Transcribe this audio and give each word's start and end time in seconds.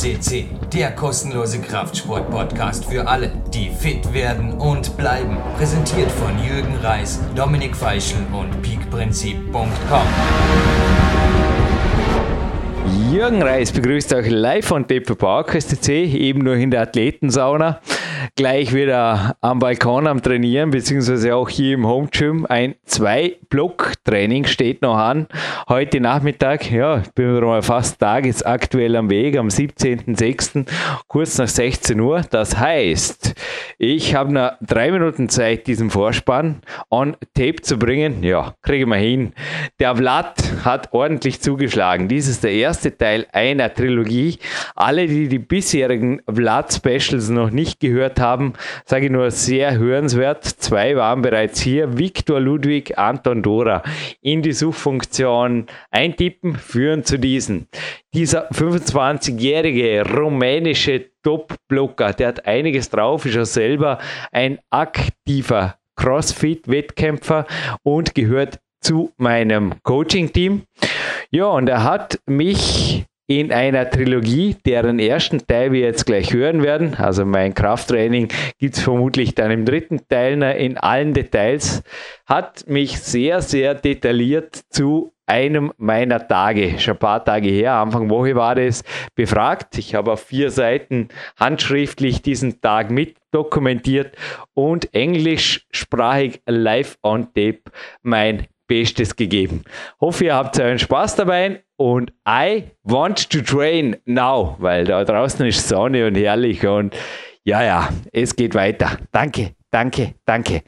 CC, 0.00 0.46
der 0.72 0.92
kostenlose 0.92 1.60
Kraftsport-Podcast 1.60 2.86
für 2.86 3.06
alle, 3.06 3.30
die 3.52 3.68
fit 3.68 4.14
werden 4.14 4.54
und 4.54 4.96
bleiben. 4.96 5.36
Präsentiert 5.58 6.10
von 6.10 6.42
Jürgen 6.42 6.74
Reis, 6.82 7.20
Dominik 7.36 7.76
Feischl 7.76 8.16
und 8.32 8.62
peakprinzip.com. 8.62 10.06
Jürgen 13.12 13.42
Reis 13.42 13.72
begrüßt 13.72 14.14
euch 14.14 14.30
live 14.30 14.64
von 14.64 14.86
Deppe 14.86 15.16
Park 15.16 15.54
STC, 15.60 15.88
eben 15.88 16.44
nur 16.44 16.54
in 16.54 16.70
der 16.70 16.80
Athletensauna 16.80 17.82
gleich 18.36 18.74
wieder 18.74 19.36
am 19.40 19.58
Balkon 19.58 20.06
am 20.06 20.22
Trainieren, 20.22 20.70
beziehungsweise 20.70 21.34
auch 21.34 21.48
hier 21.48 21.74
im 21.74 21.86
Home 21.86 22.08
Gym. 22.10 22.46
Ein 22.46 22.74
Zwei-Block-Training 22.84 24.46
steht 24.46 24.82
noch 24.82 24.96
an. 24.96 25.26
Heute 25.68 26.00
Nachmittag, 26.00 26.70
ja, 26.70 27.02
bin 27.14 27.34
wir 27.34 27.40
mal 27.42 27.62
fast 27.62 28.00
tagesaktuell 28.00 28.96
am 28.96 29.10
Weg, 29.10 29.36
am 29.36 29.48
17.06., 29.48 30.66
kurz 31.06 31.38
nach 31.38 31.48
16 31.48 32.00
Uhr. 32.00 32.22
Das 32.30 32.56
heißt, 32.56 33.34
ich 33.78 34.14
habe 34.14 34.32
noch 34.32 34.52
drei 34.60 34.90
Minuten 34.90 35.28
Zeit, 35.28 35.66
diesen 35.66 35.90
Vorspann 35.90 36.62
on 36.90 37.16
Tape 37.34 37.62
zu 37.62 37.78
bringen. 37.78 38.22
Ja, 38.22 38.54
kriege 38.62 38.86
wir 38.86 38.96
hin. 38.96 39.32
Der 39.78 39.96
Vlad 39.96 40.42
hat 40.64 40.92
ordentlich 40.92 41.40
zugeschlagen. 41.40 42.08
Dies 42.08 42.28
ist 42.28 42.44
der 42.44 42.52
erste 42.52 42.96
Teil 42.96 43.26
einer 43.32 43.72
Trilogie. 43.72 44.38
Alle, 44.74 45.06
die 45.06 45.28
die 45.28 45.38
bisherigen 45.38 46.20
Vlad-Specials 46.28 47.30
noch 47.30 47.50
nicht 47.50 47.80
gehört 47.80 48.09
gehört 48.10 48.20
haben, 48.20 48.52
sage 48.84 49.06
ich 49.06 49.12
nur 49.12 49.30
sehr 49.30 49.78
hörenswert. 49.78 50.44
Zwei 50.44 50.96
waren 50.96 51.22
bereits 51.22 51.60
hier. 51.60 51.98
Viktor 51.98 52.40
Ludwig, 52.40 52.98
Anton 52.98 53.42
Dora. 53.42 53.82
In 54.20 54.42
die 54.42 54.52
Suchfunktion 54.52 55.66
eintippen, 55.90 56.56
führen 56.56 57.04
zu 57.04 57.18
diesen. 57.18 57.68
Dieser 58.14 58.50
25-jährige 58.50 60.04
rumänische 60.10 61.10
Top-Blocker, 61.22 62.12
der 62.12 62.28
hat 62.28 62.46
einiges 62.46 62.90
drauf, 62.90 63.26
ist 63.26 63.38
auch 63.38 63.44
selber 63.44 63.98
ein 64.32 64.58
aktiver 64.70 65.76
CrossFit-Wettkämpfer 65.96 67.46
und 67.82 68.14
gehört 68.14 68.58
zu 68.80 69.12
meinem 69.18 69.74
Coaching-Team. 69.82 70.62
Ja, 71.30 71.46
und 71.46 71.68
er 71.68 71.84
hat 71.84 72.18
mich 72.26 73.04
in 73.30 73.52
einer 73.52 73.88
Trilogie, 73.88 74.56
deren 74.66 74.98
ersten 74.98 75.46
Teil 75.46 75.70
wir 75.70 75.82
jetzt 75.82 76.04
gleich 76.04 76.32
hören 76.32 76.64
werden. 76.64 76.96
Also 76.96 77.24
mein 77.24 77.54
Krafttraining 77.54 78.26
gibt 78.58 78.76
es 78.76 78.82
vermutlich 78.82 79.36
dann 79.36 79.52
im 79.52 79.64
dritten 79.64 80.00
Teil 80.08 80.42
in 80.42 80.76
allen 80.76 81.14
Details. 81.14 81.84
Hat 82.26 82.66
mich 82.66 82.98
sehr, 82.98 83.40
sehr 83.40 83.76
detailliert 83.76 84.60
zu 84.70 85.12
einem 85.26 85.72
meiner 85.76 86.26
Tage, 86.26 86.80
schon 86.80 86.94
ein 86.94 86.98
paar 86.98 87.24
Tage 87.24 87.50
her, 87.50 87.74
Anfang 87.74 88.10
Woche 88.10 88.34
war 88.34 88.56
das, 88.56 88.82
befragt. 89.14 89.78
Ich 89.78 89.94
habe 89.94 90.10
auf 90.10 90.24
vier 90.24 90.50
Seiten 90.50 91.06
handschriftlich 91.38 92.22
diesen 92.22 92.60
Tag 92.60 92.90
mit 92.90 93.16
dokumentiert 93.30 94.16
und 94.54 94.92
englischsprachig 94.92 96.42
live 96.46 96.98
on 97.04 97.26
tape 97.32 97.62
mein 98.02 98.48
Bestes 98.70 99.16
gegeben. 99.16 99.64
Hoffe, 100.00 100.26
ihr 100.26 100.34
habt 100.36 100.60
euren 100.60 100.78
Spaß 100.78 101.16
dabei 101.16 101.64
und 101.76 102.12
I 102.24 102.70
want 102.84 103.28
to 103.30 103.40
train 103.40 103.96
now, 104.04 104.54
weil 104.60 104.84
da 104.84 105.02
draußen 105.04 105.44
ist 105.44 105.66
Sonne 105.68 106.06
und 106.06 106.14
herrlich 106.14 106.64
und 106.64 106.94
ja, 107.42 107.64
ja, 107.64 107.88
es 108.12 108.36
geht 108.36 108.54
weiter. 108.54 108.98
Danke, 109.10 109.56
danke, 109.70 110.14
danke. 110.24 110.62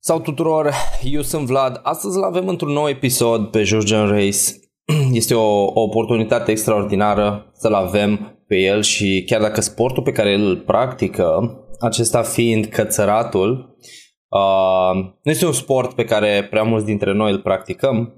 Sau 0.00 0.18
tuturor, 0.18 0.72
eu 1.04 1.22
sunt 1.22 1.46
Vlad. 1.46 1.80
Astăzi 1.82 2.18
avem 2.24 2.48
într-un 2.48 2.72
nou 2.72 2.88
episod 2.88 3.50
pe 3.50 3.62
Georgian 3.62 4.08
Race. 4.08 4.60
Este 5.20 5.34
o, 5.34 5.64
o 5.64 5.80
oportunitate 5.80 6.50
extraordinară 6.50 7.50
să-l 7.52 7.74
avem 7.74 8.42
pe 8.46 8.56
el 8.56 8.82
și 8.82 9.24
chiar 9.26 9.40
dacă 9.40 9.60
sportul 9.60 10.02
pe 10.02 10.12
care 10.12 10.34
îl 10.34 10.56
practică, 10.56 11.58
acesta 11.80 12.22
fiind 12.22 12.66
cățăratul, 12.66 13.67
Uh, 14.28 15.04
nu 15.22 15.30
este 15.30 15.46
un 15.46 15.52
sport 15.52 15.94
pe 15.94 16.04
care 16.04 16.46
prea 16.50 16.62
mulți 16.62 16.86
dintre 16.86 17.12
noi 17.12 17.32
îl 17.32 17.40
practicăm. 17.40 18.12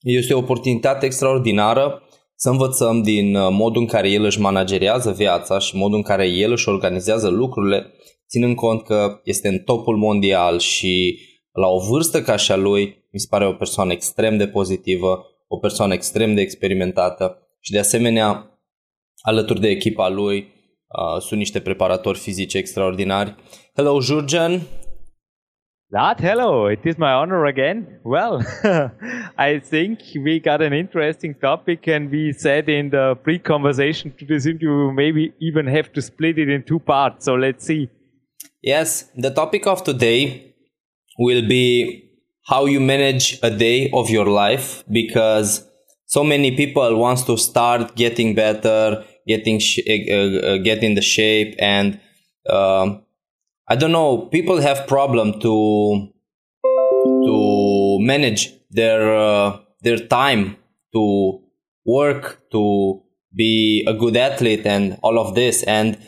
Este 0.00 0.34
o 0.34 0.38
oportunitate 0.38 1.06
extraordinară 1.06 2.02
să 2.36 2.50
învățăm 2.50 3.02
din 3.02 3.36
uh, 3.36 3.48
modul 3.50 3.80
în 3.80 3.86
care 3.86 4.10
el 4.10 4.24
își 4.24 4.40
managerează 4.40 5.10
viața 5.10 5.58
și 5.58 5.76
modul 5.76 5.96
în 5.96 6.02
care 6.02 6.26
el 6.26 6.50
își 6.50 6.68
organizează 6.68 7.28
lucrurile, 7.28 7.92
ținând 8.28 8.56
cont 8.56 8.82
că 8.82 9.20
este 9.24 9.48
în 9.48 9.58
topul 9.58 9.96
mondial 9.96 10.58
și 10.58 11.18
la 11.52 11.66
o 11.66 11.78
vârstă 11.78 12.22
ca 12.22 12.36
și 12.36 12.52
a 12.52 12.56
lui, 12.56 12.84
mi 13.12 13.20
se 13.20 13.26
pare 13.30 13.46
o 13.46 13.52
persoană 13.52 13.92
extrem 13.92 14.36
de 14.36 14.48
pozitivă, 14.48 15.26
o 15.48 15.58
persoană 15.58 15.94
extrem 15.94 16.34
de 16.34 16.40
experimentată 16.40 17.38
și 17.60 17.72
de 17.72 17.78
asemenea, 17.78 18.58
alături 19.20 19.60
de 19.60 19.68
echipa 19.68 20.08
lui, 20.08 20.38
uh, 20.38 21.20
sunt 21.20 21.38
niște 21.38 21.60
preparatori 21.60 22.18
fizici 22.18 22.54
extraordinari. 22.54 23.34
Hello, 23.74 24.00
Jurgen. 24.00 24.60
That 25.94 26.18
hello, 26.18 26.66
it 26.66 26.80
is 26.82 26.98
my 26.98 27.12
honor 27.12 27.46
again. 27.46 28.00
Well, 28.02 28.42
I 29.38 29.60
think 29.60 30.00
we 30.16 30.40
got 30.40 30.60
an 30.60 30.72
interesting 30.72 31.36
topic, 31.36 31.86
and 31.86 32.10
we 32.10 32.32
said 32.32 32.68
in 32.68 32.90
the 32.90 33.14
pre 33.22 33.38
conversation 33.38 34.12
to 34.18 34.26
this 34.26 34.44
interview, 34.44 34.90
maybe 34.90 35.32
even 35.40 35.68
have 35.68 35.92
to 35.92 36.02
split 36.02 36.36
it 36.36 36.48
in 36.48 36.64
two 36.64 36.80
parts. 36.80 37.26
So 37.26 37.36
let's 37.36 37.64
see. 37.64 37.90
Yes, 38.60 39.08
the 39.14 39.30
topic 39.30 39.68
of 39.68 39.84
today 39.84 40.56
will 41.16 41.46
be 41.46 42.10
how 42.48 42.64
you 42.64 42.80
manage 42.80 43.38
a 43.44 43.50
day 43.50 43.88
of 43.94 44.10
your 44.10 44.26
life 44.26 44.82
because 44.90 45.64
so 46.06 46.24
many 46.24 46.56
people 46.56 46.98
wants 46.98 47.22
to 47.22 47.36
start 47.36 47.94
getting 47.94 48.34
better, 48.34 49.04
getting 49.28 49.60
sh- 49.60 49.86
uh, 49.88 50.14
uh, 50.14 50.56
getting 50.58 50.96
the 50.96 51.02
shape, 51.02 51.54
and 51.60 52.00
um, 52.50 53.04
I 53.68 53.76
don't 53.76 53.92
know. 53.92 54.26
People 54.26 54.60
have 54.60 54.86
problem 54.86 55.40
to 55.40 56.12
to 57.24 57.98
manage 58.00 58.52
their 58.70 59.14
uh, 59.14 59.58
their 59.80 59.98
time 59.98 60.56
to 60.92 61.40
work 61.84 62.40
to 62.52 63.02
be 63.34 63.84
a 63.86 63.94
good 63.94 64.16
athlete 64.16 64.66
and 64.66 64.98
all 65.02 65.18
of 65.18 65.34
this 65.34 65.62
and 65.64 65.98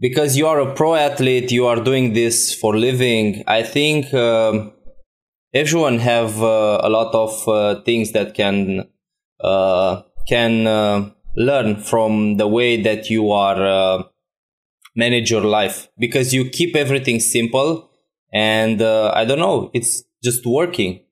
because 0.00 0.36
you 0.36 0.46
are 0.46 0.60
a 0.60 0.74
pro 0.74 0.94
athlete 0.94 1.52
you 1.52 1.66
are 1.66 1.76
doing 1.76 2.12
this 2.12 2.52
for 2.52 2.76
living 2.76 3.44
i 3.46 3.62
think 3.62 4.12
um, 4.12 4.72
everyone 5.54 5.98
have 5.98 6.42
uh, 6.42 6.80
a 6.82 6.88
lot 6.88 7.14
of 7.14 7.48
uh, 7.48 7.80
things 7.82 8.12
that 8.12 8.34
can 8.34 8.88
uh, 9.40 10.02
can 10.28 10.66
uh, 10.66 11.08
learn 11.36 11.76
from 11.76 12.36
the 12.36 12.48
way 12.48 12.80
that 12.82 13.10
you 13.10 13.30
are 13.30 13.62
uh, 13.66 14.02
manage 14.94 15.30
your 15.30 15.42
life 15.42 15.88
because 15.98 16.32
you 16.34 16.48
keep 16.48 16.76
everything 16.76 17.20
simple 17.20 17.90
and 18.32 18.80
uh, 18.80 19.12
I 19.14 19.24
don't 19.24 19.38
know, 19.38 19.70
it's 19.74 20.04
just 20.22 20.46
working. 20.46 21.04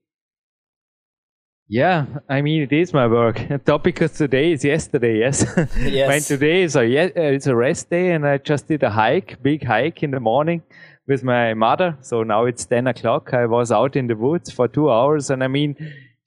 Yeah, 1.73 2.07
I 2.29 2.43
mean 2.43 2.63
it 2.63 2.73
is 2.73 2.93
my 2.93 3.07
work. 3.07 3.39
The 3.49 3.59
topic 3.59 4.01
of 4.01 4.13
today 4.13 4.53
is 4.53 4.65
yesterday. 4.65 5.21
Yes, 5.21 5.45
yes. 5.79 6.27
today 6.27 6.63
is 6.63 6.75
a 6.75 6.81
uh, 6.81 7.11
it's 7.15 7.47
a 7.47 7.55
rest 7.55 7.91
day, 7.91 8.11
and 8.11 8.27
I 8.27 8.39
just 8.39 8.67
did 8.67 8.83
a 8.83 8.91
hike, 8.91 9.41
big 9.41 9.65
hike 9.65 10.03
in 10.03 10.11
the 10.11 10.19
morning 10.19 10.63
with 11.07 11.23
my 11.23 11.55
mother. 11.55 11.97
So 12.01 12.25
now 12.25 12.47
it's 12.47 12.65
ten 12.65 12.89
o'clock. 12.89 13.33
I 13.33 13.47
was 13.47 13.71
out 13.71 13.95
in 13.95 14.09
the 14.09 14.17
woods 14.17 14.51
for 14.51 14.67
two 14.67 14.91
hours, 14.91 15.31
and 15.31 15.45
I 15.45 15.47
mean 15.49 15.77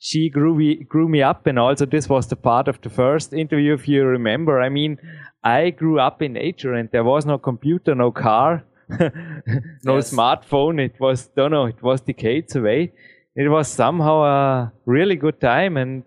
she 0.06 0.30
grew 0.30 0.54
me 0.54 0.84
grew 0.84 1.08
me 1.08 1.22
up, 1.22 1.48
and 1.48 1.58
also 1.58 1.86
this 1.86 2.10
was 2.10 2.28
the 2.28 2.36
part 2.36 2.68
of 2.68 2.82
the 2.82 2.90
first 2.90 3.32
interview, 3.32 3.74
if 3.74 3.88
you 3.88 4.04
remember. 4.04 4.60
I 4.60 4.68
mean, 4.68 4.98
I 5.42 5.70
grew 5.70 5.98
up 5.98 6.22
in 6.22 6.34
nature 6.34 6.74
and 6.74 6.90
there 6.92 7.06
was 7.06 7.26
no 7.26 7.38
computer, 7.38 7.96
no 7.96 8.12
car, 8.12 8.66
no 9.00 9.96
yes. 9.96 10.14
smartphone. 10.14 10.84
It 10.84 11.00
was, 11.00 11.28
don't 11.28 11.52
know, 11.52 11.68
it 11.68 11.82
was 11.82 12.02
decades 12.02 12.54
away. 12.58 12.92
It 13.34 13.48
was 13.48 13.70
somehow 13.70 14.24
a 14.24 14.74
really 14.86 15.16
good 15.16 15.40
time. 15.40 15.78
And, 15.78 16.04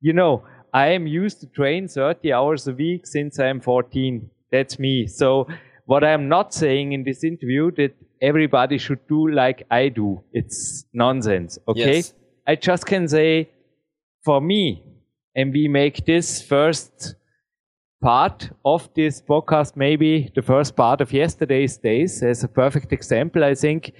you 0.00 0.12
know, 0.12 0.44
I 0.72 0.88
am 0.88 1.08
used 1.08 1.40
to 1.40 1.48
train 1.48 1.88
30 1.88 2.32
hours 2.32 2.68
a 2.68 2.72
week 2.72 3.04
since 3.04 3.40
I'm 3.40 3.60
14. 3.60 4.30
That's 4.52 4.78
me. 4.78 5.08
So 5.08 5.48
what 5.86 6.04
I'm 6.04 6.28
not 6.28 6.54
saying 6.54 6.92
in 6.92 7.02
this 7.02 7.24
interview 7.24 7.72
that 7.72 7.96
everybody 8.22 8.78
should 8.78 9.04
do 9.08 9.28
like 9.28 9.66
I 9.72 9.88
do. 9.88 10.22
It's 10.32 10.84
nonsense. 10.94 11.58
Okay. 11.66 11.96
Yes. 11.96 12.14
I 12.50 12.56
just 12.56 12.84
can 12.84 13.06
say 13.06 13.48
for 14.24 14.40
me, 14.40 14.82
and 15.36 15.52
we 15.52 15.68
make 15.68 16.04
this 16.04 16.42
first 16.42 17.14
part 18.02 18.50
of 18.64 18.88
this 18.94 19.22
podcast, 19.22 19.76
maybe 19.76 20.32
the 20.34 20.42
first 20.42 20.74
part 20.74 21.00
of 21.00 21.12
yesterday's 21.12 21.76
days, 21.76 22.24
as 22.24 22.42
a 22.42 22.48
perfect 22.48 22.92
example, 22.92 23.44
I 23.44 23.54
think, 23.54 23.92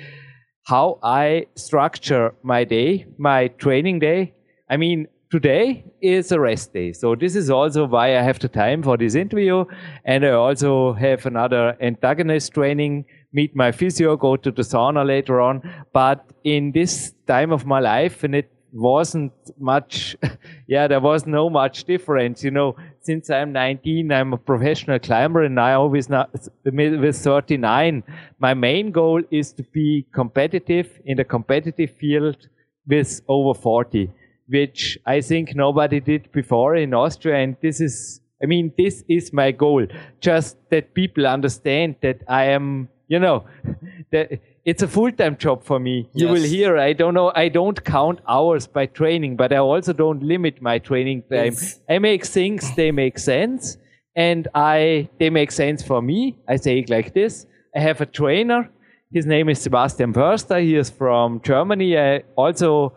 how 0.66 0.98
I 1.00 1.46
structure 1.54 2.34
my 2.42 2.64
day, 2.64 3.06
my 3.18 3.48
training 3.48 4.00
day. 4.00 4.34
I 4.68 4.76
mean, 4.76 5.06
today 5.30 5.84
is 6.02 6.32
a 6.32 6.40
rest 6.40 6.72
day. 6.72 6.92
So 6.92 7.14
this 7.14 7.36
is 7.36 7.50
also 7.50 7.86
why 7.86 8.18
I 8.18 8.22
have 8.22 8.40
the 8.40 8.48
time 8.48 8.82
for 8.82 8.96
this 8.96 9.14
interview. 9.14 9.64
And 10.04 10.26
I 10.26 10.30
also 10.30 10.94
have 10.94 11.24
another 11.24 11.76
antagonist 11.80 12.52
training, 12.54 13.04
meet 13.32 13.54
my 13.54 13.72
physio, 13.72 14.16
go 14.16 14.36
to 14.36 14.50
the 14.50 14.62
sauna 14.62 15.06
later 15.06 15.40
on. 15.40 15.62
But 15.92 16.24
in 16.44 16.72
this 16.72 17.12
time 17.26 17.52
of 17.52 17.66
my 17.66 17.80
life, 17.80 18.24
and 18.24 18.34
it 18.34 18.50
wasn't 18.72 19.32
much, 19.58 20.16
yeah, 20.66 20.86
there 20.86 21.00
was 21.00 21.26
no 21.26 21.50
much 21.50 21.84
difference, 21.84 22.44
you 22.44 22.50
know, 22.50 22.76
since 23.00 23.30
I'm 23.30 23.52
19, 23.52 24.12
I'm 24.12 24.32
a 24.32 24.38
professional 24.38 24.98
climber 24.98 25.42
and 25.42 25.58
I 25.58 25.74
always 25.74 26.08
now 26.08 26.26
with, 26.64 27.00
with 27.00 27.16
39, 27.16 28.02
my 28.38 28.54
main 28.54 28.90
goal 28.92 29.22
is 29.30 29.52
to 29.54 29.62
be 29.62 30.06
competitive 30.12 31.00
in 31.04 31.16
the 31.16 31.24
competitive 31.24 31.90
field 31.98 32.48
with 32.86 33.20
over 33.28 33.58
40, 33.58 34.10
which 34.48 34.98
I 35.06 35.20
think 35.20 35.54
nobody 35.54 36.00
did 36.00 36.30
before 36.32 36.76
in 36.76 36.94
Austria. 36.94 37.36
And 37.36 37.56
this 37.62 37.80
is, 37.80 38.20
I 38.42 38.46
mean, 38.46 38.72
this 38.76 39.04
is 39.08 39.32
my 39.32 39.52
goal. 39.52 39.86
Just 40.20 40.56
that 40.70 40.94
people 40.94 41.26
understand 41.26 41.96
that 42.02 42.22
I 42.28 42.44
am, 42.46 42.88
you 43.10 43.18
know, 43.18 43.44
that 44.12 44.40
it's 44.64 44.82
a 44.82 44.88
full-time 44.88 45.36
job 45.36 45.64
for 45.64 45.78
me. 45.80 46.08
You 46.14 46.28
will 46.28 46.42
hear, 46.42 46.78
I 46.78 46.92
don't 46.92 47.12
know, 47.12 47.32
I 47.34 47.48
don't 47.48 47.84
count 47.84 48.20
hours 48.28 48.66
by 48.66 48.86
training, 48.86 49.36
but 49.36 49.52
I 49.52 49.56
also 49.56 49.92
don't 49.92 50.22
limit 50.22 50.62
my 50.62 50.78
training 50.78 51.22
time. 51.22 51.52
Yes. 51.52 51.80
I 51.88 51.98
make 51.98 52.24
things, 52.24 52.74
they 52.76 52.92
make 52.92 53.18
sense 53.18 53.76
and 54.14 54.46
I, 54.54 55.08
they 55.18 55.28
make 55.28 55.50
sense 55.50 55.82
for 55.82 56.00
me. 56.00 56.38
I 56.48 56.56
say 56.56 56.78
it 56.78 56.88
like 56.88 57.12
this. 57.12 57.46
I 57.76 57.80
have 57.80 58.00
a 58.00 58.06
trainer. 58.06 58.70
His 59.12 59.26
name 59.26 59.48
is 59.48 59.60
Sebastian 59.60 60.12
Förster. 60.12 60.62
He 60.62 60.76
is 60.76 60.88
from 60.88 61.40
Germany. 61.42 61.98
I 61.98 62.22
also 62.36 62.92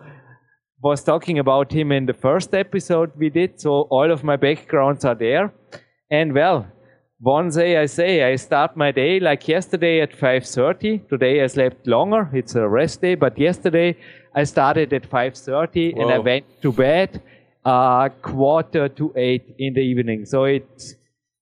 was 0.83 1.03
talking 1.03 1.39
about 1.39 1.71
him 1.71 1.91
in 1.91 2.05
the 2.05 2.13
first 2.13 2.53
episode 2.53 3.11
we 3.17 3.29
did. 3.29 3.59
So 3.59 3.87
all 3.89 4.11
of 4.11 4.23
my 4.23 4.35
backgrounds 4.35 5.05
are 5.05 5.15
there. 5.15 5.51
And 6.11 6.33
well, 6.33 6.67
one 7.23 7.49
day 7.49 7.77
I 7.77 7.85
say 7.85 8.21
I 8.21 8.35
start 8.35 8.75
my 8.75 8.91
day 8.91 9.19
like 9.19 9.47
yesterday 9.47 10.01
at 10.01 10.11
5:30. 10.11 11.07
Today 11.09 11.41
I 11.41 11.47
slept 11.47 11.87
longer. 11.87 12.29
It's 12.33 12.55
a 12.55 12.67
rest 12.67 13.01
day, 13.01 13.15
but 13.15 13.39
yesterday 13.39 13.95
I 14.35 14.43
started 14.43 14.91
at 14.91 15.09
5:30 15.09 15.93
and 15.99 16.11
I 16.11 16.19
went 16.19 16.45
to 16.61 16.73
bed 16.73 17.21
uh, 17.63 18.09
quarter 18.21 18.89
to 18.89 19.13
eight 19.15 19.55
in 19.57 19.73
the 19.73 19.81
evening. 19.81 20.25
So 20.25 20.43
it 20.43 20.67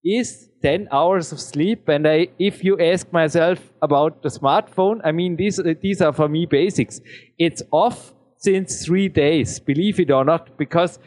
is 0.04 0.50
10 0.62 0.88
hours 0.92 1.32
of 1.32 1.40
sleep. 1.40 1.90
And 1.90 2.08
I, 2.08 2.28
if 2.38 2.64
you 2.64 2.80
ask 2.80 3.12
myself 3.12 3.60
about 3.82 4.22
the 4.22 4.30
smartphone, 4.30 5.02
I 5.04 5.12
mean 5.12 5.36
these 5.36 5.60
these 5.82 6.02
are 6.02 6.14
for 6.14 6.30
me 6.30 6.46
basics. 6.46 7.02
It's 7.40 7.64
off 7.72 8.14
since 8.38 8.86
three 8.86 9.10
days, 9.10 9.60
believe 9.60 10.00
it 10.00 10.12
or 10.12 10.24
not, 10.26 10.58
because 10.58 11.00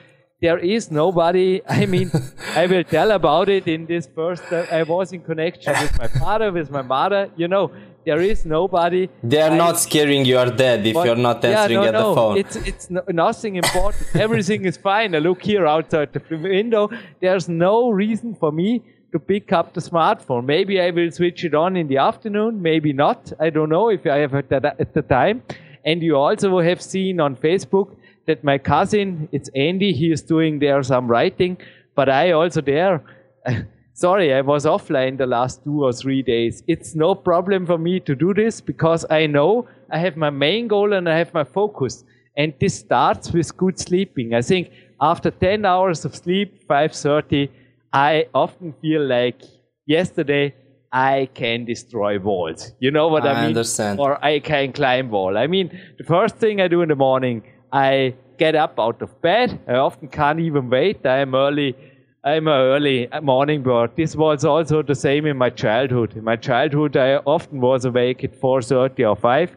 there 0.44 0.58
is 0.58 0.90
nobody. 0.90 1.62
I 1.80 1.86
mean, 1.86 2.10
I 2.54 2.66
will 2.66 2.84
tell 2.96 3.10
about 3.12 3.48
it 3.48 3.66
in 3.74 3.86
this 3.86 4.06
first. 4.18 4.44
Uh, 4.52 4.78
I 4.78 4.82
was 4.82 5.12
in 5.16 5.22
connection 5.30 5.72
with 5.82 5.98
my 5.98 6.08
father, 6.08 6.52
with 6.52 6.70
my 6.70 6.82
mother. 6.82 7.22
You 7.34 7.48
know, 7.48 7.64
there 8.04 8.20
is 8.20 8.44
nobody. 8.44 9.08
They 9.22 9.40
are 9.40 9.54
I, 9.58 9.62
not 9.64 9.80
scaring 9.86 10.26
you 10.26 10.36
are 10.42 10.50
dead 10.64 10.86
if 10.86 10.94
but, 10.94 11.06
you're 11.06 11.24
not 11.30 11.42
answering 11.44 11.82
yeah, 11.82 11.90
no, 11.90 11.92
at 11.92 11.94
no, 11.94 12.08
the 12.08 12.14
phone. 12.20 12.36
It's 12.42 12.56
it's 12.70 12.90
no, 12.90 13.02
nothing 13.08 13.56
important. 13.56 14.04
Everything 14.26 14.66
is 14.66 14.76
fine. 14.76 15.14
I 15.14 15.20
look 15.28 15.42
here 15.50 15.66
outside 15.66 16.12
the 16.12 16.22
window. 16.36 16.84
There's 17.22 17.48
no 17.48 17.74
reason 18.04 18.34
for 18.34 18.52
me 18.52 18.70
to 19.12 19.18
pick 19.32 19.50
up 19.58 19.72
the 19.72 19.84
smartphone. 19.90 20.44
Maybe 20.44 20.80
I 20.86 20.90
will 20.90 21.12
switch 21.20 21.44
it 21.48 21.54
on 21.64 21.76
in 21.82 21.86
the 21.92 22.00
afternoon. 22.10 22.60
Maybe 22.70 22.92
not. 22.92 23.32
I 23.40 23.48
don't 23.48 23.70
know 23.70 23.88
if 23.88 24.06
I 24.06 24.18
have 24.18 24.32
that 24.54 24.64
at 24.84 24.92
the 24.92 25.04
time. 25.18 25.42
And 25.86 26.02
you 26.02 26.16
also 26.16 26.58
have 26.70 26.80
seen 26.82 27.20
on 27.20 27.36
Facebook 27.36 27.88
that 28.26 28.44
my 28.44 28.58
cousin, 28.58 29.28
it's 29.32 29.48
Andy, 29.54 29.92
he 29.92 30.12
is 30.12 30.22
doing 30.22 30.58
there 30.58 30.82
some 30.82 31.08
writing, 31.08 31.58
but 31.94 32.08
I 32.08 32.32
also 32.32 32.60
there. 32.60 33.02
Sorry, 33.92 34.34
I 34.34 34.40
was 34.40 34.64
offline 34.64 35.18
the 35.18 35.26
last 35.26 35.62
two 35.62 35.84
or 35.84 35.92
three 35.92 36.22
days. 36.22 36.64
It's 36.66 36.94
no 36.96 37.14
problem 37.14 37.64
for 37.64 37.78
me 37.78 38.00
to 38.00 38.14
do 38.16 38.34
this 38.34 38.60
because 38.60 39.06
I 39.08 39.26
know 39.26 39.68
I 39.90 39.98
have 39.98 40.16
my 40.16 40.30
main 40.30 40.66
goal 40.66 40.92
and 40.92 41.08
I 41.08 41.16
have 41.16 41.32
my 41.32 41.44
focus. 41.44 42.04
And 42.36 42.52
this 42.60 42.76
starts 42.76 43.30
with 43.30 43.56
good 43.56 43.78
sleeping. 43.78 44.34
I 44.34 44.42
think 44.42 44.72
after 45.00 45.30
10 45.30 45.64
hours 45.64 46.04
of 46.04 46.16
sleep, 46.16 46.66
5.30, 46.66 47.48
I 47.92 48.26
often 48.34 48.74
feel 48.82 49.06
like 49.06 49.40
yesterday 49.86 50.54
I 50.92 51.28
can 51.34 51.64
destroy 51.64 52.18
walls. 52.18 52.72
You 52.80 52.90
know 52.90 53.08
what 53.08 53.24
I, 53.24 53.32
I 53.32 53.34
mean? 53.34 53.44
understand. 53.46 54.00
Or 54.00 54.24
I 54.24 54.40
can 54.40 54.72
climb 54.72 55.10
wall. 55.10 55.36
I 55.36 55.46
mean, 55.46 55.70
the 55.98 56.04
first 56.04 56.36
thing 56.36 56.60
I 56.60 56.66
do 56.68 56.82
in 56.82 56.88
the 56.88 56.96
morning, 56.96 57.42
I 57.74 58.14
get 58.38 58.54
up 58.54 58.78
out 58.78 59.02
of 59.02 59.20
bed. 59.20 59.60
I 59.66 59.74
often 59.74 60.06
can't 60.06 60.38
even 60.38 60.70
wait. 60.70 61.04
I'm 61.04 61.34
early. 61.34 61.76
I'm 62.22 62.46
an 62.46 62.54
early 62.54 63.08
morning 63.20 63.64
bird. 63.64 63.90
This 63.96 64.14
was 64.14 64.44
also 64.44 64.80
the 64.82 64.94
same 64.94 65.26
in 65.26 65.36
my 65.36 65.50
childhood. 65.50 66.16
In 66.16 66.22
my 66.22 66.36
childhood, 66.36 66.96
I 66.96 67.16
often 67.16 67.60
was 67.60 67.84
awake 67.84 68.22
at 68.22 68.40
4.30 68.40 69.10
or 69.10 69.16
5. 69.16 69.56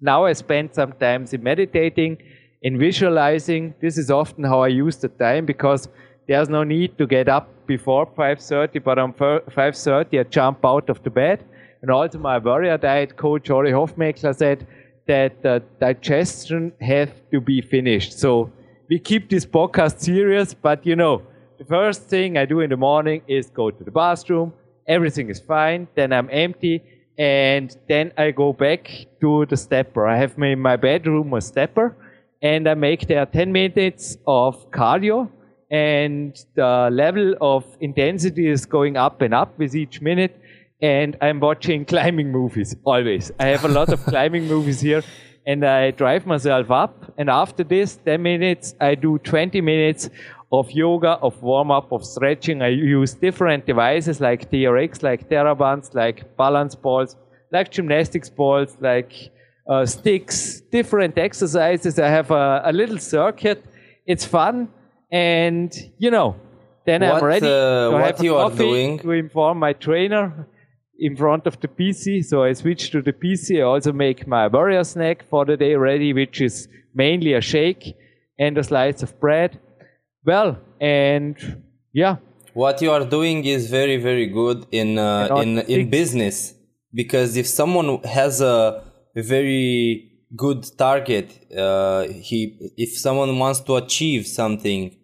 Now 0.00 0.24
I 0.24 0.32
spend 0.32 0.74
some 0.74 0.92
time 0.92 1.26
in 1.30 1.42
meditating, 1.42 2.18
in 2.62 2.76
visualizing. 2.76 3.72
This 3.80 3.98
is 3.98 4.10
often 4.10 4.42
how 4.42 4.60
I 4.62 4.68
use 4.68 4.96
the 4.96 5.08
time 5.08 5.46
because 5.46 5.88
there's 6.26 6.48
no 6.48 6.64
need 6.64 6.98
to 6.98 7.06
get 7.06 7.28
up 7.28 7.48
before 7.66 8.06
5.30, 8.06 8.82
but 8.82 8.98
on 8.98 9.12
5.30 9.12 10.20
I 10.20 10.24
jump 10.24 10.64
out 10.64 10.90
of 10.90 11.02
the 11.04 11.10
bed. 11.10 11.44
And 11.82 11.90
also 11.92 12.18
my 12.18 12.38
warrior 12.38 12.76
diet 12.78 13.16
coach, 13.16 13.48
Ori 13.48 13.70
Hofmeckler, 13.70 14.34
said, 14.34 14.66
that 15.08 15.42
the 15.42 15.62
digestion 15.80 16.72
has 16.80 17.08
to 17.32 17.40
be 17.40 17.60
finished. 17.60 18.18
So 18.18 18.52
we 18.88 18.98
keep 19.00 19.28
this 19.28 19.44
podcast 19.44 20.00
serious, 20.00 20.54
but 20.54 20.86
you 20.86 20.94
know, 20.94 21.22
the 21.58 21.64
first 21.64 22.02
thing 22.02 22.38
I 22.38 22.44
do 22.44 22.60
in 22.60 22.70
the 22.70 22.76
morning 22.76 23.22
is 23.26 23.50
go 23.50 23.70
to 23.70 23.84
the 23.84 23.90
bathroom. 23.90 24.52
Everything 24.86 25.28
is 25.28 25.40
fine. 25.40 25.88
Then 25.96 26.12
I'm 26.12 26.28
empty. 26.30 26.82
And 27.18 27.76
then 27.88 28.12
I 28.16 28.30
go 28.30 28.52
back 28.52 29.06
to 29.20 29.44
the 29.46 29.56
stepper. 29.56 30.06
I 30.06 30.16
have 30.16 30.38
in 30.38 30.60
my 30.60 30.76
bedroom 30.76 31.34
a 31.34 31.40
stepper 31.40 31.96
and 32.40 32.68
I 32.68 32.74
make 32.74 33.08
there 33.08 33.26
10 33.26 33.50
minutes 33.50 34.16
of 34.26 34.70
cardio 34.70 35.28
and 35.70 36.38
the 36.54 36.88
level 36.92 37.34
of 37.40 37.64
intensity 37.80 38.48
is 38.48 38.64
going 38.64 38.96
up 38.96 39.20
and 39.20 39.34
up 39.34 39.58
with 39.58 39.74
each 39.74 40.00
minute 40.00 40.40
and 40.80 41.16
I'm 41.20 41.40
watching 41.40 41.84
climbing 41.92 42.30
movies 42.30 42.76
always. 42.84 43.30
I 43.38 43.46
have 43.46 43.64
a 43.64 43.68
lot 43.68 43.88
of 43.90 44.04
climbing 44.12 44.46
movies 44.46 44.80
here 44.80 45.02
and 45.46 45.64
I 45.64 45.90
drive 45.92 46.26
myself 46.26 46.70
up. 46.70 47.12
And 47.16 47.30
after 47.30 47.64
this 47.64 47.96
10 47.96 48.22
minutes, 48.22 48.74
I 48.80 48.94
do 48.94 49.18
20 49.18 49.60
minutes 49.60 50.10
of 50.52 50.70
yoga, 50.70 51.12
of 51.22 51.42
warm 51.42 51.70
up, 51.70 51.90
of 51.92 52.04
stretching. 52.04 52.62
I 52.62 52.68
use 52.68 53.14
different 53.14 53.66
devices 53.66 54.20
like 54.20 54.50
TRX, 54.50 55.02
like 55.02 55.28
TheraBands, 55.28 55.94
like 55.94 56.36
balance 56.36 56.74
balls, 56.74 57.16
like 57.50 57.70
gymnastics 57.70 58.30
balls, 58.30 58.76
like 58.80 59.12
uh, 59.68 59.84
sticks, 59.86 60.60
different 60.72 61.18
exercises. 61.18 61.98
I 61.98 62.08
have 62.08 62.30
a, 62.30 62.62
a, 62.64 62.72
little 62.72 62.98
circuit. 62.98 63.64
It's 64.06 64.24
fun. 64.24 64.68
And, 65.10 65.74
you 65.98 66.10
know, 66.10 66.36
then 66.86 67.02
what, 67.02 67.22
I'm 67.22 67.24
ready 67.24 67.46
uh, 67.46 67.90
to 67.90 67.96
have 67.96 68.20
a 68.20 68.28
coffee 68.28 68.98
to 68.98 69.10
inform 69.12 69.58
my 69.58 69.74
trainer 69.74 70.46
in 70.98 71.16
front 71.16 71.46
of 71.46 71.60
the 71.60 71.68
PC. 71.68 72.24
So 72.24 72.42
I 72.42 72.52
switch 72.52 72.90
to 72.90 73.02
the 73.02 73.12
PC. 73.12 73.58
I 73.58 73.62
also 73.62 73.92
make 73.92 74.26
my 74.26 74.48
warrior 74.48 74.84
snack 74.84 75.24
for 75.28 75.44
the 75.44 75.56
day 75.56 75.74
ready, 75.74 76.12
which 76.12 76.40
is 76.40 76.68
mainly 76.94 77.34
a 77.34 77.40
shake 77.40 77.94
and 78.38 78.58
a 78.58 78.64
slice 78.64 79.02
of 79.02 79.18
bread. 79.20 79.58
Well, 80.24 80.58
and 80.80 81.62
yeah. 81.92 82.16
What 82.54 82.82
you 82.82 82.90
are 82.90 83.04
doing 83.04 83.44
is 83.44 83.70
very, 83.70 83.96
very 83.98 84.26
good 84.26 84.66
in 84.72 84.98
uh, 84.98 85.28
in 85.42 85.58
in 85.58 85.90
business 85.90 86.54
because 86.92 87.36
if 87.36 87.46
someone 87.46 88.02
has 88.02 88.40
a 88.40 88.82
very 89.14 90.10
good 90.34 90.66
target, 90.76 91.26
uh, 91.56 92.08
he 92.08 92.72
if 92.76 92.98
someone 92.98 93.38
wants 93.38 93.60
to 93.60 93.76
achieve 93.76 94.26
something, 94.26 94.97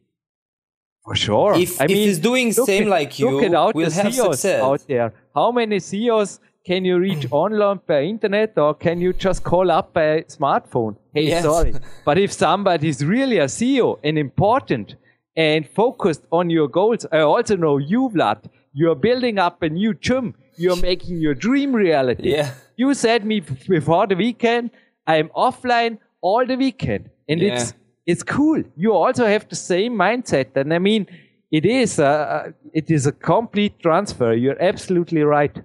for 1.05 1.15
sure. 1.15 1.55
If, 1.55 1.81
I 1.81 1.85
if 1.85 1.91
mean, 1.91 1.97
he's 1.99 2.19
doing 2.19 2.53
same 2.53 2.85
at, 2.85 2.89
like 2.89 3.19
you, 3.19 3.37
we'll 3.75 3.91
have 3.91 4.15
CEOs 4.15 4.41
success. 4.41 4.63
out 4.63 4.85
there. 4.89 5.13
How 5.35 5.53
many 5.53 5.79
CEOs 5.79 6.41
can 6.65 6.85
you 6.85 6.99
reach 6.99 7.27
online 7.31 7.81
by 7.87 8.03
internet 8.03 8.57
or 8.57 8.75
can 8.75 9.01
you 9.01 9.13
just 9.13 9.45
call 9.45 9.71
up 9.71 9.93
by 9.93 10.23
smartphone? 10.29 10.97
Hey, 11.13 11.27
yes. 11.29 11.45
sorry. 11.45 11.75
but 12.05 12.19
if 12.19 12.33
somebody 12.33 12.89
is 12.89 13.05
really 13.05 13.39
a 13.39 13.45
CEO 13.45 13.99
and 14.03 14.19
important 14.19 14.97
and 15.37 15.69
focused 15.69 16.23
on 16.33 16.49
your 16.49 16.69
goals, 16.69 17.07
I 17.13 17.19
also 17.21 17.57
know 17.57 17.77
you, 17.77 18.09
Vlad, 18.09 18.49
you're 18.73 18.95
building 18.95 19.39
up 19.39 19.63
a 19.63 19.69
new 19.69 19.95
gym. 19.95 20.35
You're 20.57 20.77
making 20.77 21.19
your 21.19 21.35
dream 21.35 21.75
reality. 21.75 22.31
Yeah. 22.31 22.55
You 22.77 22.95
said 22.95 23.25
me 23.25 23.41
before 23.41 24.07
the 24.07 24.17
weekend, 24.17 24.71
I'm 25.07 25.29
offline 25.31 25.99
all 26.21 26.47
the 26.47 26.57
weekend. 26.57 27.11
And 27.29 27.41
yeah. 27.41 27.55
it's 27.55 27.75
it's 28.07 28.23
cool. 28.23 28.63
You 28.77 28.93
also 28.93 29.27
have 29.27 29.49
the 29.49 29.57
same 29.57 29.95
mindset. 29.95 30.57
And 30.57 30.73
I 30.73 30.79
mean, 30.79 31.07
it 31.51 31.65
is 31.65 31.99
a, 31.99 32.55
it 32.73 32.91
is 32.91 33.07
a 33.07 33.13
complete 33.13 33.81
transfer. 33.81 34.33
You're 34.33 34.61
absolutely 34.61 35.23
right. 35.23 35.57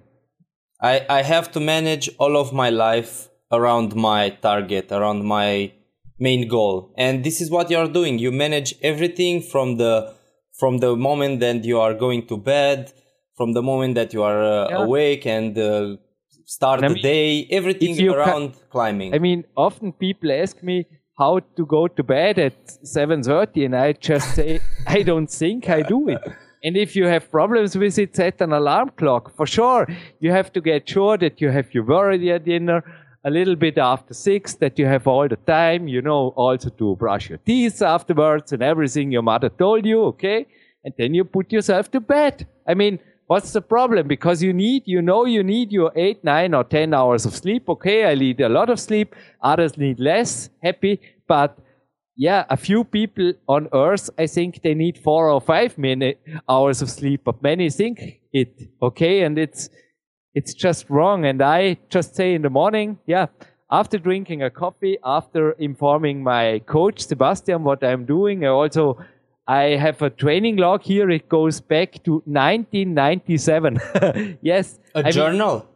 I, 0.80 1.04
I 1.08 1.22
have 1.22 1.52
to 1.52 1.60
manage 1.60 2.08
all 2.18 2.36
of 2.36 2.52
my 2.52 2.70
life 2.70 3.28
around 3.52 3.94
my 3.94 4.30
target, 4.30 4.90
around 4.90 5.24
my 5.24 5.72
main 6.18 6.48
goal. 6.48 6.94
And 6.96 7.24
this 7.24 7.40
is 7.40 7.50
what 7.50 7.70
you're 7.70 7.88
doing. 7.88 8.18
You 8.18 8.32
manage 8.32 8.74
everything 8.82 9.42
from 9.42 9.76
the, 9.76 10.14
from 10.58 10.78
the 10.78 10.96
moment 10.96 11.40
that 11.40 11.64
you 11.64 11.80
are 11.80 11.94
going 11.94 12.26
to 12.28 12.36
bed, 12.36 12.92
from 13.36 13.52
the 13.52 13.62
moment 13.62 13.94
that 13.96 14.12
you 14.12 14.22
are 14.22 14.42
uh, 14.42 14.68
yeah. 14.68 14.76
awake 14.82 15.26
and 15.26 15.58
uh, 15.58 15.96
start 16.44 16.82
and 16.82 16.90
the 16.90 16.94
mean, 16.94 17.02
day, 17.02 17.46
everything 17.50 18.08
around 18.08 18.54
climbing. 18.70 19.14
I 19.14 19.18
mean, 19.18 19.44
often 19.56 19.92
people 19.92 20.30
ask 20.32 20.62
me, 20.62 20.86
how 21.20 21.38
to 21.56 21.66
go 21.66 21.86
to 21.86 22.02
bed 22.02 22.38
at 22.38 22.66
7.30 22.66 23.66
and 23.66 23.76
I 23.76 23.92
just 23.92 24.34
say, 24.34 24.60
I 24.86 25.02
don't 25.02 25.30
think 25.30 25.68
I 25.68 25.82
do 25.82 26.08
it. 26.08 26.22
And 26.64 26.76
if 26.76 26.96
you 26.96 27.06
have 27.06 27.30
problems 27.30 27.76
with 27.76 27.98
it, 27.98 28.16
set 28.16 28.40
an 28.40 28.52
alarm 28.52 28.90
clock. 28.96 29.34
For 29.36 29.46
sure, 29.46 29.86
you 30.18 30.30
have 30.30 30.52
to 30.54 30.60
get 30.60 30.88
sure 30.88 31.16
that 31.18 31.40
you 31.40 31.50
have 31.50 31.72
your 31.74 31.84
warrior 31.84 32.38
dinner 32.38 32.82
a 33.24 33.30
little 33.30 33.56
bit 33.56 33.76
after 33.76 34.14
six, 34.14 34.54
that 34.54 34.78
you 34.78 34.86
have 34.86 35.06
all 35.06 35.28
the 35.28 35.36
time, 35.36 35.88
you 35.88 36.00
know, 36.00 36.22
also 36.36 36.70
to 36.70 36.96
brush 36.96 37.28
your 37.28 37.38
teeth 37.38 37.82
afterwards 37.82 38.52
and 38.52 38.62
everything 38.62 39.12
your 39.12 39.22
mother 39.22 39.50
told 39.50 39.84
you, 39.84 40.02
okay? 40.04 40.46
And 40.84 40.94
then 40.96 41.12
you 41.12 41.24
put 41.24 41.52
yourself 41.52 41.90
to 41.90 42.00
bed. 42.00 42.46
I 42.66 42.72
mean, 42.74 42.98
what's 43.30 43.52
the 43.52 43.62
problem? 43.62 44.08
Because 44.08 44.42
you 44.42 44.52
need, 44.52 44.82
you 44.86 45.00
know, 45.00 45.24
you 45.24 45.44
need 45.44 45.70
your 45.70 45.92
eight, 45.94 46.24
nine, 46.24 46.52
or 46.52 46.64
ten 46.64 46.92
hours 46.92 47.24
of 47.24 47.32
sleep. 47.32 47.68
Okay, 47.68 48.04
I 48.04 48.16
need 48.16 48.40
a 48.40 48.48
lot 48.48 48.68
of 48.68 48.80
sleep. 48.80 49.14
Others 49.40 49.78
need 49.78 50.00
less. 50.00 50.50
Happy, 50.64 51.00
but 51.28 51.56
yeah, 52.16 52.44
a 52.50 52.56
few 52.56 52.82
people 52.82 53.32
on 53.48 53.68
Earth, 53.72 54.10
I 54.18 54.26
think 54.26 54.62
they 54.62 54.74
need 54.74 54.98
four 54.98 55.30
or 55.30 55.40
five 55.40 55.78
minute 55.78 56.20
hours 56.48 56.82
of 56.82 56.90
sleep, 56.90 57.20
but 57.24 57.40
many 57.40 57.70
think 57.70 58.20
it 58.32 58.52
okay, 58.82 59.22
and 59.22 59.38
it's 59.38 59.70
it's 60.34 60.52
just 60.52 60.90
wrong. 60.90 61.24
And 61.24 61.40
I 61.40 61.78
just 61.88 62.16
say 62.16 62.34
in 62.34 62.42
the 62.42 62.50
morning, 62.50 62.98
yeah, 63.06 63.26
after 63.70 63.96
drinking 63.96 64.42
a 64.42 64.50
coffee, 64.50 64.98
after 65.04 65.52
informing 65.52 66.24
my 66.24 66.58
coach 66.66 67.06
Sebastian 67.06 67.62
what 67.62 67.84
I'm 67.84 68.06
doing, 68.06 68.44
I 68.44 68.48
also 68.48 68.98
I 69.50 69.76
have 69.84 70.00
a 70.00 70.10
training 70.10 70.56
log 70.56 70.82
here. 70.82 71.10
It 71.10 71.28
goes 71.28 71.60
back 71.60 72.02
to 72.04 72.22
1997. 72.24 73.80
yes, 74.42 74.78
a 74.94 75.06
I 75.06 75.10
journal. 75.10 75.54
Mean, 75.56 75.66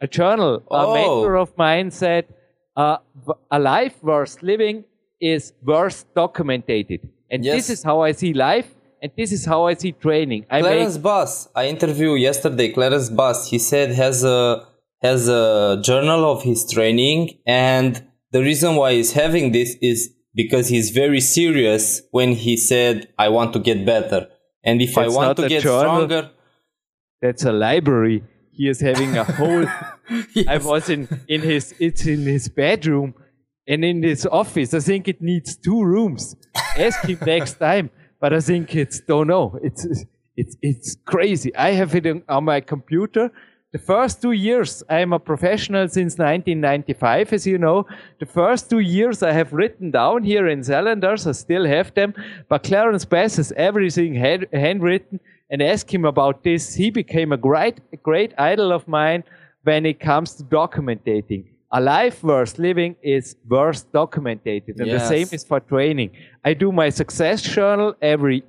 a 0.00 0.08
journal. 0.08 0.62
Oh. 0.68 0.90
A 0.90 0.94
mentor 0.94 1.36
of 1.36 1.56
mine 1.56 1.90
said, 1.92 2.24
uh, 2.76 2.96
"A 3.50 3.58
life 3.58 4.02
worth 4.02 4.42
living 4.42 4.84
is 5.20 5.52
worth 5.62 6.04
documented. 6.14 7.08
And 7.30 7.44
yes. 7.44 7.56
this 7.56 7.78
is 7.78 7.82
how 7.82 8.00
I 8.00 8.12
see 8.12 8.32
life 8.32 8.74
and 9.02 9.12
this 9.16 9.32
is 9.32 9.44
how 9.44 9.66
I 9.66 9.74
see 9.74 9.92
training. 9.92 10.46
I 10.50 10.60
Clarence 10.60 10.96
make... 10.96 11.04
Bass, 11.04 11.48
I 11.54 11.68
interviewed 11.68 12.20
yesterday 12.20 12.72
Clarence 12.72 13.10
Bass. 13.10 13.48
He 13.48 13.58
said 13.58 13.90
has 13.92 14.24
a 14.24 14.66
has 15.02 15.28
a 15.28 15.80
journal 15.82 16.30
of 16.30 16.42
his 16.42 16.70
training 16.70 17.38
and 17.46 18.04
the 18.32 18.42
reason 18.42 18.76
why 18.76 18.94
he's 18.94 19.12
having 19.12 19.52
this 19.52 19.76
is 19.80 20.10
because 20.34 20.68
he's 20.68 20.90
very 20.90 21.20
serious 21.20 22.02
when 22.10 22.32
he 22.32 22.56
said 22.56 23.12
I 23.18 23.28
want 23.28 23.52
to 23.54 23.58
get 23.58 23.84
better. 23.84 24.28
And 24.62 24.82
if 24.82 24.94
that's 24.94 25.12
I 25.12 25.16
want 25.16 25.36
to 25.38 25.48
get 25.48 25.62
journal. 25.62 25.80
stronger 25.80 26.30
that's 27.22 27.44
a 27.44 27.52
library. 27.52 28.24
He 28.52 28.68
is 28.68 28.80
having 28.80 29.16
a 29.16 29.24
whole 29.24 29.62
yes. 30.34 30.46
I 30.46 30.58
was 30.58 30.88
in 30.88 31.08
in 31.28 31.40
his 31.42 31.74
it's 31.78 32.06
in 32.06 32.22
his 32.22 32.48
bedroom 32.48 33.14
and 33.70 33.84
in 33.84 34.02
his 34.02 34.26
office, 34.26 34.74
I 34.74 34.80
think 34.80 35.06
it 35.06 35.22
needs 35.22 35.56
two 35.56 35.84
rooms. 35.84 36.34
Ask 36.76 37.06
him 37.06 37.18
next 37.24 37.54
time. 37.54 37.90
But 38.20 38.34
I 38.34 38.40
think 38.40 38.74
it's, 38.74 39.00
don't 39.00 39.28
know. 39.28 39.58
It's, 39.62 39.86
it's, 40.36 40.56
it's 40.60 40.96
crazy. 41.06 41.54
I 41.54 41.70
have 41.70 41.94
it 41.94 42.06
on 42.28 42.44
my 42.44 42.60
computer. 42.60 43.30
The 43.72 43.78
first 43.78 44.20
two 44.20 44.32
years, 44.32 44.82
I 44.88 44.98
am 44.98 45.12
a 45.12 45.18
professional 45.20 45.86
since 45.88 46.18
1995, 46.18 47.32
as 47.32 47.46
you 47.46 47.56
know. 47.56 47.86
The 48.18 48.26
first 48.26 48.68
two 48.68 48.80
years 48.80 49.22
I 49.22 49.32
have 49.32 49.52
written 49.52 49.92
down 49.92 50.24
here 50.24 50.48
in 50.48 50.64
cylinders. 50.64 51.26
I 51.26 51.32
still 51.32 51.64
have 51.66 51.94
them. 51.94 52.14
But 52.48 52.64
Clarence 52.64 53.04
Bass 53.04 53.36
has 53.36 53.52
everything 53.52 54.14
hand, 54.14 54.46
handwritten 54.52 55.20
and 55.50 55.62
ask 55.62 55.92
him 55.92 56.04
about 56.04 56.42
this. 56.42 56.74
He 56.74 56.90
became 56.90 57.30
a 57.30 57.36
great, 57.36 57.80
a 57.92 57.96
great 57.96 58.32
idol 58.38 58.72
of 58.72 58.88
mine 58.88 59.22
when 59.62 59.86
it 59.86 60.00
comes 60.00 60.34
to 60.34 60.42
documenting 60.42 61.44
a 61.72 61.80
life 61.80 62.22
worth 62.22 62.58
living 62.58 62.96
is 63.02 63.36
worth 63.48 63.90
documented. 63.92 64.64
And 64.66 64.86
yes. 64.86 65.02
the 65.02 65.08
same 65.08 65.28
is 65.32 65.44
for 65.44 65.60
training. 65.60 66.10
I 66.44 66.54
do 66.54 66.72
my 66.72 66.90
success 66.90 67.42
journal 67.42 67.94
every 68.02 68.42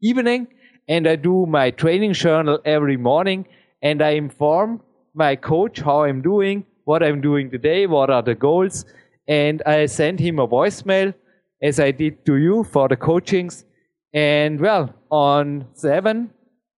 evening 0.00 0.48
and 0.88 1.06
I 1.06 1.16
do 1.16 1.46
my 1.46 1.70
training 1.70 2.14
journal 2.14 2.60
every 2.64 2.96
morning 2.96 3.46
and 3.82 4.02
I 4.02 4.10
inform 4.10 4.80
my 5.14 5.36
coach 5.36 5.80
how 5.80 6.04
I'm 6.04 6.22
doing, 6.22 6.64
what 6.84 7.02
I'm 7.02 7.20
doing 7.20 7.50
today, 7.50 7.86
what 7.86 8.10
are 8.10 8.22
the 8.22 8.34
goals. 8.34 8.84
And 9.28 9.62
I 9.66 9.86
send 9.86 10.20
him 10.20 10.38
a 10.38 10.48
voicemail 10.48 11.14
as 11.62 11.78
I 11.78 11.90
did 11.90 12.24
to 12.26 12.36
you 12.36 12.64
for 12.64 12.88
the 12.88 12.96
coachings. 12.96 13.64
And 14.12 14.60
well, 14.60 14.94
on 15.10 15.66
seven, 15.74 16.30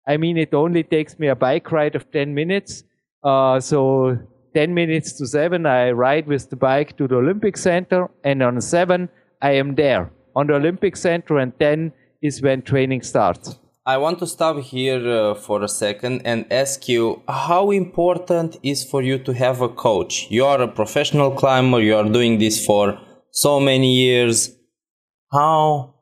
I 0.06 0.16
mean, 0.16 0.37
it 0.37 0.52
only 0.54 0.82
takes 0.82 1.18
me 1.18 1.28
a 1.28 1.37
bike 1.37 1.73
ride 1.73 1.94
of 1.94 2.11
10 2.12 2.34
minutes. 2.34 2.84
Uh, 3.23 3.58
so 3.61 4.18
10 4.54 4.73
minutes 4.75 5.12
to 5.14 5.26
7, 5.26 5.66
I 5.66 5.90
ride 5.90 6.26
with 6.26 6.50
the 6.50 6.56
bike 6.56 6.96
to 6.99 7.08
the 7.08 7.16
Olympic 7.16 7.56
Center, 7.56 8.08
and 8.23 8.42
on 8.42 8.61
7, 8.61 9.08
I 9.42 9.52
am 9.52 9.75
there 9.75 10.12
on 10.37 10.46
the 10.46 10.54
Olympic 10.54 10.96
Center, 10.96 11.38
and 11.38 11.58
10 11.58 11.92
is 12.23 12.40
when 12.40 12.62
training 12.62 13.02
starts. 13.02 13.58
I 13.87 13.99
want 13.99 14.19
to 14.21 14.26
stop 14.26 14.61
here 14.61 15.07
uh, 15.07 15.35
for 15.35 15.62
a 15.62 15.69
second 15.69 16.23
and 16.25 16.50
ask 16.50 16.88
you 16.88 17.21
how 17.29 17.71
important 17.71 18.57
is 18.62 18.83
for 18.83 19.03
you 19.03 19.19
to 19.19 19.35
have 19.35 19.61
a 19.61 19.69
coach? 19.69 20.26
You 20.31 20.47
are 20.47 20.62
a 20.62 20.69
professional 20.69 21.33
climber, 21.33 21.81
you 21.81 21.95
are 21.95 22.09
doing 22.09 22.38
this 22.38 22.64
for 22.64 22.99
so 23.31 23.61
many 23.61 23.95
years. 23.95 24.50
How 25.31 25.97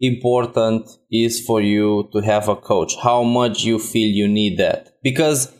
important 0.00 0.90
is 1.12 1.40
for 1.46 1.60
you 1.62 2.08
to 2.12 2.18
have 2.22 2.48
a 2.48 2.56
coach? 2.56 2.96
How 3.00 3.22
much 3.22 3.62
you 3.62 3.78
feel 3.78 4.08
you 4.08 4.26
need 4.26 4.58
that? 4.58 4.94
Because 5.04 5.52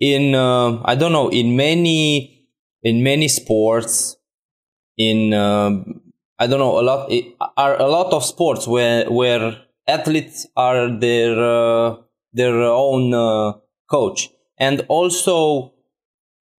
in 0.00 0.34
uh, 0.34 0.80
I 0.86 0.94
don't 0.94 1.12
know 1.12 1.28
in 1.28 1.54
many 1.54 2.48
in 2.82 3.02
many 3.02 3.28
sports 3.28 4.16
in 4.96 5.34
uh, 5.34 5.84
I 6.38 6.46
don't 6.46 6.60
know 6.60 6.80
a 6.80 6.82
lot 6.82 7.12
it, 7.12 7.34
are 7.58 7.78
a 7.78 7.88
lot 7.88 8.14
of 8.14 8.24
sports 8.24 8.66
where 8.66 9.10
where 9.10 9.65
athletes 9.86 10.46
are 10.56 10.88
their 10.98 11.38
uh, 11.38 11.96
their 12.32 12.60
own 12.62 13.14
uh, 13.14 13.52
coach 13.90 14.30
and 14.58 14.84
also 14.88 15.72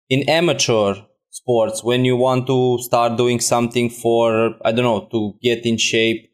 in 0.10 0.28
amateur 0.30 0.96
sports 1.30 1.84
when 1.84 2.06
you 2.06 2.16
want 2.16 2.48
to 2.48 2.78
start 2.80 3.18
doing 3.18 3.40
something 3.40 3.90
for 3.90 4.56
I 4.64 4.72
don't 4.72 4.86
know 4.86 5.08
to 5.12 5.34
get 5.42 5.66
in 5.66 5.78
shape 5.78 6.32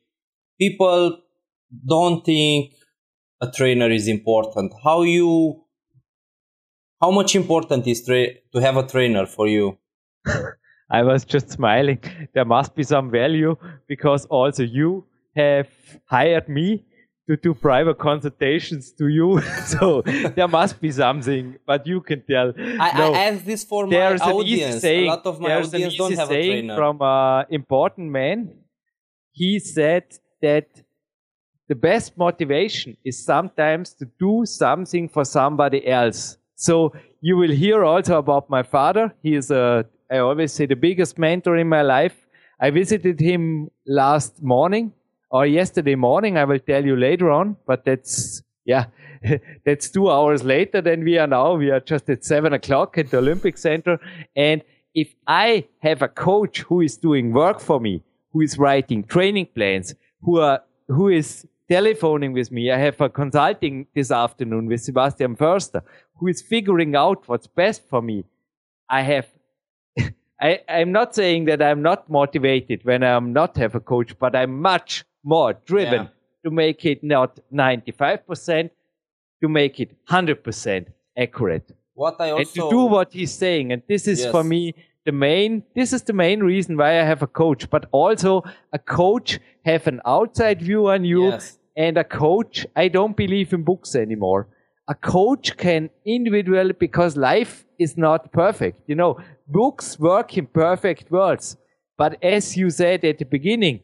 people 0.60 1.20
don't 1.88 2.24
think 2.24 2.74
a 3.42 3.50
trainer 3.50 3.90
is 3.90 4.08
important 4.08 4.74
how 4.84 5.02
you 5.02 5.64
how 7.04 7.12
much 7.12 7.36
important 7.36 7.86
is 7.86 8.06
tra- 8.06 8.34
to 8.54 8.62
have 8.62 8.78
a 8.78 8.88
trainer 8.88 9.26
for 9.26 9.46
you? 9.46 9.78
I 10.90 11.04
was 11.04 11.26
just 11.26 11.50
smiling. 11.50 12.00
There 12.34 12.46
must 12.46 12.76
be 12.76 12.84
some 12.84 13.12
value 13.12 13.58
because 13.88 14.26
also 14.28 14.64
you 14.64 15.06
have 15.36 15.70
hired 16.06 16.50
me 16.50 16.86
to 17.28 17.38
do 17.38 17.54
private 17.54 17.98
consultations 17.98 18.92
to 18.94 19.08
you. 19.08 19.42
so 19.66 20.02
there 20.02 20.48
must 20.48 20.80
be 20.82 20.92
something, 20.92 21.56
but 21.66 21.88
you 21.88 22.02
can 22.02 22.22
tell. 22.25 22.54
I, 22.58 22.98
no, 22.98 23.13
I 23.13 23.24
ask 23.30 23.46
this 23.46 23.63
for 23.63 23.88
my 23.88 24.16
audience. 24.18 24.82
Saying, 24.82 25.06
a 25.06 25.16
lot 25.16 25.25
of 25.25 25.40
my 25.40 25.54
audience 25.56 25.96
don't 25.96 26.16
have 26.16 26.32
a 26.32 26.48
trainer. 26.48 26.75
From 26.75 27.02
an 27.02 27.46
important 27.50 28.12
man, 28.12 28.54
he 29.32 29.60
said 29.60 30.04
that 30.42 30.68
the 31.70 31.75
best 31.75 32.18
motivation 32.18 32.98
is 33.06 33.24
sometimes 33.24 33.94
to 33.94 34.06
do 34.20 34.46
something 34.46 35.08
for 35.08 35.24
somebody 35.24 35.88
else. 35.88 36.38
So 36.56 36.94
you 37.22 37.38
will 37.38 37.52
hear 37.52 37.84
also 37.84 38.18
about 38.18 38.50
my 38.50 38.63
father. 38.63 39.13
He 39.24 39.34
is 39.36 39.50
a, 39.50 39.86
I 40.12 40.18
always 40.18 40.52
say 40.52 40.66
the 40.66 40.75
biggest 40.75 41.18
mentor 41.18 41.56
in 41.56 41.70
my 41.70 41.82
life. 41.82 42.28
I 42.60 42.70
visited 42.70 43.20
him 43.20 43.70
last 43.88 44.44
morning 44.44 44.94
or 45.34 45.48
yesterday 45.48 45.96
morning. 45.96 46.38
I 46.38 46.46
will 46.46 46.60
tell 46.60 46.86
you 46.86 46.96
later 46.96 47.32
on, 47.32 47.58
but 47.66 47.84
that's, 47.84 48.44
yeah, 48.66 48.86
that's 49.66 49.90
two 49.90 50.10
hours 50.10 50.44
later 50.44 50.80
than 50.80 51.04
we 51.04 51.18
are 51.18 51.28
now. 51.28 51.56
We 51.56 51.72
are 51.72 51.80
just 51.80 52.08
at 52.10 52.24
seven 52.24 52.54
o'clock 52.54 52.98
at 53.00 53.10
the 53.10 53.18
Olympic 53.18 53.58
Center. 53.58 54.00
And 54.36 54.62
if 54.94 55.16
I 55.25 55.68
have 55.80 56.04
a 56.04 56.08
coach 56.08 56.60
who 56.60 56.82
is 56.82 56.98
doing 56.98 57.34
work 57.34 57.60
for 57.60 57.80
me, 57.80 58.04
who 58.32 58.42
is 58.42 58.60
writing 58.60 59.04
training 59.04 59.48
plans, 59.56 59.96
who 60.22 60.40
are, 60.40 60.62
who 60.88 61.10
is 61.10 61.48
telephoning 61.68 62.34
with 62.34 62.52
me. 62.52 62.72
I 62.72 62.78
have 62.78 63.02
a 63.02 63.10
consulting 63.10 63.88
this 63.96 64.12
afternoon 64.12 64.68
with 64.68 64.82
Sebastian 64.82 65.36
Förster, 65.36 65.82
who 66.16 66.28
is 66.28 66.42
figuring 66.42 66.96
out 66.96 67.28
what's 67.28 67.48
best 67.48 67.82
for 67.90 68.02
me. 68.02 68.25
I 68.88 69.02
have, 69.02 69.28
I, 70.42 70.60
I'm 70.70 70.92
not 70.92 71.16
saying 71.16 71.46
that 71.46 71.62
I'm 71.62 71.82
not 71.82 72.08
motivated 72.10 72.84
when 72.84 73.02
I'm 73.02 73.34
not 73.34 73.58
have 73.58 73.74
a 73.74 73.80
coach, 73.80 74.18
but 74.20 74.36
I'm 74.36 74.62
much 74.62 75.04
more 75.24 75.53
driven 75.65 76.03
yeah. 76.03 76.08
to 76.44 76.51
make 76.51 76.86
it 76.86 77.03
not 77.03 77.39
95%, 77.53 78.70
to 79.42 79.50
make 79.50 79.80
it 79.80 79.96
100% 80.08 80.88
accurate. 81.18 81.72
What 81.94 82.20
I 82.20 82.32
also 82.32 82.39
and 82.39 82.50
to 82.53 82.70
do 82.70 82.86
what 82.86 83.13
he's 83.13 83.34
saying, 83.34 83.72
and 83.72 83.82
this 83.88 84.08
is 84.08 84.22
yes. 84.22 84.32
for 84.32 84.44
me 84.44 84.74
the 85.06 85.12
main. 85.12 85.63
This 85.75 85.94
is 85.94 86.01
the 86.03 86.13
main 86.13 86.39
reason 86.39 86.75
why 86.75 87.00
I 87.00 87.03
have 87.03 87.22
a 87.22 87.27
coach, 87.27 87.70
but 87.70 87.88
also 87.92 88.44
a 88.72 88.80
coach 88.80 89.39
have 89.63 89.86
an 89.86 90.01
outside 90.06 90.62
view 90.62 90.89
on 90.89 91.06
you, 91.06 91.30
yes. 91.30 91.60
and 91.77 91.98
a 91.98 92.03
coach. 92.03 92.65
I 92.75 92.88
don't 92.88 93.15
believe 93.15 93.53
in 93.53 93.63
books 93.63 93.96
anymore 93.96 94.48
a 94.88 94.96
coach 94.96 95.56
can 95.58 95.89
individually 96.06 96.74
because 96.74 97.15
life 97.15 97.65
is 97.80 97.98
not 97.98 98.32
perfect. 98.32 98.82
You 98.88 98.96
know, 98.96 99.18
books 99.48 100.00
work 100.00 100.38
in 100.38 100.48
perfect 100.48 101.10
worlds. 101.10 101.58
But 101.98 102.22
as 102.24 102.58
you 102.58 102.70
said 102.70 103.06
at 103.06 103.20
the 103.20 103.25
beginning, 103.25 103.82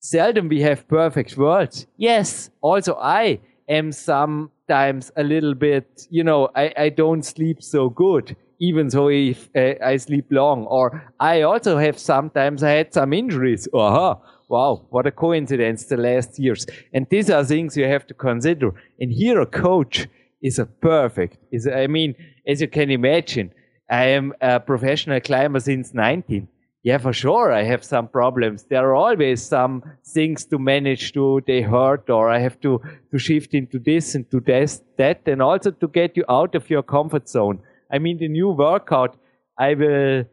seldom 0.00 0.48
we 0.48 0.60
have 0.62 0.88
perfect 0.88 1.36
worlds. 1.36 1.86
Yes, 1.96 2.50
also 2.60 2.96
I 2.96 3.40
am 3.68 3.92
sometimes 3.92 5.12
a 5.16 5.22
little 5.22 5.54
bit, 5.54 6.06
you 6.10 6.24
know, 6.24 6.48
I, 6.54 6.72
I 6.76 6.88
don't 6.88 7.22
sleep 7.22 7.62
so 7.62 7.90
good, 7.90 8.36
even 8.58 8.88
though 8.88 9.08
if 9.08 9.48
uh, 9.54 9.74
I 9.84 9.96
sleep 9.98 10.26
long. 10.30 10.66
Or 10.66 11.12
I 11.20 11.42
also 11.42 11.78
have 11.78 11.98
sometimes 11.98 12.62
I 12.62 12.70
had 12.70 12.92
some 12.92 13.12
injuries. 13.12 13.68
Aha. 13.72 14.18
Wow, 14.48 14.84
what 14.90 15.06
a 15.06 15.12
coincidence 15.12 15.84
the 15.84 15.96
last 15.96 16.36
years. 16.40 16.66
And 16.92 17.06
these 17.08 17.30
are 17.30 17.44
things 17.44 17.76
you 17.76 17.84
have 17.84 18.04
to 18.08 18.14
consider. 18.14 18.74
And 18.98 19.12
here 19.12 19.40
a 19.40 19.46
coach 19.46 20.08
is 20.42 20.58
a 20.58 20.66
perfect, 20.66 21.36
is, 21.52 21.68
I 21.68 21.86
mean, 21.86 22.16
as 22.48 22.60
you 22.60 22.66
can 22.66 22.90
imagine, 22.90 23.52
I 23.88 24.06
am 24.06 24.32
a 24.40 24.58
professional 24.58 25.20
climber 25.20 25.60
since 25.60 25.94
19 25.94 26.48
yeah, 26.82 26.96
for 26.96 27.12
sure, 27.12 27.52
I 27.52 27.62
have 27.64 27.84
some 27.84 28.08
problems. 28.08 28.64
There 28.64 28.88
are 28.88 28.94
always 28.94 29.42
some 29.42 29.82
things 30.02 30.46
to 30.46 30.58
manage 30.58 31.12
to 31.12 31.42
they 31.46 31.60
hurt, 31.60 32.08
or 32.08 32.30
I 32.30 32.38
have 32.38 32.58
to 32.60 32.80
to 33.10 33.18
shift 33.18 33.52
into 33.52 33.78
this 33.78 34.14
and 34.14 34.30
to 34.30 34.40
this, 34.40 34.82
that, 34.96 35.20
and 35.26 35.42
also 35.42 35.72
to 35.72 35.88
get 35.88 36.16
you 36.16 36.24
out 36.28 36.54
of 36.54 36.70
your 36.70 36.82
comfort 36.82 37.28
zone. 37.28 37.60
I 37.92 37.98
mean, 37.98 38.18
the 38.18 38.28
new 38.28 38.50
workout, 38.50 39.16
I 39.58 39.74
will. 39.74 40.24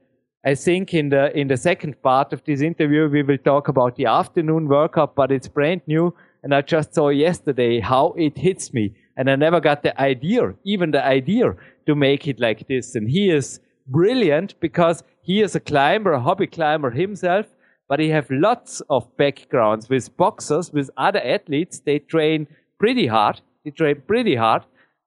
I 0.46 0.56
think 0.56 0.94
in 0.94 1.10
the 1.10 1.38
in 1.38 1.50
the 1.50 1.58
second 1.58 2.02
part 2.02 2.32
of 2.32 2.42
this 2.46 2.62
interview 2.62 3.10
we 3.10 3.24
will 3.24 3.40
talk 3.40 3.68
about 3.68 3.98
the 3.98 4.06
afternoon 4.06 4.70
workout, 4.70 5.16
but 5.16 5.32
it's 5.32 5.50
brand 5.50 5.82
new, 5.86 6.14
and 6.44 6.56
I 6.56 6.62
just 6.62 6.94
saw 6.96 7.10
yesterday 7.10 7.82
how 7.82 8.14
it 8.18 8.38
hits 8.38 8.74
me, 8.74 8.94
and 9.18 9.30
I 9.30 9.36
never 9.36 9.60
got 9.60 9.84
the 9.84 10.00
idea, 10.00 10.54
even 10.64 10.92
the 10.92 11.04
idea, 11.04 11.56
to 11.88 11.96
make 11.96 12.26
it 12.26 12.40
like 12.40 12.70
this. 12.70 12.96
And 12.96 13.10
he 13.10 13.30
is 13.30 13.60
brilliant 13.88 14.60
because 14.60 15.04
he 15.22 15.42
is 15.42 15.56
a 15.56 15.60
climber, 15.60 16.14
a 16.14 16.20
hobby 16.20 16.48
climber 16.48 16.92
himself, 16.92 17.48
but 17.90 18.00
he 18.00 18.10
have 18.10 18.30
lots 18.30 18.82
of 18.90 19.16
backgrounds 19.18 19.90
with 19.90 20.16
boxers, 20.18 20.72
with 20.72 20.90
other 20.98 21.22
athletes. 21.24 21.80
They 21.80 22.00
train 22.00 22.48
pretty 22.80 23.08
hard. 23.08 23.42
They 23.64 23.72
train 23.72 24.04
pretty 24.08 24.36
hard. 24.36 24.64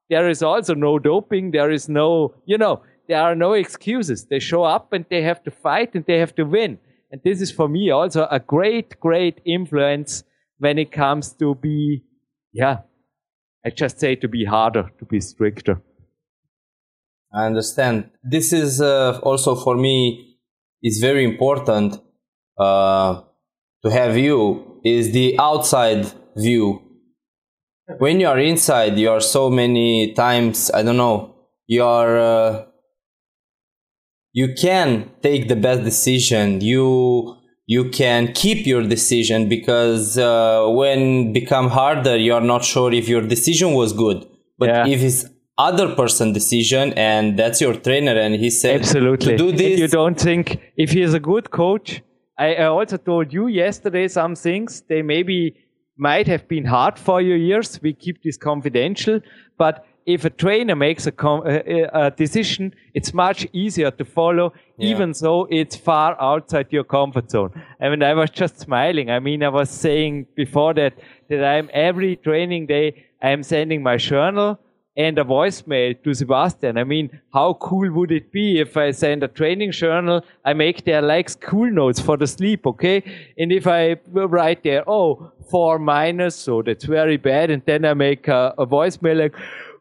There 0.09 0.29
is 0.29 0.43
also 0.43 0.75
no 0.75 0.99
doping. 0.99 1.51
There 1.53 1.71
is 1.71 1.89
no, 1.89 2.35
you 2.47 2.59
know, 2.59 2.83
there 3.09 3.21
are 3.21 3.35
no 3.35 3.53
excuses. 3.53 4.27
They 4.27 4.39
show 4.39 4.65
up 4.65 4.93
and 4.93 5.05
they 5.11 5.23
have 5.23 5.43
to 5.45 5.51
fight 5.51 5.95
and 5.95 6.05
they 6.07 6.19
have 6.19 6.35
to 6.37 6.45
win. 6.45 6.79
And 7.11 7.21
this 7.25 7.41
is 7.41 7.51
for 7.51 7.69
me 7.69 7.91
also 7.91 8.27
a 8.31 8.41
great, 8.41 8.99
great 9.01 9.41
influence 9.45 10.25
when 10.59 10.79
it 10.79 10.93
comes 10.93 11.33
to 11.35 11.55
be, 11.55 12.05
yeah, 12.53 12.79
I 13.65 13.71
just 13.71 13.99
say 13.99 14.15
to 14.17 14.29
be 14.29 14.45
harder, 14.45 14.91
to 14.99 15.05
be 15.05 15.21
stricter. 15.21 15.83
I 17.33 17.47
understand. 17.47 18.11
This 18.23 18.53
is 18.53 18.81
uh, 18.81 19.19
also 19.23 19.55
for 19.55 19.77
me. 19.77 20.37
It's 20.83 20.99
very 20.99 21.25
important 21.25 22.01
uh, 22.59 23.23
to 23.85 23.91
have 23.91 24.17
you. 24.17 24.81
Is 24.83 25.13
the 25.13 25.39
outside 25.39 26.11
view. 26.37 26.81
When 27.99 28.19
you 28.19 28.29
are 28.29 28.39
inside, 28.39 28.97
you 28.97 29.11
are 29.11 29.21
so 29.21 29.51
many 29.51 30.15
times. 30.15 30.71
I 30.73 30.83
don't 30.83 30.97
know. 30.97 31.35
You 31.67 31.85
are. 31.85 32.19
Uh, 32.19 32.65
you 34.33 34.55
can 34.55 35.11
take 35.23 35.49
the 35.49 35.57
best 35.57 35.85
decision. 35.85 36.61
You 36.61 37.37
you 37.67 37.91
can 37.91 38.33
keep 38.33 38.67
your 38.67 38.83
decision 38.83 39.49
because 39.49 40.19
uh, 40.19 40.67
when 40.69 41.33
become 41.33 41.69
harder, 41.69 42.17
you 42.17 42.35
are 42.35 42.41
not 42.41 42.65
sure 42.65 42.93
if 42.93 43.09
your 43.09 43.23
decision 43.23 43.75
was 43.75 43.93
good. 43.93 44.27
But 44.59 44.69
yeah. 44.69 44.87
if 44.87 45.03
it's 45.03 45.25
other 45.69 45.89
person 45.95 46.33
decision 46.33 46.93
and 46.95 47.39
that's 47.39 47.61
your 47.61 47.75
trainer 47.87 48.17
and 48.25 48.35
he 48.45 48.51
said 48.51 48.81
absolutely. 48.81 49.37
Do 49.37 49.53
this. 49.53 49.79
you 49.79 49.89
don't 49.89 50.19
think 50.29 50.61
if 50.77 50.91
he 50.91 51.03
is 51.03 51.15
a 51.15 51.21
good 51.21 51.51
coach 51.51 52.03
I, 52.41 52.55
I, 52.55 52.65
also 52.65 52.97
told 52.97 53.35
you 53.35 53.49
yesterday 53.49 54.09
some 54.09 54.35
things. 54.35 54.83
They 54.89 55.03
maybe 55.03 55.57
might 55.99 56.27
have 56.27 56.49
been 56.49 56.65
hard 56.65 56.99
for 56.99 57.21
your 57.21 57.37
ears. 57.37 57.79
We 57.83 57.93
keep 57.93 58.23
this 58.23 58.39
confidential. 58.39 59.21
But 59.59 59.85
if 60.07 60.25
a 60.25 60.31
trainer 60.31 60.75
makes 60.75 61.07
a, 61.07 61.13
com- 61.13 61.47
a, 61.47 61.83
a 61.93 62.11
decision 62.11 62.75
it's 62.95 63.13
much 63.13 63.47
easier 63.53 63.91
to 63.91 64.05
follow 64.05 64.55
yeah. 64.79 64.91
even 64.91 65.13
though 65.21 65.47
it's 65.51 65.77
far 65.77 66.17
outside 66.21 66.69
your 66.71 66.85
comfort 66.85 67.31
zone. 67.31 67.53
I 67.83 67.91
mean 67.91 68.03
i 68.03 68.15
was 68.15 68.31
just 68.31 68.59
smiling. 68.59 69.11
I 69.11 69.21
mean 69.21 69.43
i 69.43 69.51
was 69.51 69.69
saying 69.69 70.27
before 70.35 70.73
that 70.75 70.95
that 71.29 71.45
i'm 71.45 71.69
every 71.75 72.17
training 72.17 72.67
day 72.67 72.87
i'm 73.23 73.43
sending 73.43 73.83
my 73.83 73.99
journal 73.99 74.59
and 74.97 75.19
a 75.19 75.25
voicemail 75.25 76.03
to 76.03 76.15
Sebastian. 76.15 76.77
I 76.77 76.85
mean, 76.85 77.21
how 77.33 77.55
cool 77.55 77.91
would 77.93 78.11
it 78.11 78.33
be 78.33 78.59
if 78.61 78.77
I 78.77 78.91
send 78.91 79.23
a 79.23 79.29
training 79.29 79.73
journal, 79.73 80.25
I 80.45 80.53
make 80.53 80.85
there 80.85 81.03
like 81.03 81.29
school 81.29 81.71
notes 81.71 82.01
for 82.01 82.17
the 82.17 82.27
sleep, 82.27 82.67
okay? 82.67 83.03
And 83.39 83.53
if 83.53 83.67
I 83.67 83.97
write 84.13 84.65
there, 84.65 84.89
oh, 84.89 85.33
four 85.51 85.79
minus, 85.79 86.37
so 86.37 86.63
that's 86.63 86.85
very 86.85 87.17
bad, 87.17 87.51
and 87.51 87.63
then 87.67 87.85
I 87.85 87.95
make 87.95 88.29
a, 88.29 88.55
a 88.59 88.67
voicemail 88.67 89.19
like, 89.19 89.35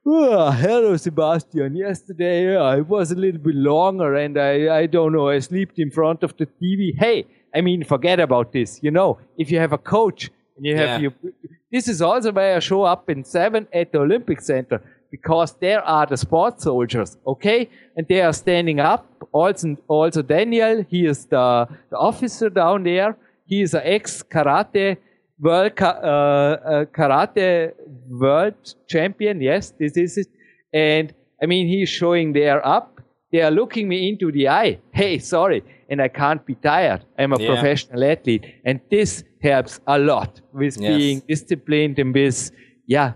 Oh, 0.06 0.50
hello, 0.50 0.96
Sebastian. 0.96 1.76
Yesterday 1.76 2.56
uh, 2.56 2.78
it 2.78 2.88
was 2.88 3.12
a 3.12 3.16
little 3.16 3.40
bit 3.40 3.54
longer 3.54 4.16
and 4.16 4.40
I, 4.40 4.80
I 4.80 4.86
don't 4.86 5.12
know, 5.12 5.28
I 5.28 5.40
slept 5.40 5.78
in 5.78 5.92
front 5.92 6.24
of 6.24 6.36
the 6.38 6.46
TV. 6.46 6.98
Hey, 6.98 7.28
I 7.54 7.62
mean, 7.62 7.84
forget 7.84 8.20
about 8.20 8.54
this. 8.54 8.80
You 8.82 8.92
know, 8.92 9.20
if 9.38 9.52
you 9.52 9.60
have 9.60 9.74
a 9.74 9.78
coach 9.78 10.32
and 10.56 10.66
you 10.66 10.78
have 10.78 11.02
yeah. 11.02 11.10
you, 11.24 11.34
this 11.72 11.88
is 11.88 12.02
also 12.02 12.32
why 12.32 12.56
I 12.56 12.60
show 12.60 12.84
up 12.84 13.10
in 13.10 13.24
seven 13.24 13.68
at 13.74 13.92
the 13.92 14.00
Olympic 14.00 14.42
Center 14.42 14.82
because 15.12 15.54
there 15.60 15.82
are 15.84 16.06
the 16.06 16.18
sport 16.18 16.62
soldiers, 16.62 17.18
okay? 17.26 17.70
And 17.96 18.08
they 18.08 18.22
are 18.22 18.34
standing 18.34 18.80
up. 18.80 19.06
Also, 19.32 19.76
also 19.88 20.22
Daniel, 20.22 20.86
he 20.90 21.06
is 21.06 21.26
the, 21.26 21.68
the 21.90 21.98
officer 21.98 22.50
down 22.50 22.84
there. 22.84 23.18
He 23.46 23.62
is 23.62 23.74
an 23.74 23.82
ex 23.84 24.24
karate 24.24 24.98
world 25.40 25.74
uh, 25.82 25.86
uh, 25.86 26.86
karate 26.86 27.74
world 28.08 28.54
champion. 28.88 29.42
Yes, 29.42 29.74
this 29.80 29.98
is 29.98 30.18
it. 30.18 30.28
And 30.74 31.14
I 31.42 31.46
mean, 31.46 31.68
he's 31.68 31.90
showing 31.90 32.34
there 32.34 32.66
up. 32.66 33.02
They 33.32 33.42
are 33.42 33.52
looking 33.52 33.88
me 33.88 34.10
into 34.10 34.32
the 34.32 34.50
eye. 34.50 34.80
Hey, 34.92 35.20
sorry. 35.20 35.64
And 35.90 36.02
I 36.02 36.08
can't 36.08 36.46
be 36.46 36.56
tired. 36.56 37.06
I'm 37.18 37.34
a 37.34 37.40
yeah. 37.40 37.54
professional 37.54 38.04
athlete. 38.04 38.46
And 38.66 38.80
this 38.90 39.24
helps 39.42 39.80
a 39.88 39.98
lot 39.98 40.42
with 40.52 40.78
yes. 40.80 40.98
being 40.98 41.22
disciplined 41.28 42.00
and 42.00 42.14
with, 42.14 42.52
yeah, 42.88 43.14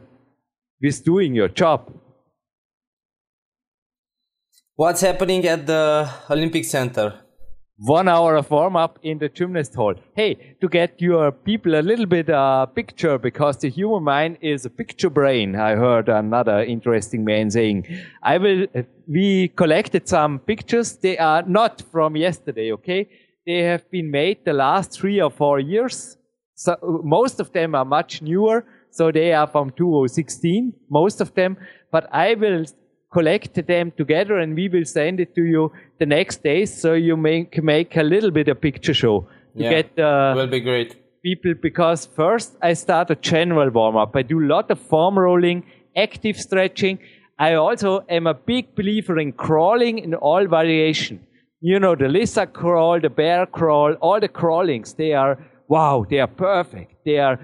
with 0.83 1.03
doing 1.05 1.33
your 1.33 1.47
job. 1.47 1.91
What's 4.75 5.01
happening 5.01 5.45
at 5.47 5.65
the 5.65 6.09
Olympic 6.29 6.65
Center? 6.65 7.21
One 7.77 8.07
hour 8.07 8.35
of 8.35 8.51
warm 8.51 8.75
up 8.75 8.99
in 9.01 9.17
the 9.17 9.29
gymnast 9.29 9.75
hall. 9.75 9.95
Hey, 10.15 10.57
to 10.61 10.67
get 10.67 11.01
your 11.01 11.31
people 11.31 11.75
a 11.75 11.81
little 11.81 12.05
bit 12.05 12.29
uh, 12.29 12.65
picture, 12.67 13.17
because 13.17 13.57
the 13.57 13.69
human 13.69 14.03
mind 14.03 14.37
is 14.41 14.65
a 14.65 14.69
picture 14.69 15.09
brain. 15.09 15.55
I 15.55 15.75
heard 15.75 16.07
another 16.09 16.63
interesting 16.63 17.23
man 17.25 17.49
saying. 17.49 17.87
I 18.21 18.37
will. 18.37 18.67
We 19.07 19.47
collected 19.49 20.07
some 20.07 20.39
pictures. 20.39 20.97
They 20.97 21.17
are 21.17 21.43
not 21.43 21.81
from 21.91 22.15
yesterday. 22.15 22.71
Okay, 22.73 23.09
they 23.45 23.63
have 23.63 23.89
been 23.89 24.11
made 24.11 24.45
the 24.45 24.53
last 24.53 24.91
three 24.91 25.19
or 25.19 25.31
four 25.31 25.59
years. 25.59 26.17
So 26.55 27.01
most 27.03 27.39
of 27.39 27.51
them 27.53 27.73
are 27.73 27.85
much 27.85 28.21
newer. 28.21 28.65
So 28.93 29.11
they 29.11 29.33
are 29.33 29.47
from 29.47 29.71
2016, 29.71 30.71
most 30.89 31.19
of 31.19 31.33
them. 31.33 31.57
But 31.91 32.07
I 32.11 32.35
will 32.35 32.65
collect 33.11 33.65
them 33.67 33.91
together 33.97 34.37
and 34.37 34.55
we 34.55 34.69
will 34.69 34.85
send 34.85 35.19
it 35.19 35.33
to 35.35 35.43
you 35.43 35.71
the 35.99 36.05
next 36.05 36.43
day 36.43 36.65
so 36.65 36.93
you 36.93 37.17
make, 37.17 37.61
make 37.63 37.97
a 37.97 38.03
little 38.03 38.31
bit 38.31 38.47
of 38.47 38.61
picture 38.61 38.93
show. 38.93 39.27
To 39.57 39.63
yeah, 39.63 39.69
get, 39.69 39.99
uh, 39.99 40.33
will 40.35 40.47
be 40.47 40.59
great. 40.59 40.95
People, 41.23 41.53
because 41.61 42.05
first 42.05 42.55
I 42.61 42.73
start 42.73 43.09
a 43.09 43.15
general 43.15 43.69
warm 43.71 43.97
up. 43.97 44.15
I 44.15 44.21
do 44.21 44.39
a 44.39 44.49
lot 44.55 44.69
of 44.69 44.79
foam 44.79 45.17
rolling, 45.17 45.63
active 45.95 46.37
stretching. 46.37 46.99
I 47.39 47.55
also 47.55 48.05
am 48.09 48.27
a 48.27 48.33
big 48.33 48.75
believer 48.75 49.17
in 49.19 49.31
crawling 49.31 49.99
in 49.99 50.13
all 50.13 50.45
variation. 50.47 51.25
You 51.61 51.79
know, 51.79 51.95
the 51.95 52.09
lizard 52.09 52.53
crawl, 52.53 52.99
the 52.99 53.09
bear 53.09 53.45
crawl, 53.45 53.93
all 54.01 54.19
the 54.19 54.27
crawlings, 54.27 54.93
they 54.93 55.13
are 55.13 55.39
wow, 55.67 56.05
they 56.09 56.19
are 56.19 56.27
perfect. 56.27 57.03
They 57.05 57.19
are 57.19 57.39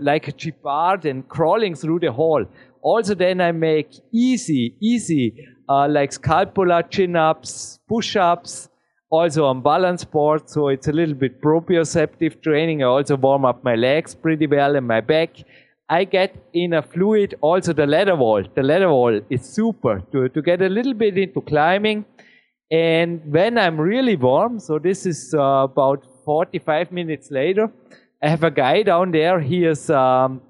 like 0.00 0.28
a 0.28 0.32
gepard 0.32 1.04
and 1.04 1.28
crawling 1.28 1.74
through 1.74 2.00
the 2.00 2.12
hall. 2.12 2.44
Also, 2.82 3.14
then 3.14 3.40
I 3.40 3.52
make 3.52 3.90
easy, 4.12 4.76
easy, 4.80 5.34
uh, 5.68 5.86
like 5.88 6.12
scapular 6.12 6.82
chin-ups, 6.82 7.78
push-ups, 7.88 8.68
also 9.08 9.44
on 9.44 9.62
balance 9.62 10.04
board. 10.04 10.48
So 10.48 10.68
it's 10.68 10.88
a 10.88 10.92
little 10.92 11.14
bit 11.14 11.40
proprioceptive 11.40 12.42
training. 12.42 12.82
I 12.82 12.86
also 12.86 13.16
warm 13.16 13.44
up 13.44 13.62
my 13.62 13.76
legs 13.76 14.14
pretty 14.14 14.46
well 14.46 14.74
and 14.74 14.86
my 14.86 15.00
back. 15.00 15.30
I 15.88 16.04
get 16.04 16.34
in 16.54 16.72
a 16.72 16.82
fluid, 16.82 17.34
also 17.40 17.72
the 17.72 17.86
ladder 17.86 18.16
wall. 18.16 18.42
The 18.54 18.62
ladder 18.62 18.88
wall 18.88 19.20
is 19.30 19.42
super 19.42 20.02
to, 20.10 20.28
to 20.30 20.42
get 20.42 20.62
a 20.62 20.68
little 20.68 20.94
bit 20.94 21.18
into 21.18 21.40
climbing. 21.42 22.04
And 22.70 23.20
when 23.30 23.58
I'm 23.58 23.78
really 23.78 24.16
warm, 24.16 24.58
so 24.58 24.78
this 24.78 25.04
is 25.04 25.34
uh, 25.34 25.68
about 25.70 26.06
45 26.24 26.92
minutes 26.92 27.30
later, 27.30 27.70
I 28.22 28.28
have 28.28 28.44
a 28.44 28.50
guy 28.50 28.82
down 28.82 29.10
there. 29.10 29.40
He 29.40 29.64
is, 29.64 29.90
um, 29.90 30.40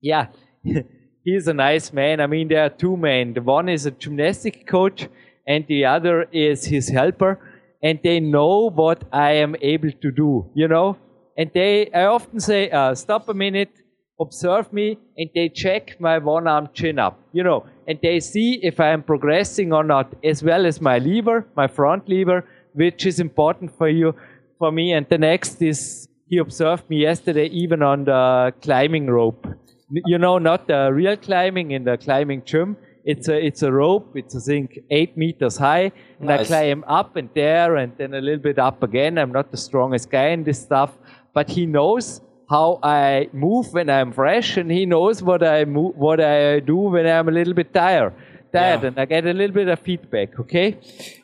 yeah, 0.00 0.28
he's 1.24 1.48
a 1.48 1.54
nice 1.54 1.92
man. 1.92 2.20
I 2.20 2.26
mean, 2.26 2.48
there 2.48 2.64
are 2.64 2.70
two 2.70 2.96
men. 2.96 3.34
The 3.34 3.42
one 3.42 3.68
is 3.68 3.86
a 3.86 3.90
gymnastic 3.90 4.66
coach, 4.66 5.08
and 5.46 5.66
the 5.66 5.84
other 5.84 6.24
is 6.32 6.66
his 6.66 6.88
helper. 6.88 7.38
And 7.82 8.00
they 8.02 8.20
know 8.20 8.70
what 8.70 9.04
I 9.12 9.32
am 9.32 9.56
able 9.60 9.92
to 9.92 10.10
do, 10.10 10.50
you 10.54 10.68
know. 10.68 10.96
And 11.36 11.50
they, 11.54 11.90
I 11.92 12.04
often 12.06 12.40
say, 12.40 12.70
uh, 12.70 12.94
stop 12.94 13.28
a 13.28 13.34
minute. 13.34 13.70
observe 14.18 14.72
me 14.72 14.98
and 15.16 15.28
they 15.34 15.48
check 15.48 16.00
my 16.00 16.18
one 16.18 16.46
arm 16.46 16.68
chin 16.72 16.98
up, 16.98 17.20
you 17.32 17.42
know, 17.42 17.66
and 17.86 17.98
they 18.02 18.18
see 18.20 18.58
if 18.62 18.80
I 18.80 18.88
am 18.88 19.02
progressing 19.02 19.72
or 19.72 19.84
not, 19.84 20.14
as 20.24 20.42
well 20.42 20.66
as 20.66 20.80
my 20.80 20.98
lever, 20.98 21.46
my 21.54 21.66
front 21.66 22.08
lever, 22.08 22.44
which 22.72 23.06
is 23.06 23.20
important 23.20 23.76
for 23.76 23.88
you, 23.88 24.14
for 24.58 24.72
me. 24.72 24.92
And 24.92 25.06
the 25.08 25.18
next 25.18 25.62
is 25.62 26.08
he 26.28 26.38
observed 26.38 26.88
me 26.90 26.98
yesterday 26.98 27.46
even 27.46 27.82
on 27.82 28.04
the 28.04 28.52
climbing 28.62 29.06
rope. 29.06 29.46
You 29.90 30.18
know, 30.18 30.38
not 30.38 30.66
the 30.66 30.92
real 30.92 31.16
climbing 31.16 31.70
in 31.70 31.84
the 31.84 31.96
climbing 31.96 32.42
gym. 32.44 32.76
It's 33.04 33.28
a, 33.28 33.36
it's 33.38 33.62
a 33.62 33.70
rope. 33.70 34.16
It's, 34.16 34.34
I 34.34 34.40
think, 34.40 34.80
eight 34.90 35.16
meters 35.16 35.56
high. 35.56 35.92
And 36.18 36.28
nice. 36.28 36.40
I 36.40 36.44
climb 36.44 36.84
up 36.88 37.14
and 37.14 37.28
there 37.34 37.76
and 37.76 37.92
then 37.96 38.14
a 38.14 38.20
little 38.20 38.42
bit 38.42 38.58
up 38.58 38.82
again. 38.82 39.16
I'm 39.16 39.30
not 39.30 39.52
the 39.52 39.56
strongest 39.56 40.10
guy 40.10 40.28
in 40.28 40.42
this 40.42 40.60
stuff, 40.60 40.90
but 41.32 41.48
he 41.48 41.66
knows 41.66 42.20
how 42.48 42.78
I 42.82 43.28
move 43.32 43.72
when 43.72 43.90
I'm 43.90 44.12
fresh, 44.12 44.56
and 44.56 44.70
he 44.70 44.86
knows 44.86 45.22
what 45.22 45.42
I 45.42 45.64
move, 45.64 45.96
what 45.96 46.20
I 46.20 46.60
do 46.60 46.76
when 46.76 47.06
I'm 47.06 47.28
a 47.28 47.32
little 47.32 47.54
bit 47.54 47.74
tired, 47.74 48.14
tired, 48.52 48.82
yeah. 48.82 48.88
and 48.88 48.98
I 49.00 49.04
get 49.04 49.26
a 49.26 49.32
little 49.32 49.54
bit 49.54 49.68
of 49.68 49.80
feedback. 49.80 50.38
Okay. 50.38 50.78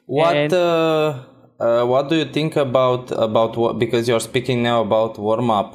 What 0.07 0.53
uh, 0.53 1.25
uh, 1.63 1.85
What 1.87 2.09
do 2.09 2.17
you 2.17 2.25
think 2.25 2.57
about 2.57 3.11
about 3.13 3.57
what? 3.57 3.79
Because 3.79 4.09
you're 4.09 4.21
speaking 4.21 4.63
now 4.63 4.83
about 4.83 5.19
warm 5.19 5.51
up. 5.51 5.71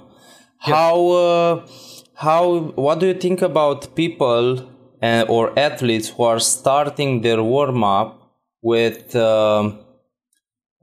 How 0.60 1.08
uh, 1.10 1.68
how 2.16 2.74
what 2.76 3.00
do 3.00 3.08
you 3.08 3.14
think 3.14 3.42
about 3.42 3.96
people 3.96 4.70
uh, 5.02 5.26
or 5.28 5.58
athletes 5.58 6.10
who 6.10 6.24
are 6.24 6.40
starting 6.40 7.22
their 7.22 7.42
warm 7.42 7.84
up 7.84 8.10
with? 8.62 9.16
Um, 9.16 9.80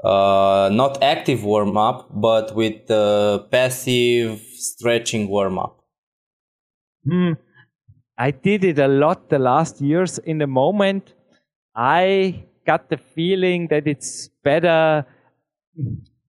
uh, 0.05 0.69
not 0.71 1.03
active 1.03 1.45
warm 1.45 1.79
up, 1.79 2.09
but 2.11 2.55
with 2.55 2.91
uh, 2.91 3.39
passive 3.51 4.39
stretching 4.53 5.29
warm 5.29 5.59
up? 5.59 5.81
Hmm. 7.09 7.33
I 8.19 8.31
did 8.31 8.65
it 8.65 8.79
a 8.79 8.87
lot 8.87 9.31
the 9.31 9.39
last 9.39 9.81
years. 9.81 10.19
In 10.19 10.39
the 10.39 10.47
moment, 10.47 11.15
I 11.75 12.45
got 12.67 12.89
the 12.91 12.97
feeling 12.97 13.69
that 13.69 13.87
it's 13.87 14.29
better. 14.43 15.07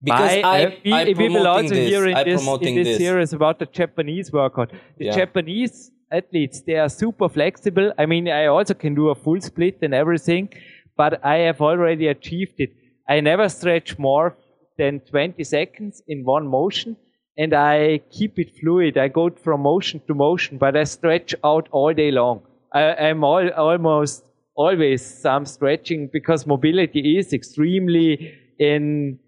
Because 0.02 0.30
by, 0.30 0.40
I, 0.40 0.64
uh, 0.64 0.70
we, 0.84 0.92
I 0.92 1.04
we 1.04 1.28
will 1.28 1.46
also 1.46 1.74
this. 1.74 1.88
hear 1.88 2.06
in 2.06 2.14
this, 2.24 2.46
in 2.46 2.74
this, 2.76 2.86
this, 2.86 2.98
series 2.98 3.32
about 3.32 3.58
the 3.58 3.66
Japanese 3.66 4.32
workout. 4.32 4.70
The 4.98 5.06
yeah. 5.06 5.16
Japanese 5.16 5.90
athletes, 6.10 6.60
they 6.60 6.76
are 6.76 6.88
super 6.88 7.28
flexible. 7.28 7.92
I 7.98 8.06
mean, 8.06 8.28
I 8.28 8.46
also 8.46 8.74
can 8.74 8.94
do 8.94 9.08
a 9.08 9.14
full 9.14 9.40
split 9.40 9.78
and 9.82 9.94
everything, 9.94 10.48
but 10.96 11.24
I 11.24 11.36
have 11.48 11.60
already 11.60 12.08
achieved 12.08 12.54
it. 12.58 12.72
I 13.08 13.20
never 13.20 13.48
stretch 13.48 13.98
more 13.98 14.36
than 14.78 15.00
20 15.00 15.42
seconds 15.44 16.02
in 16.06 16.24
one 16.24 16.46
motion 16.46 16.96
and 17.36 17.52
I 17.54 18.00
keep 18.10 18.38
it 18.38 18.56
fluid. 18.58 18.96
I 18.96 19.08
go 19.08 19.30
from 19.30 19.62
motion 19.62 20.00
to 20.06 20.14
motion, 20.14 20.58
but 20.58 20.76
I 20.76 20.84
stretch 20.84 21.34
out 21.44 21.68
all 21.70 21.92
day 21.92 22.10
long. 22.10 22.42
I, 22.72 23.08
am 23.08 23.24
all, 23.24 23.48
almost 23.50 24.24
always 24.56 25.04
some 25.04 25.44
stretching 25.44 26.08
because 26.12 26.46
mobility 26.46 27.18
is 27.18 27.32
extremely 27.32 28.34
in 28.58 29.18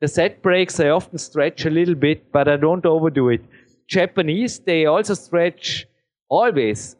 the 0.00 0.08
set 0.08 0.42
breaks. 0.42 0.80
I 0.80 0.88
often 0.88 1.18
stretch 1.18 1.66
a 1.66 1.70
little 1.70 1.94
bit, 1.94 2.32
but 2.32 2.48
I 2.48 2.56
don't 2.56 2.84
overdo 2.86 3.28
it. 3.28 3.42
Japanese, 3.88 4.58
they 4.58 4.86
also 4.86 5.14
stretch 5.14 5.86
always, 6.28 6.96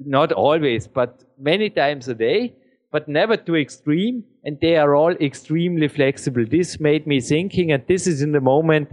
not 0.00 0.32
always, 0.32 0.86
but 0.86 1.24
many 1.38 1.70
times 1.70 2.08
a 2.08 2.14
day, 2.14 2.54
but 2.90 3.08
never 3.08 3.36
too 3.36 3.56
extreme. 3.56 4.24
And 4.44 4.58
they 4.60 4.76
are 4.76 4.94
all 4.94 5.12
extremely 5.12 5.88
flexible. 5.88 6.44
This 6.48 6.80
made 6.80 7.06
me 7.06 7.20
thinking, 7.20 7.72
and 7.72 7.86
this 7.86 8.06
is 8.06 8.22
in 8.22 8.32
the 8.32 8.40
moment 8.40 8.88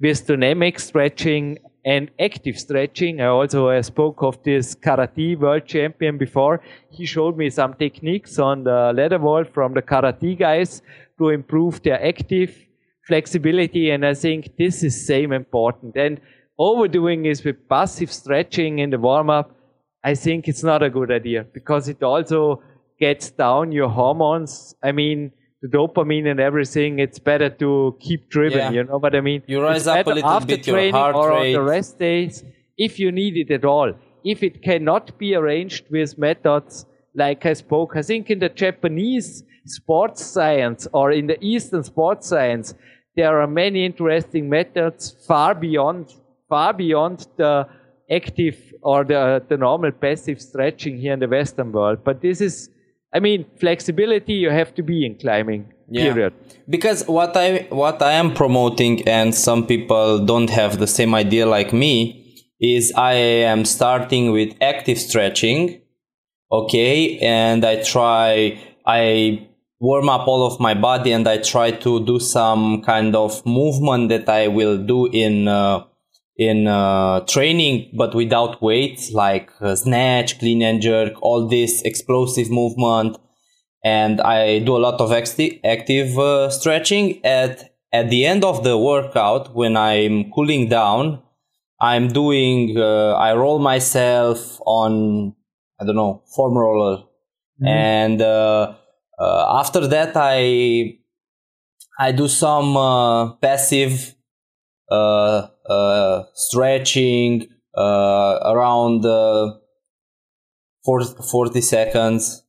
with 0.00 0.26
dynamic 0.26 0.78
stretching 0.78 1.58
and 1.84 2.10
active 2.20 2.58
stretching. 2.58 3.20
I 3.20 3.26
also 3.26 3.68
uh, 3.68 3.82
spoke 3.82 4.22
of 4.22 4.42
this 4.42 4.74
karate 4.74 5.38
world 5.38 5.66
champion 5.66 6.18
before. 6.18 6.60
He 6.90 7.06
showed 7.06 7.36
me 7.36 7.50
some 7.50 7.74
techniques 7.74 8.38
on 8.38 8.64
the 8.64 8.92
ladder 8.94 9.18
wall 9.18 9.44
from 9.44 9.74
the 9.74 9.82
karate 9.82 10.38
guys 10.38 10.82
to 11.18 11.30
improve 11.30 11.82
their 11.82 12.04
active 12.04 12.54
flexibility. 13.06 13.90
And 13.90 14.04
I 14.04 14.14
think 14.14 14.56
this 14.56 14.82
is 14.82 15.06
same 15.06 15.32
important. 15.32 15.96
And 15.96 16.20
overdoing 16.58 17.26
is 17.26 17.44
with 17.44 17.68
passive 17.68 18.12
stretching 18.12 18.78
in 18.78 18.90
the 18.90 18.98
warm 18.98 19.30
up. 19.30 19.56
I 20.04 20.14
think 20.14 20.48
it's 20.48 20.62
not 20.62 20.82
a 20.82 20.90
good 20.90 21.10
idea 21.10 21.44
because 21.44 21.88
it 21.88 22.02
also 22.02 22.62
gets 22.98 23.30
down 23.30 23.72
your 23.72 23.88
hormones. 23.88 24.74
I 24.82 24.92
mean, 24.92 25.32
the 25.62 25.68
dopamine 25.68 26.30
and 26.30 26.40
everything, 26.40 26.98
it's 26.98 27.18
better 27.18 27.50
to 27.50 27.96
keep 28.00 28.30
driven. 28.30 28.58
Yeah. 28.58 28.70
You 28.70 28.84
know 28.84 28.98
what 28.98 29.14
I 29.14 29.20
mean? 29.20 29.42
You 29.46 29.62
rise 29.62 29.86
up 29.86 30.06
a 30.06 30.10
little 30.10 30.30
after 30.30 30.56
bit 30.56 30.64
training 30.64 30.94
your 30.94 31.02
heart 31.02 31.14
or 31.14 31.30
rate. 31.30 31.54
on 31.54 31.64
the 31.64 31.70
rest 31.70 31.98
days, 31.98 32.44
if 32.78 32.98
you 32.98 33.12
need 33.12 33.36
it 33.36 33.52
at 33.52 33.64
all. 33.64 33.92
If 34.24 34.42
it 34.42 34.62
cannot 34.62 35.18
be 35.18 35.34
arranged 35.34 35.86
with 35.90 36.18
methods 36.18 36.84
like 37.14 37.44
I 37.46 37.54
spoke, 37.54 37.96
I 37.96 38.02
think 38.02 38.30
in 38.30 38.38
the 38.38 38.48
Japanese 38.48 39.42
sports 39.64 40.24
science 40.24 40.86
or 40.92 41.12
in 41.12 41.26
the 41.26 41.42
Eastern 41.42 41.84
sports 41.84 42.28
science, 42.28 42.74
there 43.16 43.40
are 43.40 43.46
many 43.46 43.84
interesting 43.84 44.48
methods 44.48 45.16
far 45.26 45.54
beyond, 45.54 46.14
far 46.48 46.72
beyond 46.72 47.26
the 47.36 47.66
active 48.10 48.72
or 48.82 49.04
the, 49.04 49.42
the 49.48 49.56
normal 49.56 49.92
passive 49.92 50.40
stretching 50.40 50.98
here 50.98 51.12
in 51.12 51.20
the 51.20 51.28
Western 51.28 51.72
world. 51.72 51.98
But 52.04 52.20
this 52.20 52.40
is 52.40 52.70
I 53.12 53.20
mean, 53.20 53.46
flexibility 53.58 54.34
you 54.34 54.50
have 54.50 54.74
to 54.76 54.82
be 54.82 55.04
in 55.04 55.18
climbing. 55.18 55.72
Yeah. 55.88 56.12
Period. 56.12 56.34
Because 56.68 57.04
what 57.08 57.36
I 57.36 57.66
what 57.70 58.00
I 58.00 58.12
am 58.12 58.32
promoting, 58.32 59.06
and 59.08 59.34
some 59.34 59.66
people 59.66 60.24
don't 60.24 60.50
have 60.50 60.78
the 60.78 60.86
same 60.86 61.14
idea 61.14 61.46
like 61.46 61.72
me, 61.72 62.44
is 62.60 62.92
I 62.96 63.14
am 63.14 63.64
starting 63.64 64.30
with 64.30 64.54
active 64.60 64.98
stretching. 64.98 65.80
Okay, 66.52 67.18
and 67.18 67.64
I 67.64 67.82
try 67.82 68.60
I 68.86 69.48
warm 69.80 70.08
up 70.08 70.28
all 70.28 70.46
of 70.46 70.60
my 70.60 70.74
body 70.74 71.10
and 71.10 71.26
I 71.26 71.38
try 71.38 71.70
to 71.70 72.04
do 72.04 72.20
some 72.20 72.82
kind 72.82 73.16
of 73.16 73.44
movement 73.46 74.10
that 74.10 74.28
I 74.28 74.48
will 74.48 74.76
do 74.76 75.06
in 75.06 75.48
uh, 75.48 75.84
in 76.40 76.66
uh, 76.66 77.20
training, 77.26 77.90
but 77.92 78.14
without 78.14 78.62
weights, 78.62 79.12
like 79.12 79.50
uh, 79.60 79.76
snatch, 79.76 80.38
clean 80.38 80.62
and 80.62 80.80
jerk, 80.80 81.12
all 81.20 81.46
this 81.46 81.82
explosive 81.82 82.50
movement. 82.50 83.18
And 83.84 84.22
I 84.22 84.60
do 84.60 84.74
a 84.74 84.78
lot 84.86 85.02
of 85.02 85.12
acti- 85.12 85.60
active 85.62 86.18
uh, 86.18 86.48
stretching. 86.48 87.22
At 87.24 87.70
at 87.92 88.08
the 88.08 88.24
end 88.24 88.42
of 88.42 88.64
the 88.64 88.78
workout, 88.78 89.54
when 89.54 89.76
I'm 89.76 90.30
cooling 90.32 90.68
down, 90.70 91.22
I'm 91.78 92.08
doing. 92.08 92.74
Uh, 92.78 93.12
I 93.12 93.34
roll 93.34 93.58
myself 93.58 94.58
on 94.64 95.34
I 95.78 95.84
don't 95.84 95.96
know 95.96 96.22
foam 96.34 96.56
roller, 96.56 97.02
mm-hmm. 97.02 97.66
and 97.66 98.22
uh, 98.22 98.74
uh, 99.18 99.58
after 99.60 99.86
that 99.88 100.12
I 100.16 100.96
I 101.98 102.12
do 102.12 102.28
some 102.28 103.36
passive 103.42 104.14
Uh, 104.90 105.46
uh, 105.68 106.24
stretching 106.34 107.46
uh, 107.76 108.38
around 108.44 109.04
uh, 109.04 109.52
40, 110.84 111.22
40 111.30 111.60
seconds. 111.60 112.42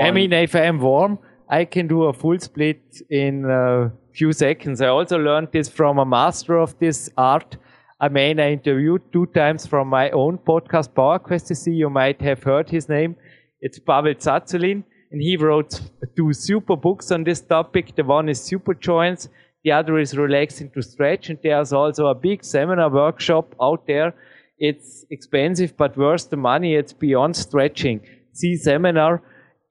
I 0.00 0.10
mean, 0.10 0.32
if 0.32 0.54
I'm 0.54 0.80
warm, 0.80 1.18
I 1.48 1.64
can 1.64 1.86
do 1.88 2.04
a 2.04 2.12
full 2.12 2.38
split 2.38 2.80
in 3.10 3.44
a 3.44 3.90
few 4.14 4.32
seconds. 4.32 4.80
I 4.80 4.88
also 4.88 5.18
learned 5.18 5.48
this 5.52 5.68
from 5.68 5.98
a 5.98 6.04
master 6.04 6.58
of 6.58 6.78
this 6.78 7.08
art. 7.16 7.56
I 8.00 8.08
mean, 8.08 8.38
I 8.38 8.52
interviewed 8.52 9.02
two 9.12 9.26
times 9.26 9.66
from 9.66 9.88
my 9.88 10.10
own 10.10 10.38
podcast, 10.38 10.94
Power 10.94 11.18
Quest 11.18 11.54
See, 11.56 11.72
You 11.72 11.90
might 11.90 12.20
have 12.20 12.42
heard 12.42 12.70
his 12.70 12.88
name. 12.88 13.16
It's 13.60 13.80
Pavel 13.80 14.14
Tsatsouline, 14.14 14.84
and 15.10 15.20
he 15.20 15.36
wrote 15.36 15.80
two 16.16 16.32
super 16.32 16.76
books 16.76 17.10
on 17.10 17.24
this 17.24 17.40
topic. 17.40 17.96
The 17.96 18.04
one 18.04 18.28
is 18.28 18.40
Super 18.40 18.74
Joints, 18.74 19.28
the 19.64 19.72
other 19.72 19.98
is 19.98 20.16
relaxing 20.16 20.70
to 20.70 20.82
stretch. 20.82 21.30
And 21.30 21.38
there's 21.42 21.72
also 21.72 22.06
a 22.06 22.14
big 22.14 22.44
seminar 22.44 22.90
workshop 22.90 23.54
out 23.60 23.86
there. 23.86 24.14
It's 24.58 25.04
expensive, 25.10 25.76
but 25.76 25.96
worth 25.96 26.30
the 26.30 26.36
money. 26.36 26.74
It's 26.74 26.92
beyond 26.92 27.36
stretching. 27.36 28.00
See 28.32 28.56
seminar, 28.56 29.22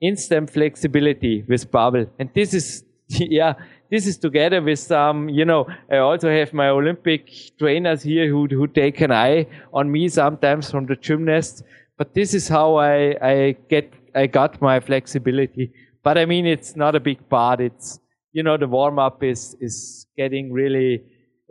instant 0.02 0.50
flexibility 0.50 1.43
with 1.47 1.71
Pavel. 1.71 2.08
And 2.19 2.30
this 2.34 2.54
is, 2.54 2.84
yeah, 3.08 3.54
this 3.89 4.06
is 4.08 4.17
together 4.17 4.62
with 4.62 4.80
some, 4.80 5.30
you 5.30 5.45
know, 5.45 5.67
I 5.89 5.97
also 5.97 6.30
have 6.30 6.54
my 6.54 6.69
Olympic 6.69 7.32
trainers 7.58 8.04
here 8.04 8.30
who, 8.30 8.47
who 8.47 8.67
take 8.67 9.00
an 9.02 9.12
eye 9.12 9.47
on 9.73 9.91
me 9.91 10.10
sometimes 10.10 10.69
from 10.69 10.86
the 10.86 10.95
gymnast. 10.95 11.63
But 11.97 12.13
this 12.13 12.34
is 12.34 12.47
how 12.47 12.76
I, 12.76 13.15
I 13.21 13.58
get, 13.69 13.93
I 14.13 14.28
got 14.28 14.62
my 14.62 14.80
flexibility. 14.80 15.71
But 16.04 16.17
I 16.17 16.26
mean, 16.26 16.45
it's 16.45 16.76
not 16.76 16.95
a 16.95 17.00
big 17.00 17.28
part. 17.30 17.62
It's, 17.62 18.00
you 18.38 18.43
know, 18.43 18.56
the 18.56 18.67
warm 18.67 19.00
up 19.00 19.23
is, 19.23 19.58
is 19.60 20.06
getting 20.15 20.54
really, 20.54 21.02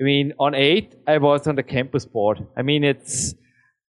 I 0.00 0.04
mean, 0.04 0.32
on 0.38 0.54
8, 0.54 0.94
I 1.08 1.18
was 1.18 1.48
on 1.48 1.56
the 1.56 1.64
campus 1.64 2.04
board. 2.04 2.46
I 2.56 2.62
mean, 2.62 2.84
it's, 2.84 3.34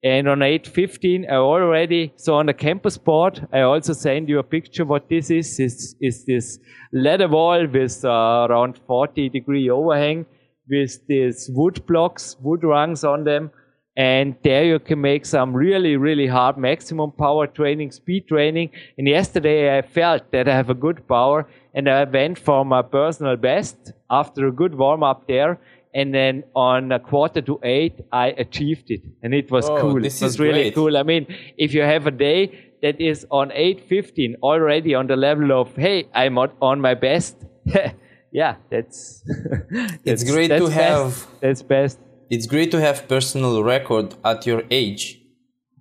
and 0.04 0.28
on 0.28 0.40
8.15, 0.40 1.30
I 1.32 1.36
already, 1.36 2.12
so 2.16 2.34
on 2.34 2.48
the 2.48 2.56
campus 2.56 2.98
board, 2.98 3.48
I 3.54 3.62
also 3.62 3.94
send 3.94 4.30
you 4.30 4.40
a 4.40 4.44
picture 4.44 4.84
what 4.84 5.10
this 5.10 5.30
is. 5.30 5.60
Is, 5.60 5.96
is 6.02 6.26
this 6.26 6.58
ladder 6.92 7.28
wall 7.28 7.68
with 7.68 8.04
uh, 8.04 8.48
around 8.50 8.80
40 8.88 9.30
degree 9.30 9.70
overhang 9.70 10.26
with 10.68 11.06
these 11.06 11.52
wood 11.54 11.86
blocks, 11.86 12.36
wood 12.42 12.64
rungs 12.64 13.04
on 13.04 13.26
them. 13.26 13.52
And 13.96 14.36
there 14.44 14.66
you 14.66 14.80
can 14.80 15.02
make 15.02 15.26
some 15.26 15.56
really, 15.56 15.98
really 15.98 16.28
hard 16.28 16.58
maximum 16.58 17.12
power 17.12 17.46
training, 17.46 17.92
speed 17.92 18.28
training. 18.28 18.72
And 18.98 19.08
yesterday 19.08 19.78
I 19.78 19.84
felt 19.84 20.32
that 20.32 20.48
I 20.48 20.56
have 20.56 20.72
a 20.72 20.76
good 20.76 21.08
power 21.08 21.48
and 21.78 21.84
I 21.88 22.04
went 22.18 22.38
for 22.48 22.60
my 22.74 22.82
personal 23.00 23.36
best 23.50 23.78
after 24.10 24.48
a 24.48 24.54
good 24.62 24.74
warm 24.84 25.02
up 25.12 25.20
there. 25.34 25.52
And 26.00 26.14
then 26.20 26.44
on 26.54 26.92
a 26.92 27.00
quarter 27.12 27.42
to 27.50 27.54
eight, 27.64 27.96
I 28.12 28.28
achieved 28.46 28.88
it. 28.96 29.02
And 29.24 29.34
it 29.42 29.48
was 29.56 29.66
Oh, 29.70 29.78
cool. 29.82 30.02
this 30.02 30.22
it 30.22 30.26
was 30.26 30.34
is 30.36 30.40
really 30.46 30.64
great. 30.66 30.76
cool. 30.76 30.94
I 30.98 31.04
mean, 31.12 31.24
if 31.66 31.70
you 31.76 31.82
have 31.94 32.04
a 32.14 32.16
day 32.30 32.40
that 32.84 33.00
is 33.02 33.26
on 33.32 33.50
8.15 33.52 34.36
already 34.44 34.92
on 35.00 35.08
the 35.08 35.16
level 35.28 35.50
of, 35.62 35.76
hey, 35.86 35.98
I'm 36.14 36.38
on- 36.38 36.82
my 36.82 36.94
best. 37.08 37.36
yeah, 38.32 38.54
that's, 38.72 39.24
It's 40.12 40.24
great 40.32 40.50
that's 40.50 40.66
to 40.66 40.70
best. 40.70 40.82
have 40.84 41.28
That's 41.42 41.62
best. 41.76 41.98
it's 42.30 42.48
great 42.54 42.70
to 42.72 42.80
have 42.88 43.08
personal 43.08 43.64
record 43.64 44.08
at 44.32 44.46
your 44.50 44.62
age. 44.70 45.04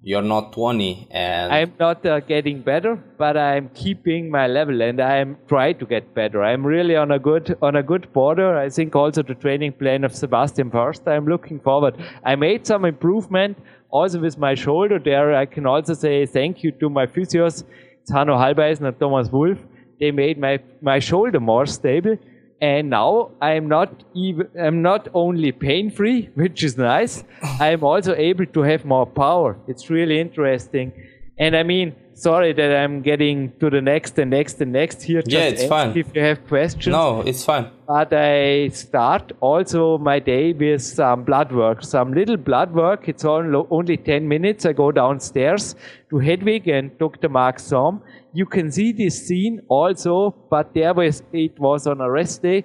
You're 0.09 0.23
not 0.23 0.53
20 0.53 1.09
and 1.11 1.53
I'm 1.53 1.73
not 1.81 2.07
uh, 2.07 2.21
getting 2.21 2.63
better, 2.63 2.95
but 3.19 3.37
I'm 3.37 3.69
keeping 3.71 4.31
my 4.31 4.47
level 4.47 4.81
and 4.81 5.01
I'm 5.01 5.37
trying 5.49 5.81
to 5.81 5.85
get 5.85 6.15
better. 6.15 6.45
I'm 6.45 6.65
really 6.65 6.95
on 6.95 7.11
a 7.11 7.19
good 7.19 7.59
on 7.61 7.75
a 7.75 7.83
good 7.83 8.13
border. 8.13 8.57
I 8.57 8.69
think 8.69 8.95
also 8.95 9.25
the 9.25 9.35
training 9.35 9.73
plan 9.73 10.05
of 10.05 10.15
Sebastian 10.15 10.71
Förster. 10.71 11.09
I'm 11.09 11.27
looking 11.27 11.59
forward. 11.59 11.97
I 12.25 12.37
made 12.37 12.69
some 12.69 12.85
improvement 12.85 13.59
also 13.91 14.21
with 14.21 14.39
my 14.39 14.55
shoulder 14.55 15.01
there. 15.01 15.35
I 15.35 15.45
can 15.45 15.67
also 15.67 15.95
say 15.95 16.25
thank 16.25 16.63
you 16.63 16.71
to 16.83 16.89
my 16.89 17.07
physios, 17.07 17.65
Hanno 18.09 18.37
Halbeisen 18.37 18.87
and 18.87 19.01
Thomas 19.01 19.29
Wolf. 19.33 19.59
They 19.99 20.13
made 20.13 20.39
my 20.39 20.61
my 20.81 21.01
shoulder 21.01 21.41
more 21.41 21.67
stable. 21.67 22.17
And 22.61 22.89
now 22.89 23.33
I'm 23.43 23.69
not 23.69 24.03
even, 24.15 24.49
I'm 24.59 24.81
not 24.81 25.09
only 25.13 25.53
pain 25.53 25.91
free, 25.91 26.31
which 26.35 26.63
is 26.63 26.77
nice. 26.79 27.25
I'm 27.43 27.85
also 27.85 28.15
able 28.15 28.47
to 28.47 28.63
have 28.63 28.85
more 28.85 29.07
power. 29.07 29.59
It's 29.69 29.91
really 29.91 30.19
interesting. 30.21 30.93
And 31.39 31.55
I 31.55 31.65
mean, 31.65 31.95
sorry 32.15 32.55
that 32.55 32.75
I'm 32.75 33.03
getting 33.03 33.53
to 33.61 33.69
the 33.69 33.83
next 33.83 34.19
and 34.19 34.31
next 34.31 34.59
and 34.63 34.73
next 34.73 35.03
here. 35.03 35.21
Just 35.21 35.33
Yeah, 35.33 35.49
it's 35.49 35.67
fine. 35.67 35.97
If 35.97 36.15
you 36.15 36.23
have 36.23 36.47
questions. 36.47 36.93
no, 36.93 37.21
it's 37.21 37.45
fine. 37.45 37.71
But 37.87 38.13
I 38.13 38.69
start 38.69 39.33
also 39.41 39.99
my 39.99 40.19
day 40.19 40.55
with 40.55 40.83
some 40.83 41.25
blood 41.25 41.53
work, 41.53 41.85
some 41.85 42.15
little 42.15 42.39
blood 42.39 42.73
work. 42.73 43.07
It's 43.07 43.25
only, 43.25 43.97
10 43.99 44.27
minutes. 44.27 44.65
I 44.65 44.73
go 44.73 44.91
downstairs 44.91 45.77
to 46.09 46.19
Hedwig 46.19 46.69
and 46.69 46.97
Dr. 46.99 47.29
Mark 47.29 47.61
Som. 47.61 48.01
You 48.37 48.45
can 48.45 48.71
see 48.71 48.93
this 48.93 49.27
scene 49.27 49.63
also, 49.69 50.35
but 50.51 50.75
there 50.75 50.93
was, 50.93 51.23
it 51.33 51.59
was 51.59 51.87
on 51.87 52.03
a 52.03 52.11
rest 52.11 52.43
day, 52.43 52.65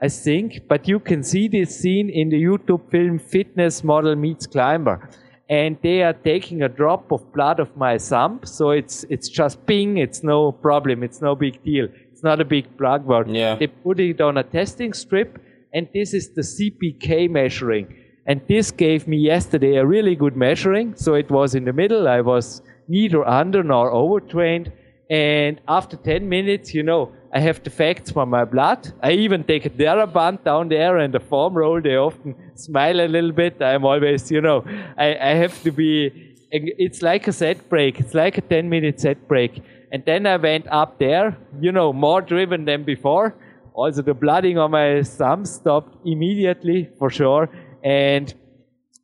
I 0.00 0.08
think, 0.08 0.68
but 0.68 0.86
you 0.86 1.00
can 1.00 1.24
see 1.24 1.48
this 1.48 1.70
scene 1.80 2.08
in 2.08 2.28
the 2.28 2.40
YouTube 2.40 2.88
film 2.92 3.18
Fitness 3.18 3.82
Model 3.82 4.14
Meets 4.14 4.46
Climber. 4.46 5.10
And 5.50 5.76
they 5.82 6.02
are 6.02 6.12
taking 6.12 6.62
a 6.62 6.68
drop 6.68 7.10
of 7.10 7.32
blood 7.32 7.58
of 7.58 7.76
my 7.76 7.98
thumb, 7.98 8.40
so 8.44 8.70
it's 8.70 9.04
it's 9.14 9.28
just 9.28 9.66
ping, 9.66 9.96
it's 9.96 10.22
no 10.22 10.52
problem, 10.52 11.02
it's 11.02 11.20
no 11.20 11.34
big 11.34 11.64
deal. 11.64 11.88
It's 12.12 12.22
not 12.22 12.40
a 12.40 12.44
big 12.44 12.76
blood 12.76 13.04
work. 13.04 13.26
Yeah. 13.28 13.56
They 13.56 13.66
put 13.66 13.98
it 13.98 14.20
on 14.20 14.36
a 14.36 14.44
testing 14.44 14.92
strip, 14.92 15.30
and 15.72 15.88
this 15.94 16.14
is 16.14 16.34
the 16.38 16.42
CPK 16.42 17.28
measuring. 17.28 17.86
And 18.26 18.40
this 18.46 18.70
gave 18.70 19.08
me 19.08 19.16
yesterday 19.16 19.76
a 19.76 19.86
really 19.86 20.14
good 20.14 20.36
measuring. 20.36 20.94
So 20.96 21.14
it 21.14 21.30
was 21.30 21.54
in 21.54 21.64
the 21.64 21.72
middle. 21.72 22.06
I 22.06 22.20
was 22.20 22.62
neither 22.86 23.26
under 23.26 23.62
nor 23.64 23.90
overtrained. 23.90 24.70
And 25.10 25.60
after 25.66 25.96
10 25.96 26.28
minutes, 26.28 26.74
you 26.74 26.82
know, 26.82 27.12
I 27.32 27.40
have 27.40 27.62
the 27.62 27.70
facts 27.70 28.10
from 28.10 28.30
my 28.30 28.44
blood. 28.44 28.92
I 29.02 29.12
even 29.12 29.44
take 29.44 29.64
a 29.64 29.70
Theraband 29.70 30.44
down 30.44 30.68
there 30.68 30.98
and 30.98 31.12
the 31.12 31.20
foam 31.20 31.54
roll. 31.54 31.80
They 31.80 31.96
often 31.96 32.34
smile 32.54 33.00
a 33.00 33.08
little 33.08 33.32
bit. 33.32 33.60
I'm 33.62 33.84
always, 33.84 34.30
you 34.30 34.40
know, 34.40 34.64
I, 34.96 35.16
I 35.16 35.34
have 35.34 35.62
to 35.62 35.72
be, 35.72 36.36
it's 36.50 37.02
like 37.02 37.26
a 37.26 37.32
set 37.32 37.68
break. 37.68 38.00
It's 38.00 38.14
like 38.14 38.38
a 38.38 38.42
10 38.42 38.68
minute 38.68 39.00
set 39.00 39.26
break. 39.28 39.62
And 39.90 40.04
then 40.04 40.26
I 40.26 40.36
went 40.36 40.66
up 40.68 40.98
there, 40.98 41.36
you 41.60 41.72
know, 41.72 41.92
more 41.92 42.20
driven 42.20 42.66
than 42.66 42.84
before. 42.84 43.34
Also, 43.72 44.02
the 44.02 44.14
blooding 44.14 44.58
on 44.58 44.72
my 44.72 45.02
thumb 45.02 45.44
stopped 45.46 45.96
immediately 46.04 46.90
for 46.98 47.10
sure. 47.10 47.48
And 47.82 48.34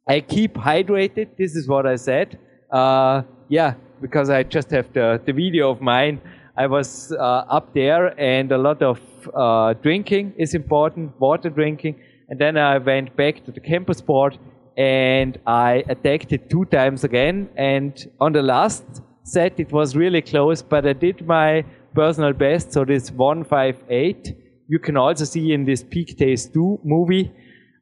I 0.06 0.20
keep 0.20 0.54
hydrated. 0.54 1.36
This 1.38 1.56
is 1.56 1.66
what 1.66 1.86
I 1.86 1.96
said. 1.96 2.38
Uh, 2.70 3.22
yeah, 3.48 3.74
because 4.04 4.28
I 4.28 4.42
just 4.42 4.70
have 4.70 4.92
the, 4.92 5.18
the 5.24 5.32
video 5.32 5.70
of 5.70 5.80
mine. 5.80 6.20
I 6.58 6.66
was 6.66 7.10
uh, 7.12 7.56
up 7.58 7.72
there 7.72 8.08
and 8.20 8.52
a 8.52 8.58
lot 8.58 8.82
of 8.82 9.00
uh, 9.34 9.72
drinking 9.86 10.34
is 10.36 10.52
important, 10.54 11.18
water 11.18 11.48
drinking. 11.48 11.94
And 12.28 12.38
then 12.38 12.58
I 12.58 12.76
went 12.76 13.16
back 13.16 13.42
to 13.46 13.50
the 13.50 13.60
campus 13.60 14.00
board, 14.02 14.38
and 14.76 15.38
I 15.46 15.84
attacked 15.88 16.32
it 16.32 16.50
two 16.50 16.64
times 16.66 17.04
again. 17.04 17.48
And 17.56 17.92
on 18.20 18.32
the 18.32 18.42
last 18.42 18.84
set, 19.22 19.58
it 19.58 19.72
was 19.72 19.96
really 19.96 20.20
close, 20.20 20.60
but 20.60 20.86
I 20.86 20.92
did 20.92 21.26
my 21.26 21.64
personal 21.94 22.34
best. 22.34 22.72
So 22.72 22.84
this 22.84 23.10
158, 23.10 24.36
you 24.68 24.78
can 24.78 24.96
also 24.96 25.24
see 25.24 25.52
in 25.52 25.64
this 25.64 25.82
Peak 25.82 26.16
Days 26.18 26.46
2 26.46 26.80
movie, 26.84 27.32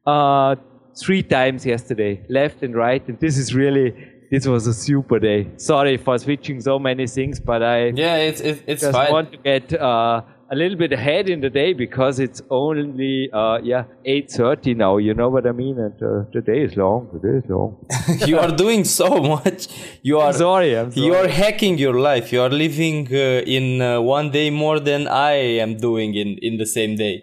uh, 0.05 0.55
three 0.95 1.23
times 1.23 1.65
yesterday, 1.65 2.25
left 2.29 2.63
and 2.63 2.75
right. 2.75 3.05
And 3.07 3.19
this 3.19 3.37
is 3.37 3.53
really, 3.55 4.12
this 4.33 4.47
was 4.47 4.65
a 4.65 4.73
super 4.73 5.19
day. 5.19 5.39
Sorry 5.57 5.97
for 5.97 6.17
switching 6.17 6.59
so 6.59 6.79
many 6.79 7.05
things, 7.05 7.39
but 7.39 7.61
I 7.61 7.77
Yeah, 8.03 8.29
it's 8.29 8.41
it's, 8.41 8.61
it's 8.65 8.81
just 8.81 8.97
fine. 8.97 9.11
want 9.15 9.31
to 9.33 9.37
get 9.37 9.65
uh, 9.79 10.21
a 10.53 10.55
little 10.61 10.77
bit 10.83 10.91
ahead 10.99 11.29
in 11.33 11.39
the 11.45 11.51
day 11.51 11.73
because 11.73 12.19
it's 12.25 12.41
only 12.49 13.29
uh, 13.41 13.57
yeah 13.71 13.83
8:30 14.05 14.75
now. 14.85 14.93
You 15.07 15.13
know 15.19 15.29
what 15.35 15.45
I 15.51 15.51
mean? 15.51 15.77
And 15.85 15.97
uh, 16.11 16.13
the 16.35 16.41
day 16.41 16.61
is 16.67 16.75
long. 16.83 17.09
The 17.13 17.21
day 17.27 17.35
is 17.41 17.47
long. 17.55 17.71
you 18.31 18.39
are 18.45 18.53
doing 18.63 18.83
so 18.85 19.09
much. 19.35 19.67
You 20.01 20.17
are 20.19 20.31
I'm 20.33 20.41
sorry. 20.45 20.71
I'm 20.79 20.91
sorry. 20.91 21.05
You 21.05 21.13
are 21.21 21.27
hacking 21.27 21.77
your 21.77 21.97
life. 22.11 22.33
You 22.33 22.41
are 22.47 22.53
living 22.65 22.97
uh, 23.13 23.57
in 23.57 23.67
uh, 23.81 24.01
one 24.01 24.31
day 24.39 24.49
more 24.49 24.79
than 24.79 25.07
I 25.07 25.33
am 25.67 25.77
doing 25.87 26.15
in 26.23 26.39
in 26.49 26.57
the 26.63 26.69
same 26.77 26.95
day. 27.05 27.15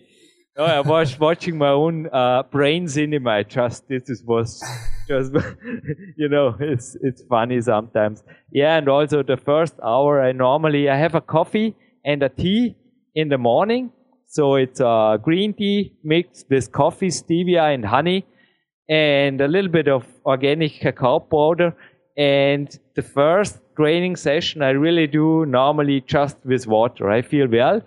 No, 0.57 0.65
I 0.65 0.81
was 0.81 1.19
watching 1.19 1.59
my 1.59 1.69
own 1.69 2.09
uh, 2.13 2.43
brain 2.43 2.89
cinema. 2.89 3.31
I 3.31 3.43
Just 3.45 3.89
this 3.89 4.11
is 4.11 4.23
was 4.25 4.63
just 5.09 5.33
you 6.17 6.29
know 6.29 6.57
it's 6.59 6.97
it's 7.03 7.23
funny 7.29 7.61
sometimes. 7.61 8.23
Yeah, 8.53 8.77
and 8.77 8.89
also 8.89 9.23
the 9.23 9.37
first 9.37 9.75
hour 9.83 10.21
I 10.21 10.33
normally 10.33 10.89
I 10.89 10.97
have 10.97 11.15
a 11.15 11.21
coffee 11.21 11.77
and 12.05 12.23
a 12.23 12.29
tea 12.29 12.77
in 13.15 13.29
the 13.29 13.39
morning. 13.39 13.93
So 14.27 14.57
it's 14.57 14.81
uh, 14.81 15.17
green 15.23 15.55
tea 15.55 15.95
mixed 16.05 16.47
with 16.51 16.71
coffee, 16.73 17.09
stevia, 17.09 17.73
and 17.75 17.85
honey, 17.85 18.27
and 18.89 19.41
a 19.41 19.49
little 19.49 19.71
bit 19.71 19.89
of 19.89 20.05
organic 20.27 20.73
cacao 20.81 21.21
powder. 21.21 21.75
And 22.17 22.77
the 22.97 23.03
first 23.03 23.61
training 23.77 24.17
session 24.17 24.63
I 24.63 24.71
really 24.71 25.07
do 25.07 25.47
normally 25.47 26.03
just 26.07 26.37
with 26.45 26.67
water. 26.67 27.09
I 27.09 27.23
feel 27.23 27.49
well. 27.49 27.83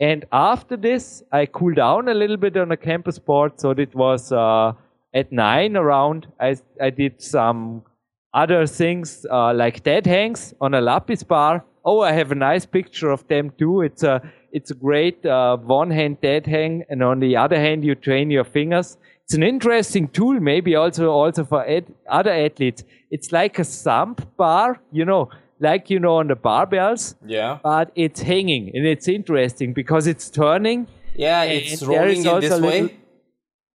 And 0.00 0.24
after 0.32 0.76
this, 0.76 1.22
I 1.30 1.46
cooled 1.46 1.76
down 1.76 2.08
a 2.08 2.14
little 2.14 2.36
bit 2.36 2.56
on 2.56 2.68
the 2.68 2.76
campus 2.76 3.18
board. 3.18 3.60
So 3.60 3.70
it 3.70 3.94
was 3.94 4.32
uh, 4.32 4.72
at 5.14 5.30
nine 5.32 5.76
around. 5.76 6.26
I, 6.40 6.56
I 6.80 6.90
did 6.90 7.22
some 7.22 7.84
other 8.32 8.66
things 8.66 9.24
uh, 9.30 9.54
like 9.54 9.84
dead 9.84 10.06
hangs 10.06 10.54
on 10.60 10.74
a 10.74 10.80
lapis 10.80 11.22
bar. 11.22 11.64
Oh, 11.84 12.00
I 12.00 12.12
have 12.12 12.32
a 12.32 12.34
nice 12.34 12.66
picture 12.66 13.10
of 13.10 13.26
them 13.28 13.52
too. 13.58 13.82
It's 13.82 14.02
a 14.02 14.20
it's 14.52 14.70
a 14.70 14.74
great 14.74 15.24
uh, 15.26 15.56
one 15.56 15.90
hand 15.90 16.20
dead 16.20 16.46
hang, 16.46 16.84
and 16.88 17.02
on 17.02 17.20
the 17.20 17.36
other 17.36 17.56
hand 17.56 17.84
you 17.84 17.94
train 17.94 18.30
your 18.30 18.44
fingers. 18.44 18.96
It's 19.24 19.34
an 19.34 19.42
interesting 19.42 20.08
tool, 20.08 20.40
maybe 20.40 20.74
also 20.76 21.10
also 21.10 21.44
for 21.44 21.66
ad- 21.66 21.92
other 22.08 22.32
athletes. 22.32 22.84
It's 23.10 23.32
like 23.32 23.58
a 23.58 23.64
thumb 23.64 24.16
bar, 24.36 24.80
you 24.92 25.04
know, 25.04 25.30
like 25.60 25.90
you 25.90 25.98
know 26.00 26.16
on 26.16 26.28
the 26.28 26.36
barbells 26.36 27.14
Yeah. 27.26 27.58
but 27.62 27.90
it's 27.94 28.20
hanging 28.22 28.70
and 28.74 28.86
it's 28.86 29.08
interesting 29.08 29.72
because 29.72 30.06
it's 30.06 30.30
turning. 30.30 30.86
Yeah, 31.16 31.44
it's 31.44 31.82
rolling 31.82 32.24
in 32.24 32.40
this 32.40 32.50
little- 32.50 32.68
way. 32.68 32.96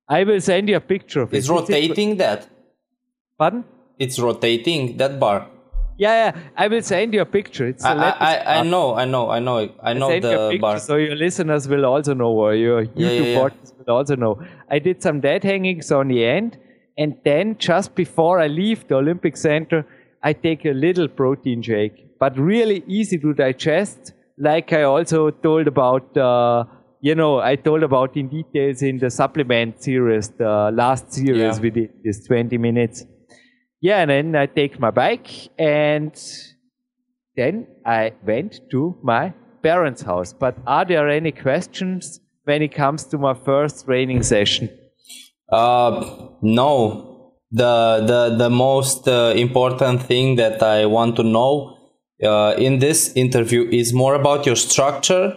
I 0.08 0.24
will 0.24 0.40
send 0.40 0.68
you 0.68 0.76
a 0.76 0.80
picture 0.80 1.20
of 1.22 1.32
it. 1.32 1.38
It's 1.38 1.48
rotating 1.48 2.16
that. 2.16 2.48
Pardon? 3.38 3.64
It's 3.98 4.18
rotating 4.18 4.96
that 4.96 5.20
bar. 5.20 5.46
Yeah, 5.98 6.14
yeah. 6.34 6.40
I 6.56 6.68
will 6.68 6.82
send 6.82 7.12
you 7.12 7.20
a 7.20 7.26
picture. 7.26 7.66
It's 7.66 7.84
I, 7.84 7.92
I, 7.94 8.10
I, 8.10 8.58
I 8.60 8.62
know, 8.62 8.94
I 8.94 9.04
know, 9.04 9.30
I 9.30 9.40
know, 9.40 9.68
I 9.82 9.92
know 9.94 10.08
send 10.08 10.24
you 10.24 10.30
a 10.30 10.32
the 10.32 10.48
picture 10.50 10.60
bar. 10.60 10.78
so 10.78 10.96
your 10.96 11.16
listeners 11.16 11.68
will 11.68 11.84
also 11.84 12.14
know, 12.14 12.30
or 12.30 12.54
your 12.54 12.86
YouTube 12.86 12.92
yeah, 12.96 13.10
yeah. 13.10 13.40
audience 13.40 13.74
will 13.76 13.94
also 13.96 14.14
know. 14.16 14.40
I 14.70 14.78
did 14.78 15.02
some 15.02 15.20
dead 15.20 15.42
hangings 15.42 15.90
on 15.90 16.08
the 16.08 16.24
end, 16.24 16.56
and 16.96 17.16
then 17.24 17.56
just 17.58 17.94
before 17.96 18.38
I 18.40 18.46
leave 18.46 18.86
the 18.86 18.94
Olympic 18.94 19.36
Center, 19.36 19.84
I 20.22 20.32
take 20.32 20.64
a 20.64 20.72
little 20.72 21.08
protein 21.08 21.62
shake, 21.62 22.18
but 22.18 22.36
really 22.38 22.82
easy 22.86 23.18
to 23.18 23.32
digest. 23.34 24.12
Like 24.36 24.72
I 24.72 24.82
also 24.82 25.30
told 25.30 25.66
about, 25.66 26.16
uh, 26.16 26.64
you 27.00 27.14
know, 27.14 27.38
I 27.40 27.56
told 27.56 27.82
about 27.82 28.16
in 28.16 28.28
details 28.28 28.82
in 28.82 28.98
the 28.98 29.10
supplement 29.10 29.82
series, 29.82 30.28
the 30.30 30.70
last 30.72 31.12
series 31.12 31.56
Yeah. 31.56 31.60
we 31.60 31.70
did, 31.70 31.90
this 32.04 32.26
20 32.26 32.58
minutes. 32.58 33.04
Yeah, 33.80 34.00
and 34.00 34.10
then 34.10 34.34
I 34.36 34.46
take 34.46 34.80
my 34.80 34.90
bike 34.90 35.28
and 35.58 36.12
then 37.36 37.66
I 37.86 38.12
went 38.26 38.60
to 38.72 38.96
my 39.02 39.32
parents' 39.62 40.02
house. 40.02 40.32
But 40.32 40.56
are 40.66 40.84
there 40.84 41.08
any 41.08 41.30
questions 41.30 42.20
when 42.44 42.62
it 42.62 42.74
comes 42.74 43.04
to 43.06 43.18
my 43.18 43.34
first 43.34 43.84
training 43.84 44.24
session? 44.24 44.68
Uh, 45.50 46.28
no, 46.42 47.07
the 47.50 48.04
the 48.06 48.36
the 48.36 48.50
most 48.50 49.08
uh, 49.08 49.32
important 49.36 50.02
thing 50.02 50.36
that 50.36 50.62
I 50.62 50.86
want 50.86 51.16
to 51.16 51.22
know 51.22 51.78
uh, 52.22 52.54
in 52.58 52.78
this 52.78 53.12
interview 53.14 53.68
is 53.70 53.92
more 53.92 54.14
about 54.14 54.46
your 54.46 54.56
structure. 54.56 55.36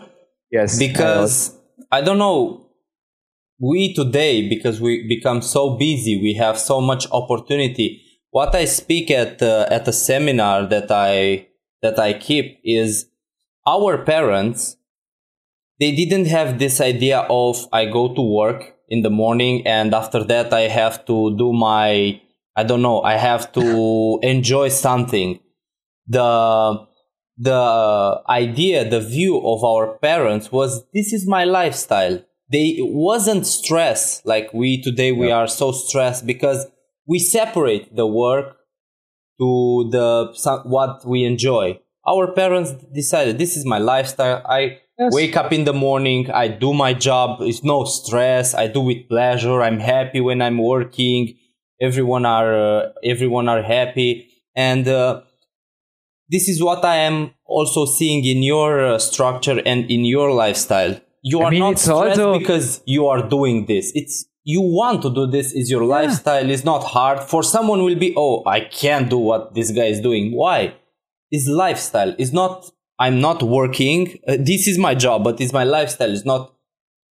Yes. 0.51 0.77
Because 0.77 1.55
I, 1.91 1.99
I 1.99 2.01
don't 2.01 2.17
know. 2.17 2.67
We 3.59 3.93
today, 3.93 4.49
because 4.49 4.81
we 4.81 5.07
become 5.07 5.41
so 5.41 5.77
busy, 5.77 6.19
we 6.19 6.33
have 6.33 6.57
so 6.57 6.81
much 6.81 7.05
opportunity. 7.11 8.01
What 8.31 8.55
I 8.55 8.65
speak 8.65 9.11
at 9.11 9.41
uh, 9.41 9.67
at 9.69 9.87
a 9.87 9.93
seminar 9.93 10.65
that 10.67 10.91
I 10.91 11.47
that 11.81 11.99
I 11.99 12.13
keep 12.13 12.59
is 12.63 13.07
our 13.67 14.03
parents. 14.03 14.77
They 15.79 15.95
didn't 15.95 16.25
have 16.25 16.59
this 16.59 16.81
idea 16.81 17.25
of 17.29 17.67
I 17.71 17.85
go 17.85 18.13
to 18.13 18.21
work 18.21 18.75
in 18.91 19.01
the 19.01 19.09
morning 19.09 19.65
and 19.65 19.95
after 19.95 20.21
that 20.25 20.53
I 20.53 20.67
have 20.67 21.05
to 21.05 21.35
do 21.37 21.53
my 21.53 22.21
I 22.55 22.63
don't 22.63 22.81
know 22.81 23.01
I 23.01 23.15
have 23.15 23.51
to 23.53 24.19
enjoy 24.33 24.67
something. 24.67 25.39
The 26.07 26.85
the 27.37 28.21
idea 28.29 28.87
the 28.87 28.99
view 28.99 29.41
of 29.53 29.63
our 29.63 29.97
parents 29.97 30.51
was 30.51 30.85
this 30.93 31.13
is 31.13 31.25
my 31.25 31.45
lifestyle. 31.45 32.21
They 32.51 32.79
wasn't 32.81 33.47
stress 33.47 34.21
like 34.25 34.53
we 34.53 34.81
today 34.81 35.13
we 35.13 35.29
yeah. 35.29 35.37
are 35.39 35.47
so 35.47 35.71
stressed 35.71 36.27
because 36.27 36.67
we 37.07 37.17
separate 37.17 37.95
the 37.95 38.05
work 38.05 38.57
to 39.39 39.89
the 39.89 40.61
what 40.65 41.07
we 41.07 41.23
enjoy. 41.23 41.79
Our 42.05 42.33
parents 42.33 42.73
decided 42.93 43.37
this 43.37 43.55
is 43.55 43.65
my 43.65 43.77
lifestyle. 43.77 44.41
I 44.45 44.79
yes. 45.01 45.13
wake 45.13 45.35
up 45.35 45.51
in 45.51 45.65
the 45.65 45.73
morning 45.73 46.29
i 46.31 46.47
do 46.47 46.73
my 46.73 46.93
job 46.93 47.41
it's 47.41 47.63
no 47.63 47.83
stress 47.83 48.53
i 48.53 48.67
do 48.67 48.81
with 48.89 49.09
pleasure 49.09 49.61
i'm 49.61 49.79
happy 49.79 50.21
when 50.21 50.41
i'm 50.41 50.57
working 50.57 51.35
everyone 51.81 52.25
are 52.25 52.53
uh, 52.53 52.89
everyone 53.03 53.49
are 53.49 53.63
happy. 53.63 54.29
And 54.55 54.87
uh, 54.87 55.21
this 56.29 56.47
is 56.47 56.61
what 56.63 56.85
i 56.85 56.97
am 56.97 57.31
also 57.45 57.85
seeing 57.85 58.23
in 58.23 58.43
your 58.43 58.85
uh, 58.85 58.99
structure 58.99 59.61
and 59.65 59.89
in 59.89 60.05
your 60.05 60.31
lifestyle. 60.31 60.99
You 61.23 61.41
I 61.41 61.45
are 61.45 61.51
mean, 61.51 61.59
not 61.59 61.79
stressed 61.79 62.19
also... 62.19 62.39
because 62.39 62.81
you 62.85 63.07
are 63.07 63.27
doing 63.27 63.65
this. 63.65 63.91
It's 63.95 64.25
you 64.43 64.61
want 64.61 65.03
to 65.03 65.13
do 65.13 65.27
this 65.27 65.53
is 65.53 65.69
your 65.69 65.83
yeah. 65.83 65.95
lifestyle 65.97 66.49
is 66.49 66.63
not 66.63 66.83
hard. 66.83 67.21
For 67.21 67.43
someone 67.43 67.83
will 67.83 67.99
be 68.05 68.13
oh 68.15 68.43
i 68.45 68.61
can't 68.61 69.09
do 69.09 69.17
what 69.17 69.55
this 69.55 69.71
guy 69.71 69.89
is 69.95 69.99
doing. 69.99 70.35
Why? 70.35 70.75
Is 71.31 71.47
lifestyle 71.47 72.13
is 72.17 72.33
not 72.33 72.69
i'm 73.01 73.19
not 73.19 73.43
working. 73.43 74.19
Uh, 74.27 74.37
this 74.39 74.67
is 74.71 74.77
my 74.77 74.93
job 74.95 75.23
but 75.23 75.41
it's 75.41 75.53
my 75.53 75.63
lifestyle. 75.63 76.11
It's 76.17 76.25
not 76.25 76.53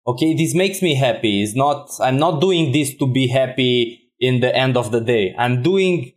okay 0.08 0.34
this 0.34 0.56
makes 0.56 0.82
me 0.82 0.96
happy. 0.96 1.44
It's 1.44 1.56
not 1.56 1.90
i'm 2.00 2.18
not 2.18 2.42
doing 2.42 2.72
this 2.72 2.96
to 3.02 3.08
be 3.08 3.28
happy 3.28 3.76
in 4.20 4.40
the 4.40 4.56
end 4.56 4.78
of 4.78 4.92
the 4.92 5.02
day. 5.02 5.36
I'm 5.38 5.62
doing 5.62 6.14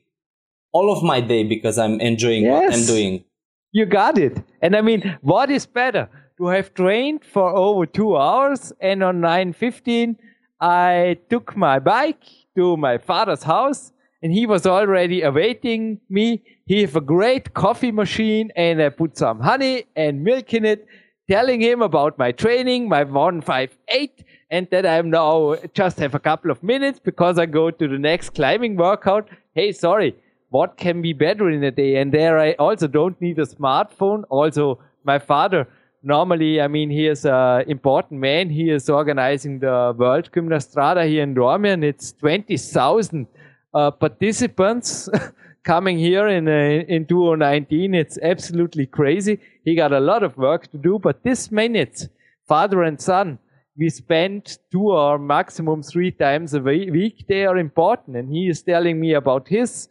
all 0.72 0.92
of 0.96 1.02
my 1.02 1.20
day 1.20 1.42
because 1.54 1.78
i'm 1.78 2.00
enjoying 2.00 2.44
yes. 2.44 2.52
what 2.52 2.74
i'm 2.74 2.86
doing. 2.86 3.24
You 3.72 3.86
got 3.86 4.18
it. 4.18 4.42
And 4.62 4.76
i 4.76 4.80
mean 4.80 5.18
what 5.22 5.50
is 5.50 5.66
better? 5.66 6.08
To 6.38 6.48
have 6.48 6.74
trained 6.74 7.24
for 7.24 7.48
over 7.56 7.86
two 7.86 8.16
hours 8.16 8.72
and 8.80 9.02
on 9.02 9.20
9.15 9.20 10.16
i 10.60 11.16
took 11.30 11.56
my 11.56 11.78
bike 11.78 12.24
to 12.56 12.76
my 12.76 12.98
father's 12.98 13.42
house 13.42 13.92
and 14.22 14.32
he 14.32 14.46
was 14.46 14.66
already 14.66 15.22
awaiting 15.22 16.00
me. 16.08 16.42
He 16.66 16.80
have 16.80 16.96
a 16.96 17.00
great 17.00 17.54
coffee 17.54 17.92
machine 17.92 18.50
and 18.56 18.82
I 18.82 18.88
put 18.88 19.16
some 19.16 19.38
honey 19.38 19.84
and 19.94 20.24
milk 20.24 20.52
in 20.52 20.64
it, 20.64 20.84
telling 21.30 21.60
him 21.60 21.80
about 21.80 22.18
my 22.18 22.32
training, 22.32 22.88
my 22.88 23.04
158, 23.04 24.24
and 24.50 24.66
that 24.72 24.84
I'm 24.84 25.08
now 25.08 25.54
just 25.74 25.98
have 26.00 26.16
a 26.16 26.18
couple 26.18 26.50
of 26.50 26.64
minutes 26.64 26.98
because 26.98 27.38
I 27.38 27.46
go 27.46 27.70
to 27.70 27.88
the 27.88 27.98
next 27.98 28.30
climbing 28.30 28.76
workout. 28.76 29.28
Hey, 29.54 29.70
sorry, 29.70 30.16
what 30.50 30.76
can 30.76 31.02
be 31.02 31.12
better 31.12 31.50
in 31.50 31.62
a 31.62 31.70
day? 31.70 31.96
And 31.96 32.12
there 32.12 32.36
I 32.36 32.54
also 32.54 32.88
don't 32.88 33.20
need 33.20 33.38
a 33.38 33.46
smartphone. 33.46 34.24
Also, 34.28 34.80
my 35.04 35.20
father, 35.20 35.68
normally, 36.02 36.60
I 36.60 36.66
mean, 36.66 36.90
he 36.90 37.06
is 37.06 37.24
an 37.26 37.70
important 37.70 38.20
man. 38.20 38.50
He 38.50 38.70
is 38.70 38.90
organizing 38.90 39.60
the 39.60 39.94
World 39.96 40.30
Gymnaestrada 40.32 41.06
here 41.06 41.22
in 41.22 41.32
Dornbirn. 41.36 41.84
It's 41.84 42.10
20,000 42.14 43.28
uh, 43.72 43.92
participants 43.92 45.08
coming 45.66 45.98
here 45.98 46.28
in 46.28 46.48
uh, 46.48 46.94
in 46.94 47.04
2019. 47.04 47.94
It's 47.94 48.18
absolutely 48.22 48.86
crazy. 48.86 49.38
He 49.64 49.74
got 49.74 49.92
a 49.92 50.00
lot 50.00 50.22
of 50.22 50.36
work 50.38 50.70
to 50.70 50.78
do, 50.78 50.98
but 50.98 51.22
this 51.24 51.50
minute, 51.50 52.08
father 52.48 52.82
and 52.84 52.98
son, 53.00 53.38
we 53.76 53.90
spend 53.90 54.58
two 54.72 54.88
or 54.92 55.18
maximum 55.18 55.82
three 55.82 56.12
times 56.12 56.54
a 56.54 56.60
week. 56.60 57.26
They 57.28 57.44
are 57.44 57.58
important, 57.58 58.16
and 58.16 58.32
he 58.32 58.48
is 58.48 58.62
telling 58.62 58.98
me 59.00 59.14
about 59.14 59.48
his 59.48 59.88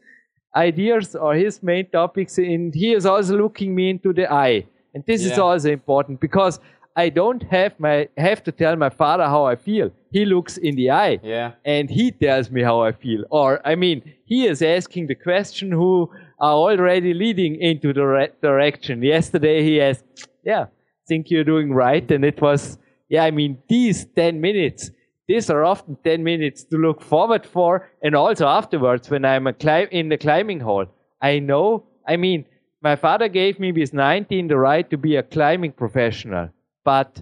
ideas 0.56 1.16
or 1.16 1.36
his 1.36 1.62
main 1.62 1.90
topics, 1.92 2.38
and 2.38 2.74
he 2.74 2.94
is 2.94 3.06
also 3.06 3.38
looking 3.38 3.76
me 3.76 3.90
into 3.90 4.14
the 4.14 4.32
eye. 4.32 4.66
And 4.94 5.04
this 5.06 5.24
yeah. 5.24 5.34
is 5.34 5.40
also 5.40 5.70
important 5.72 6.22
because 6.22 6.60
I 6.96 7.10
don't 7.10 7.44
have 7.44 7.78
my 7.80 8.08
have 8.18 8.44
to 8.46 8.52
tell 8.52 8.76
my 8.78 8.90
father 8.90 9.26
how 9.26 9.46
I 9.46 9.56
feel. 9.56 9.92
He 10.12 10.24
looks 10.24 10.58
in 10.58 10.76
the 10.76 10.92
eye, 10.92 11.20
yeah, 11.24 11.52
and 11.66 11.90
he 11.90 12.12
tells 12.12 12.50
me 12.50 12.62
how 12.64 12.82
I 12.82 12.94
feel. 12.94 13.26
Or 13.30 13.60
I 13.68 13.76
mean, 13.76 14.02
he 14.26 14.48
is 14.48 14.62
asking 14.62 15.08
the 15.08 15.16
question 15.16 15.72
who 15.72 16.10
are 16.40 16.54
already 16.54 17.14
leading 17.14 17.56
into 17.56 17.92
the 17.92 18.06
right 18.06 18.42
direction. 18.42 19.04
Yesterday 19.04 19.62
he 19.64 19.82
asked, 19.82 20.30
"Yeah, 20.44 20.68
think 21.08 21.30
you're 21.30 21.44
doing 21.44 21.74
right," 21.74 22.10
and 22.12 22.24
it 22.24 22.42
was, 22.42 22.78
yeah. 23.10 23.26
I 23.26 23.32
mean, 23.32 23.58
these 23.68 24.06
ten 24.06 24.40
minutes, 24.40 24.90
these 25.28 25.50
are 25.50 25.66
often 25.66 25.98
ten 26.04 26.24
minutes 26.24 26.64
to 26.66 26.78
look 26.78 27.02
forward 27.02 27.46
for, 27.46 27.90
and 28.02 28.16
also 28.16 28.48
afterwards 28.48 29.10
when 29.10 29.26
I'm 29.26 29.48
a 29.48 29.54
climb 29.54 29.90
in 29.92 30.10
the 30.10 30.18
climbing 30.18 30.62
hall. 30.62 30.86
I 31.22 31.40
know. 31.40 31.84
I 32.08 32.16
mean, 32.16 32.46
my 32.82 32.96
father 32.96 33.28
gave 33.28 33.60
me 33.60 33.72
with 33.72 33.94
19 33.94 34.48
the 34.48 34.58
right 34.58 34.88
to 34.92 34.98
be 34.98 35.16
a 35.16 35.24
climbing 35.24 35.72
professional 35.72 36.50
but 36.86 37.22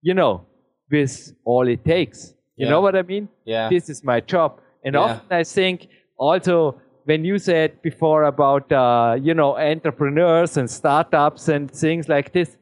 you 0.00 0.14
know, 0.14 0.46
with 0.90 1.34
all 1.44 1.66
it 1.68 1.84
takes. 1.84 2.34
You 2.56 2.66
yeah. 2.66 2.70
know 2.70 2.80
what 2.80 2.94
I 2.94 3.02
mean? 3.02 3.28
Yeah. 3.44 3.68
This 3.68 3.88
is 3.88 4.04
my 4.04 4.20
job. 4.20 4.60
And 4.84 4.94
yeah. 4.94 5.00
often 5.00 5.32
I 5.32 5.44
think 5.44 5.88
also 6.16 6.80
when 7.04 7.24
you 7.24 7.38
said 7.38 7.82
before 7.82 8.24
about, 8.24 8.70
uh, 8.70 9.16
you 9.20 9.34
know, 9.34 9.56
entrepreneurs 9.56 10.56
and 10.56 10.70
startups 10.70 11.48
and 11.48 11.70
things 11.70 12.08
like 12.08 12.32
this, 12.32 12.56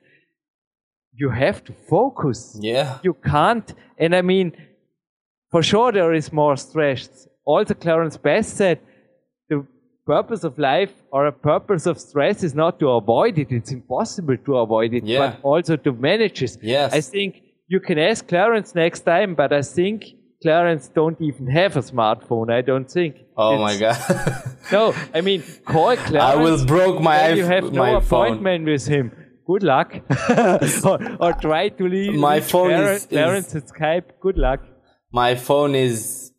you 1.15 1.29
have 1.31 1.63
to 1.65 1.73
focus. 1.73 2.57
Yeah. 2.61 2.99
You 3.03 3.15
can't. 3.15 3.75
And 3.99 4.17
I 4.17 4.23
mean, 4.23 4.53
for 5.51 5.63
sure 5.63 5.93
there 5.93 6.15
is 6.15 6.33
more 6.33 6.57
stress. 6.57 7.29
Also, 7.45 7.75
Clarence 7.75 8.17
Bass 8.17 8.49
said 8.49 8.79
purpose 10.07 10.45
of 10.45 10.59
life 10.59 10.93
or 11.13 11.27
a 11.27 11.33
purpose 11.33 11.87
of 11.87 11.99
stress 11.99 12.43
is 12.43 12.55
not 12.55 12.79
to 12.81 12.89
avoid 12.91 13.39
it. 13.39 13.51
It's 13.51 13.73
impossible 13.73 14.37
to 14.37 14.57
avoid 14.59 14.95
it, 14.95 15.05
yeah. 15.05 15.19
but 15.19 15.41
also 15.43 15.77
to 15.77 15.93
manage 15.93 16.43
it. 16.43 16.57
Yes. 16.63 16.93
I 16.93 17.01
think 17.01 17.43
you 17.69 17.81
can 17.81 17.99
ask 17.99 18.27
Clarence 18.27 18.75
next 18.75 19.01
time, 19.01 19.35
but 19.35 19.53
I 19.53 19.63
think 19.63 20.05
Clarence 20.43 20.89
don't 20.89 21.21
even 21.21 21.47
have 21.47 21.77
a 21.77 21.81
smartphone. 21.81 22.53
I 22.53 22.63
don't 22.63 22.91
think. 22.91 23.17
Oh 23.37 23.55
it's, 23.55 23.61
my 23.61 23.77
god. 23.79 24.57
no, 24.73 24.95
I 25.15 25.21
mean 25.21 25.43
call 25.65 25.97
Clarence. 25.97 26.15
I 26.33 26.37
will 26.37 26.65
broke 26.67 27.01
my. 27.01 27.29
You 27.31 27.45
have 27.45 27.73
no 27.73 27.97
appointment 27.97 28.65
phone. 28.65 28.73
with 28.73 28.87
him. 28.87 29.13
Good 29.47 29.63
luck. 29.63 29.95
or, 30.85 30.99
or, 31.21 31.33
try 31.33 31.69
to 31.69 31.89
leave. 31.89 32.15
My 32.15 32.41
phone 32.41 32.69
Clarence, 32.69 33.03
is, 33.03 33.09
Clarence 33.09 33.55
is, 33.55 33.65
Skype. 33.65 34.05
Good 34.21 34.39
luck. 34.39 34.61
My 35.13 35.35
phone 35.35 35.75
is 35.75 36.33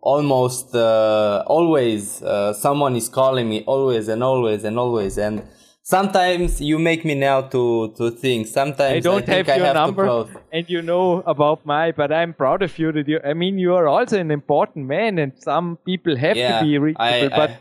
almost 0.00 0.74
uh, 0.74 1.44
always 1.46 2.22
uh, 2.22 2.52
someone 2.52 2.96
is 2.96 3.08
calling 3.08 3.48
me 3.48 3.64
always 3.66 4.08
and 4.08 4.22
always 4.22 4.64
and 4.64 4.78
always. 4.78 5.18
And 5.18 5.42
sometimes 5.82 6.60
you 6.60 6.78
make 6.78 7.04
me 7.04 7.14
now 7.14 7.42
to 7.42 7.92
to 7.96 8.10
think. 8.10 8.46
Sometimes 8.46 8.96
i 8.96 9.00
don't 9.00 9.28
I 9.28 9.34
have 9.34 9.46
your 9.46 9.66
have 9.66 9.74
number 9.74 10.26
and 10.52 10.68
you 10.68 10.82
know 10.82 11.22
about 11.26 11.64
my 11.64 11.92
but 11.92 12.12
i'm 12.12 12.34
proud 12.34 12.62
of 12.62 12.78
you 12.78 12.92
that 12.92 13.08
you 13.08 13.20
i 13.24 13.32
mean 13.34 13.58
you 13.58 13.74
are 13.74 13.88
also 13.88 14.18
an 14.18 14.30
important 14.30 14.86
man 14.86 15.18
and 15.18 15.32
some 15.38 15.78
people 15.84 16.16
have 16.16 16.36
yeah, 16.36 16.60
to 16.60 16.66
be 16.66 16.78
reachable 16.78 17.04
I, 17.04 17.28
but 17.28 17.50
I, 17.50 17.58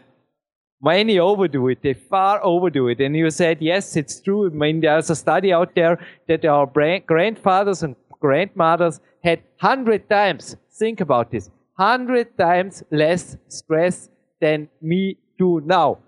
many 0.82 1.20
overdo 1.20 1.68
it. 1.70 1.82
They 1.82 1.94
far 1.94 2.44
overdo 2.44 2.88
it. 2.88 3.00
And 3.00 3.16
you 3.16 3.30
said 3.30 3.58
yes 3.62 3.96
it's 3.96 4.20
true. 4.20 4.48
I 4.48 4.50
mean 4.50 4.82
there's 4.82 5.10
a 5.10 5.16
study 5.16 5.54
out 5.54 5.76
there 5.76 6.00
that 6.28 6.46
our 6.46 6.66
grandfathers 6.66 7.84
and 7.84 7.96
grandmothers 8.20 9.00
had 9.24 9.40
100 9.60 10.10
times. 10.10 10.56
Think 10.72 11.02
about 11.02 11.32
this 11.32 11.50
hundred 11.78 12.38
times 12.38 12.84
less 12.92 13.38
stress 13.48 14.10
than 14.42 14.70
me 14.82 15.18
do 15.38 15.62
now. 15.66 16.00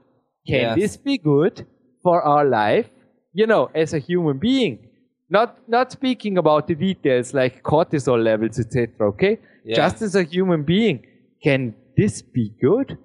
Can 0.48 0.62
yes. 0.62 0.76
this 0.76 0.98
be 0.98 1.18
good 1.18 1.66
for 2.02 2.22
our 2.22 2.46
life? 2.46 2.90
You 3.34 3.48
know, 3.48 3.70
as 3.76 3.94
a 3.94 4.00
human 4.00 4.40
being. 4.40 4.88
Not 5.30 5.60
not 5.68 5.92
speaking 5.92 6.40
about 6.40 6.68
the 6.68 6.74
details 6.74 7.34
like 7.36 7.62
cortisol 7.62 8.24
levels, 8.24 8.60
etc. 8.60 9.10
Okay, 9.10 9.38
yeah. 9.64 9.76
just 9.76 10.02
as 10.02 10.16
a 10.16 10.24
human 10.24 10.64
being, 10.64 11.06
can 11.44 11.76
this 11.96 12.24
be 12.24 12.52
good? 12.60 12.98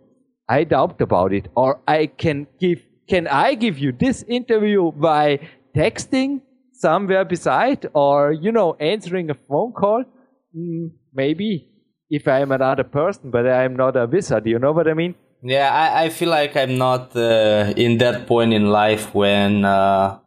I 0.49 0.65
doubt 0.65 1.03
about 1.03 1.35
it. 1.35 1.49
Or 1.55 1.81
I 1.87 2.07
can 2.07 2.47
give. 2.59 2.83
Can 3.09 3.29
I 3.29 3.55
give 3.55 3.79
you 3.79 3.93
this 3.93 4.23
interview 4.23 4.91
by 4.93 5.41
texting 5.77 6.41
somewhere 6.73 7.27
beside, 7.27 7.87
or 7.93 8.33
you 8.33 8.53
know, 8.53 8.73
answering 8.81 9.29
a 9.29 9.35
phone 9.35 9.73
call? 9.73 10.05
Mm, 10.57 10.93
maybe 11.13 11.69
if 12.11 12.29
I 12.29 12.41
am 12.41 12.53
another 12.53 12.85
person, 12.85 13.31
but 13.31 13.47
I 13.47 13.65
am 13.65 13.77
not 13.77 13.97
a 13.97 14.07
wizard. 14.07 14.47
You 14.47 14.59
know 14.59 14.73
what 14.73 14.89
I 14.89 14.95
mean? 14.95 15.15
Yeah, 15.43 15.71
I, 15.73 16.05
I 16.05 16.09
feel 16.09 16.31
like 16.31 16.57
I'm 16.57 16.79
not 16.79 17.15
uh, 17.15 17.75
in 17.77 17.99
that 17.99 18.27
point 18.27 18.55
in 18.55 18.69
life 18.69 19.15
when 19.15 19.65
uh, 19.65 20.19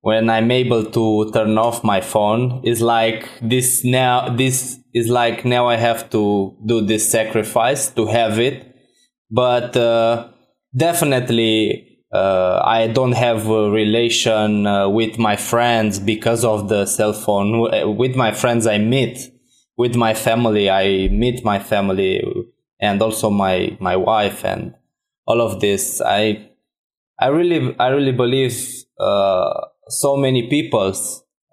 when 0.00 0.28
I'm 0.28 0.50
able 0.50 0.84
to 0.84 1.30
turn 1.32 1.56
off 1.58 1.84
my 1.84 2.00
phone. 2.00 2.60
It's 2.64 2.80
like 2.80 3.28
this 3.40 3.84
now. 3.84 4.28
This 4.28 4.78
is 4.92 5.08
like 5.08 5.44
now 5.44 5.68
I 5.68 5.76
have 5.76 6.10
to 6.10 6.56
do 6.66 6.80
this 6.80 7.10
sacrifice 7.10 7.88
to 7.90 8.06
have 8.06 8.38
it, 8.38 8.74
but 9.30 9.76
uh, 9.76 10.28
definitely. 10.76 11.86
Uh, 12.12 12.60
I 12.64 12.88
don't 12.88 13.12
have 13.12 13.48
a 13.48 13.70
relation 13.70 14.66
uh, 14.66 14.88
with 14.88 15.16
my 15.16 15.36
friends 15.36 16.00
because 16.00 16.44
of 16.44 16.68
the 16.68 16.84
cell 16.84 17.12
phone. 17.12 17.96
With 17.96 18.16
my 18.16 18.32
friends, 18.32 18.66
I 18.66 18.78
meet 18.78 19.30
with 19.82 19.94
my 20.04 20.12
family 20.26 20.64
i 20.82 20.84
meet 21.22 21.44
my 21.44 21.58
family 21.72 22.12
and 22.80 23.02
also 23.02 23.30
my 23.30 23.76
my 23.78 23.96
wife 23.96 24.44
and 24.44 24.74
all 25.26 25.40
of 25.40 25.60
this. 25.60 26.00
I 26.00 26.48
i 27.18 27.26
really 27.28 27.74
i 27.78 27.88
really 27.88 28.12
believe 28.12 28.56
uh, 28.98 29.52
so 29.88 30.16
many 30.16 30.48
people 30.48 30.94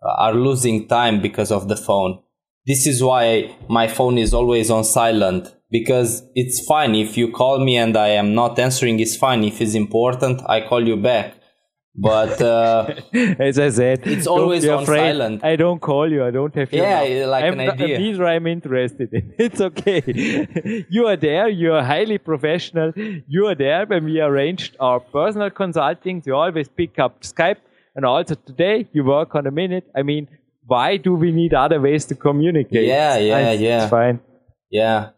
are 0.02 0.34
losing 0.34 0.88
time 0.88 1.22
because 1.22 1.52
of 1.52 1.68
the 1.68 1.76
phone. 1.76 2.20
This 2.66 2.86
is 2.88 3.04
why 3.04 3.56
my 3.70 3.88
phone 3.88 4.18
is 4.18 4.34
always 4.34 4.70
on 4.70 4.84
silent 4.84 5.54
because 5.70 6.24
it's 6.36 6.66
fine. 6.66 6.96
If 6.96 7.18
you 7.18 7.32
call 7.32 7.64
me 7.64 7.78
and 7.78 7.96
i 7.98 8.10
am 8.10 8.34
not 8.34 8.60
answering 8.60 9.00
it's 9.00 9.18
fine. 9.18 9.44
If 9.44 9.62
it's 9.62 9.76
important 9.76 10.42
i 10.48 10.62
call 10.68 10.88
you 10.88 10.98
back 10.98 11.36
but 11.98 12.40
uh, 12.42 12.94
as 13.40 13.58
I 13.60 13.70
said, 13.70 14.06
it's 14.06 14.28
always 14.28 14.68
on 14.68 14.84
afraid. 14.84 15.00
silent. 15.14 15.44
I 15.44 15.56
don't 15.56 15.80
call 15.80 16.12
you. 16.12 16.24
I 16.24 16.32
don't 16.32 16.54
have 16.56 16.72
your 16.72 16.84
Yeah, 16.86 17.00
number. 17.04 17.28
like 17.28 17.44
I'm 17.44 17.60
an 17.60 17.70
idea. 17.72 18.00
Neither 18.00 18.26
I'm 18.28 18.48
interested 18.48 19.14
in. 19.14 19.34
It's 19.40 19.60
okay. 19.62 20.04
you 20.90 21.08
are 21.08 21.16
there. 21.18 21.50
You 21.50 21.74
are 21.74 21.84
highly 21.84 22.18
professional. 22.20 22.94
You 23.28 23.48
are 23.48 23.56
there 23.56 23.86
when 23.86 24.06
we 24.06 24.22
arranged 24.22 24.76
our 24.80 25.00
personal 25.00 25.50
consulting. 25.50 26.22
You 26.26 26.36
always 26.36 26.68
pick 26.70 27.00
up 27.00 27.22
Skype, 27.24 27.58
and 27.96 28.06
also 28.06 28.36
today 28.36 28.88
you 28.94 29.04
work 29.04 29.34
on 29.36 29.48
a 29.48 29.52
minute. 29.52 29.86
I 29.96 30.04
mean, 30.04 30.28
why 30.66 30.98
do 30.98 31.16
we 31.16 31.32
need 31.32 31.54
other 31.54 31.80
ways 31.82 32.06
to 32.06 32.16
communicate? 32.16 32.86
Yeah, 32.88 33.16
It's 33.16 33.26
yeah, 33.26 33.52
yeah. 33.54 33.82
It's 33.84 33.90
fine. 33.90 34.20
Yeah. 34.70 35.10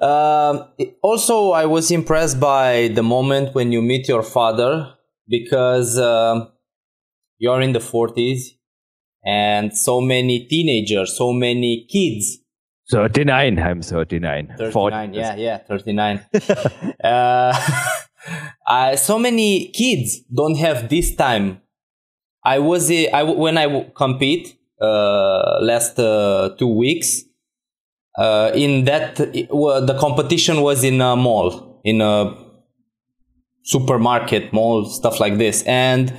Um, 0.00 0.68
also, 1.02 1.52
I 1.52 1.64
was 1.66 1.90
impressed 1.90 2.38
by 2.38 2.88
the 2.94 3.02
moment 3.02 3.54
when 3.54 3.72
you 3.72 3.80
meet 3.80 4.08
your 4.08 4.22
father 4.22 4.94
because 5.28 5.98
um, 5.98 6.48
you're 7.38 7.60
in 7.60 7.72
the 7.72 7.78
40s 7.80 8.40
and 9.24 9.76
so 9.76 10.00
many 10.00 10.46
teenagers, 10.46 11.16
so 11.16 11.32
many 11.32 11.86
kids. 11.90 12.38
39. 12.90 13.58
I'm 13.58 13.80
39. 13.82 14.54
39, 14.58 14.72
40. 14.72 15.16
yeah, 15.16 15.34
yeah, 15.36 15.58
39. 15.58 16.20
uh, 17.04 17.52
I, 18.66 18.94
so 18.96 19.18
many 19.18 19.68
kids 19.68 20.20
don't 20.34 20.56
have 20.56 20.88
this 20.88 21.14
time. 21.14 21.60
I 22.44 22.58
was, 22.58 22.90
uh, 22.90 23.04
I, 23.12 23.22
when 23.22 23.56
I 23.56 23.64
w- 23.64 23.90
compete 23.94 24.56
uh, 24.80 25.58
last 25.60 25.98
uh, 25.98 26.50
two 26.58 26.68
weeks, 26.68 27.22
uh, 28.18 28.50
in 28.54 28.84
that 28.84 29.18
it- 29.20 29.48
well, 29.50 29.84
the 29.84 29.96
competition 29.98 30.60
was 30.60 30.84
in 30.84 31.00
a 31.00 31.16
mall 31.16 31.80
in 31.84 32.00
a 32.00 32.34
supermarket 33.64 34.52
mall 34.52 34.84
stuff 34.84 35.20
like 35.20 35.38
this 35.38 35.62
and 35.64 36.12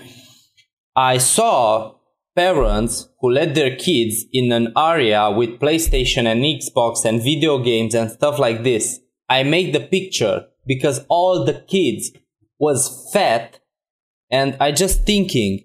i 0.96 1.18
saw 1.18 1.94
parents 2.36 3.08
who 3.20 3.32
let 3.32 3.56
their 3.56 3.76
kids 3.76 4.26
in 4.34 4.52
an 4.52 4.74
area 4.78 5.32
with 5.32 5.60
playstation 5.60 6.26
and 6.26 6.44
xbox 6.44 7.06
and 7.06 7.22
video 7.22 7.58
games 7.58 7.96
and 7.96 8.12
stuff 8.12 8.40
like 8.40 8.64
this 8.64 9.00
i 9.30 9.44
made 9.44 9.74
the 9.74 9.80
picture 9.80 10.46
because 10.68 11.06
all 11.08 11.46
the 11.46 11.64
kids 11.68 12.12
was 12.60 13.10
fat 13.14 13.60
and 14.30 14.58
i 14.60 14.72
just 14.72 15.06
thinking 15.06 15.64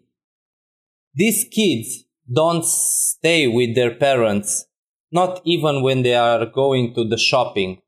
these 1.15 1.45
kids 1.51 2.05
don't 2.33 2.65
stay 2.65 3.49
with 3.49 3.75
their 3.75 3.95
parents 3.95 4.67
not 5.13 5.41
even 5.45 5.83
when 5.83 6.03
they 6.03 6.15
are 6.15 6.47
going 6.47 6.95
to 6.95 7.05
the 7.05 7.19
shopping. 7.19 7.81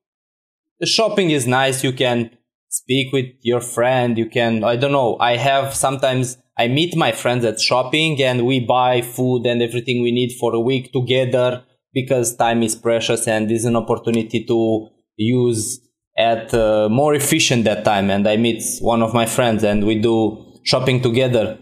The 0.81 0.87
shopping 0.87 1.31
is 1.31 1.47
nice. 1.47 1.85
You 1.85 1.93
can 1.93 2.31
speak 2.73 3.13
with 3.13 3.27
your 3.43 3.61
friend. 3.61 4.17
You 4.17 4.29
can, 4.29 4.65
I 4.65 4.77
don't 4.77 4.93
know. 4.93 5.17
I 5.21 5.37
have 5.37 5.75
sometimes 5.75 6.39
I 6.59 6.69
meet 6.69 6.97
my 6.97 7.13
friends 7.13 7.45
at 7.45 7.61
shopping 7.61 8.21
and 8.23 8.47
we 8.47 8.61
buy 8.61 9.03
food 9.03 9.47
and 9.47 9.63
everything 9.63 10.03
we 10.03 10.11
need 10.11 10.33
for 10.41 10.55
a 10.55 10.61
week 10.61 10.93
together 10.93 11.65
because 11.93 12.35
time 12.37 12.63
is 12.63 12.75
precious 12.75 13.29
and 13.29 13.51
is 13.53 13.67
an 13.67 13.77
opportunity 13.77 14.45
to 14.47 14.89
use 15.17 15.81
at 16.17 16.53
uh, 16.55 16.89
more 16.91 17.15
efficient 17.15 17.65
that 17.65 17.85
time. 17.85 18.11
And 18.11 18.27
I 18.27 18.37
meet 18.39 18.63
one 18.81 19.03
of 19.03 19.13
my 19.13 19.27
friends 19.27 19.63
and 19.63 19.87
we 19.87 20.01
do 20.01 20.61
shopping 20.65 21.03
together. 21.03 21.59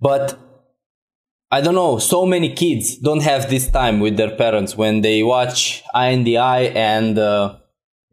But 0.00 0.38
I 1.50 1.60
don't 1.60 1.74
know, 1.74 1.98
so 1.98 2.24
many 2.24 2.54
kids 2.54 2.96
don't 2.96 3.22
have 3.22 3.50
this 3.50 3.70
time 3.70 4.00
with 4.00 4.16
their 4.16 4.34
parents 4.36 4.74
when 4.74 5.02
they 5.02 5.22
watch 5.22 5.82
Eye 5.94 6.08
in 6.08 6.24
the 6.24 6.38
Eye 6.38 6.72
and 6.74 7.18
uh, 7.18 7.58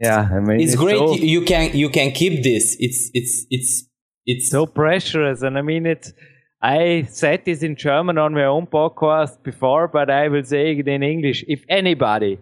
Yeah, 0.01 0.29
I 0.31 0.39
mean, 0.39 0.61
it's, 0.61 0.75
great 0.75 0.97
so- 0.97 1.13
you, 1.15 1.27
you 1.27 1.41
can 1.45 1.75
you 1.75 1.89
can 1.89 2.11
keep 2.11 2.43
this. 2.43 2.75
It's 2.79 3.11
it's 3.13 3.45
it's 3.49 3.89
it's 4.31 4.49
so 4.51 4.65
precious 4.67 5.41
and 5.41 5.57
i 5.57 5.61
mean 5.61 5.87
it's 5.87 6.13
i 6.61 7.07
said 7.09 7.43
this 7.45 7.63
in 7.63 7.75
german 7.75 8.19
on 8.19 8.31
my 8.33 8.43
own 8.43 8.67
podcast 8.67 9.41
before 9.41 9.87
but 9.87 10.09
i 10.09 10.27
will 10.27 10.43
say 10.43 10.77
it 10.77 10.87
in 10.87 11.01
english. 11.01 11.43
If 11.47 11.63
anybody 11.67 12.37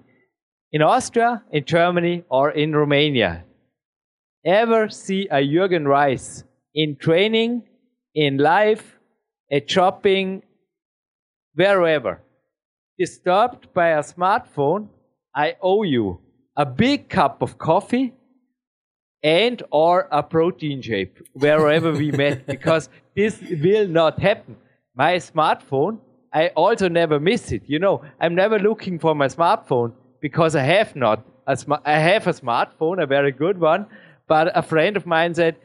in 0.74 0.82
austria 0.82 1.44
in 1.52 1.64
germany 1.64 2.26
or 2.30 2.52
in 2.52 2.76
romania 2.76 3.46
ever 4.44 4.90
see 4.90 5.22
a 5.32 5.40
jürgen 5.54 5.88
reis 5.88 6.44
in 6.74 6.98
training 6.98 7.64
in 8.14 8.38
life 8.38 8.98
at 9.50 9.70
shopping 9.70 10.42
wherever 11.56 12.22
disturbed 13.00 13.74
by 13.74 13.90
a 13.90 14.04
smartphone 14.04 14.90
i 15.34 15.56
owe 15.62 15.84
you 15.84 16.20
a 16.58 16.66
big 16.66 17.08
cup 17.08 17.42
of 17.42 17.58
coffee 17.58 18.14
and 19.24 19.64
or 19.72 20.08
a 20.12 20.22
protein 20.24 20.82
shake 20.82 21.22
wherever 21.34 21.92
we 21.92 22.12
met 22.12 22.46
because 22.56 22.90
this 23.16 23.40
will 23.42 23.88
not 23.88 24.20
happen. 24.20 24.58
My 24.96 25.16
smartphone 25.18 26.00
i 26.34 26.48
also 26.50 26.90
never 26.90 27.20
miss 27.20 27.52
it 27.52 27.64
you 27.68 27.80
know. 27.80 28.04
I'm 28.20 28.36
never 28.36 28.60
looking 28.60 29.00
for 29.00 29.16
my 29.16 29.28
smartphone 29.28 29.94
because 30.22 30.56
i 30.56 30.64
have 30.64 30.96
not 30.96 31.24
i 31.48 32.00
have 32.00 32.28
a 32.28 32.34
smartphone 32.34 33.02
a 33.02 33.06
very 33.06 33.32
good 33.32 33.60
one 33.60 33.86
but 34.28 34.52
a 34.58 34.62
friend 34.62 34.98
of 34.98 35.06
mine 35.06 35.34
said 35.34 35.56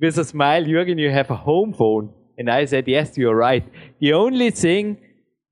with 0.00 0.18
a 0.18 0.24
smile 0.24 0.64
jürgen 0.64 0.98
you 0.98 1.10
have 1.10 1.30
a 1.30 1.36
home 1.36 1.72
phone. 1.72 2.12
And 2.38 2.50
i 2.50 2.64
said 2.64 2.88
yes 2.88 3.16
you're 3.16 3.36
right. 3.36 3.64
The 4.00 4.12
only 4.12 4.50
thing 4.50 4.98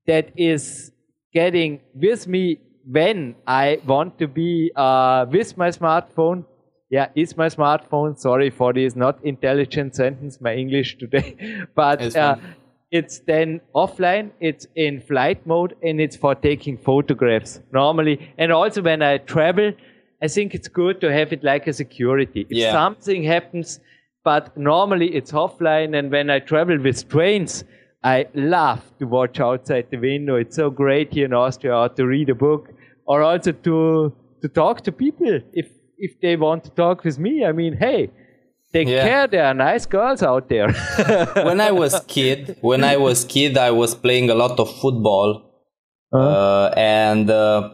that 0.05 0.31
is 0.35 0.91
getting 1.33 1.79
with 1.93 2.27
me 2.27 2.59
when 2.89 3.35
I 3.47 3.79
want 3.85 4.17
to 4.19 4.27
be 4.27 4.71
uh, 4.75 5.25
with 5.29 5.57
my 5.57 5.69
smartphone. 5.69 6.45
Yeah, 6.91 7.07
is 7.15 7.35
my 7.35 7.47
smartphone. 7.47 8.17
Sorry 8.17 8.49
for 8.51 8.71
this 8.71 8.95
not 8.95 9.17
intelligent 9.23 9.95
sentence, 10.01 10.39
my 10.39 10.53
English 10.53 10.97
today. 10.97 11.35
but 11.75 12.01
It's 12.01 12.15
uh, 12.15 12.35
it's 12.91 13.19
then 13.19 13.59
offline, 13.75 14.31
it's 14.39 14.67
in 14.75 15.01
flight 15.01 15.45
mode, 15.45 15.75
and 15.81 15.99
it's 15.99 16.15
for 16.15 16.35
taking 16.35 16.77
photographs 16.77 17.59
normally. 17.73 18.31
And 18.37 18.51
also 18.51 18.81
when 18.81 19.01
I 19.01 19.17
travel, 19.17 19.73
I 20.21 20.27
think 20.27 20.53
it's 20.55 20.67
good 20.67 21.01
to 21.01 21.11
have 21.11 21.33
it 21.33 21.43
like 21.43 21.67
a 21.67 21.73
security. 21.73 22.45
If 22.49 22.57
Yeah. 22.57 22.71
something 22.71 23.23
happens, 23.23 23.79
but 24.23 24.55
normally 24.57 25.07
it's 25.15 25.31
offline. 25.31 25.97
And 25.97 26.11
when 26.11 26.29
I 26.29 26.39
travel 26.39 26.77
with 26.77 27.09
trains, 27.09 27.63
I 28.03 28.27
love 28.35 28.83
to 28.99 29.05
watch 29.07 29.39
outside 29.39 29.87
the 29.89 29.97
window. 29.97 30.35
It's 30.35 30.55
so 30.55 30.69
great 30.69 31.11
here 31.11 31.25
in 31.25 31.33
Austria, 31.33 31.75
or 31.75 31.89
to 31.89 32.05
read 32.05 32.29
a 32.29 32.35
book, 32.35 32.69
or 33.05 33.21
also 33.23 33.51
to 33.51 34.13
to 34.41 34.47
talk 34.49 34.81
to 34.81 34.91
people 34.91 35.39
if 35.53 35.67
if 35.97 36.19
they 36.21 36.35
want 36.35 36.63
to 36.65 36.69
talk 36.71 37.03
with 37.03 37.17
me. 37.19 37.45
I 37.45 37.51
mean, 37.51 37.77
hey, 37.77 38.09
take 38.73 38.87
Yeah. 38.87 39.03
care. 39.07 39.27
There 39.27 39.45
are 39.45 39.53
nice 39.53 39.85
girls 39.85 40.21
out 40.23 40.49
there. 40.49 40.71
when 41.49 41.61
I 41.61 41.71
was 41.71 41.99
kid, 42.07 42.57
when 42.61 42.83
I 42.83 42.97
was 42.97 43.23
kid, 43.25 43.57
I 43.57 43.71
was 43.71 43.95
playing 43.95 44.29
a 44.29 44.35
lot 44.35 44.59
of 44.59 44.67
football, 44.81 45.29
uh, 46.13 46.71
and 46.75 47.29
uh, 47.29 47.69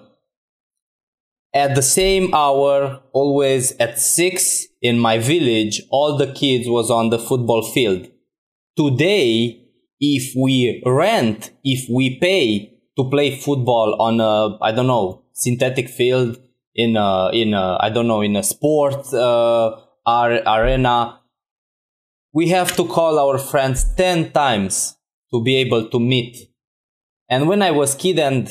at 1.54 1.76
the 1.76 1.82
same 1.82 2.34
hour, 2.34 3.02
always 3.14 3.76
at 3.78 4.00
six 4.00 4.68
in 4.82 4.98
my 5.00 5.18
village, 5.18 5.82
all 5.90 6.18
the 6.18 6.32
kids 6.34 6.68
was 6.68 6.90
on 6.90 7.10
the 7.10 7.20
football 7.20 7.62
field. 7.64 8.08
Today, 8.78 9.58
if 10.00 10.34
we 10.36 10.82
rent, 10.86 11.52
if 11.64 11.90
we 11.90 12.18
pay 12.20 12.80
to 12.98 13.10
play 13.10 13.36
football 13.36 14.02
on 14.02 14.20
a, 14.22 14.58
I 14.64 14.72
don't 14.72 14.88
know, 14.88 15.21
synthetic 15.34 15.90
field 15.90 16.38
in 16.74 16.96
a, 16.96 17.30
in 17.34 17.54
a, 17.54 17.78
I 17.80 17.90
don't 17.90 18.08
know, 18.08 18.22
in 18.22 18.36
a 18.36 18.44
sport 18.44 19.14
uh, 19.14 19.76
ar- 20.06 20.42
arena, 20.46 21.20
we 22.34 22.50
have 22.50 22.76
to 22.78 22.86
call 22.86 23.20
our 23.20 23.38
friends 23.38 23.86
10 23.96 24.32
times 24.32 24.96
to 25.34 25.44
be 25.44 25.58
able 25.58 25.90
to 25.90 26.00
meet. 26.00 26.50
And 27.30 27.48
when 27.48 27.62
I 27.62 27.72
was 27.72 27.96
kid 27.96 28.20
and 28.20 28.50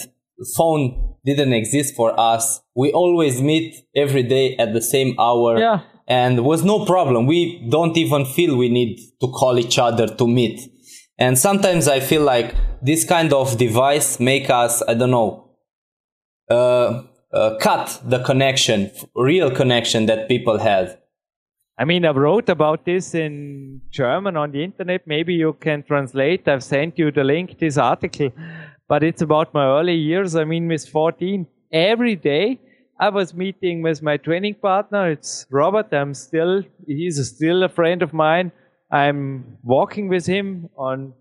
phone 0.57 1.11
didn't 1.24 1.53
exist 1.53 1.95
for 1.95 2.18
us. 2.18 2.61
We 2.74 2.93
always 2.93 3.43
meet 3.43 3.74
every 3.95 4.22
day 4.22 4.57
at 4.57 4.72
the 4.72 4.83
same 4.83 5.14
hour. 5.18 5.59
Yeah. 5.59 5.81
And 6.07 6.45
was 6.45 6.64
no 6.64 6.85
problem. 6.85 7.26
We 7.26 7.66
don't 7.68 7.97
even 7.97 8.24
feel 8.24 8.57
we 8.57 8.68
need 8.68 8.99
to 9.20 9.28
call 9.28 9.59
each 9.59 9.78
other 9.78 10.09
to 10.09 10.26
meet. 10.26 10.61
And 11.18 11.39
sometimes 11.39 11.87
I 11.87 12.01
feel 12.01 12.22
like 12.22 12.55
this 12.83 13.05
kind 13.05 13.33
of 13.33 13.59
device 13.59 14.18
make 14.18 14.51
us, 14.51 14.83
I 14.89 14.95
don't 14.95 15.11
know, 15.11 15.49
uh, 16.51 17.03
uh, 17.32 17.57
cut 17.61 18.01
the 18.05 18.22
connection, 18.24 18.90
real 19.14 19.51
connection 19.51 20.07
that 20.07 20.28
people 20.28 20.59
have. 20.59 20.98
I 21.78 21.84
mean, 21.84 22.05
I 22.05 22.11
wrote 22.11 22.48
about 22.51 22.84
this 22.84 23.14
in 23.14 23.80
German 23.90 24.36
on 24.36 24.51
the 24.53 24.62
internet. 24.62 25.07
Maybe 25.07 25.34
you 25.34 25.55
can 25.55 25.82
translate. 25.82 26.46
I've 26.46 26.62
sent 26.62 26.98
you 26.98 27.11
the 27.11 27.24
link, 27.24 27.59
this 27.59 27.78
article, 27.78 28.32
but 28.88 29.03
it's 29.03 29.22
about 29.22 29.55
my 29.55 29.64
early 29.64 29.94
years. 29.94 30.36
I 30.36 30.44
mean, 30.44 30.68
with 30.68 30.86
14, 30.88 31.46
every 31.72 32.16
day 32.16 32.61
I 32.98 33.09
was 33.09 33.32
meeting 33.32 33.80
with 33.80 34.03
my 34.03 34.18
training 34.18 34.57
partner. 34.57 35.11
It's 35.11 35.46
Robert. 35.51 35.94
I'm 35.94 36.12
still, 36.12 36.62
he's 36.86 37.26
still 37.34 37.62
a 37.62 37.68
friend 37.68 38.03
of 38.03 38.12
mine. 38.12 38.53
I'm 38.92 39.57
walking 39.62 40.09
with 40.09 40.26
him 40.26 40.68
on 40.76 41.14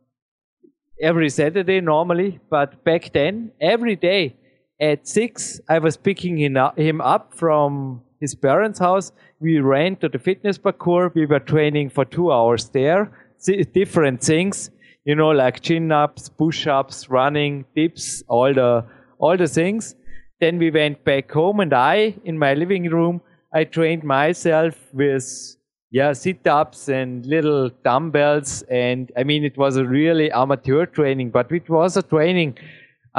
every 1.01 1.29
Saturday 1.29 1.79
normally, 1.79 2.39
but 2.49 2.83
back 2.83 3.13
then, 3.13 3.51
every 3.61 3.95
day 3.95 4.35
at 4.79 5.07
six, 5.07 5.59
I 5.67 5.79
was 5.79 5.97
picking 5.97 6.37
him 6.37 7.01
up 7.01 7.33
from 7.33 8.01
his 8.19 8.35
parents' 8.35 8.79
house. 8.79 9.11
We 9.39 9.59
ran 9.59 9.97
to 9.97 10.09
the 10.09 10.19
fitness 10.19 10.57
parkour. 10.57 11.13
We 11.13 11.25
were 11.25 11.39
training 11.39 11.89
for 11.89 12.05
two 12.05 12.31
hours 12.31 12.69
there, 12.69 13.11
different 13.73 14.21
things, 14.21 14.71
you 15.05 15.15
know, 15.15 15.29
like 15.29 15.61
chin 15.61 15.91
ups, 15.91 16.29
push 16.29 16.67
ups, 16.67 17.09
running, 17.09 17.65
dips, 17.75 18.23
all 18.27 18.53
the, 18.53 18.85
all 19.17 19.37
the 19.37 19.47
things. 19.47 19.95
Then 20.39 20.57
we 20.57 20.71
went 20.71 21.03
back 21.03 21.31
home 21.31 21.59
and 21.59 21.73
I, 21.73 22.15
in 22.23 22.37
my 22.37 22.53
living 22.53 22.89
room, 22.89 23.21
I 23.53 23.65
trained 23.65 24.03
myself 24.03 24.75
with, 24.93 25.57
yeah, 25.91 26.13
sit 26.13 26.47
ups 26.47 26.87
and 26.87 27.25
little 27.25 27.69
dumbbells. 27.83 28.61
And 28.69 29.11
I 29.17 29.23
mean, 29.23 29.43
it 29.43 29.57
was 29.57 29.75
a 29.75 29.85
really 29.85 30.31
amateur 30.31 30.85
training, 30.85 31.31
but 31.31 31.51
it 31.51 31.67
was 31.67 31.97
a 31.97 32.03
training 32.03 32.57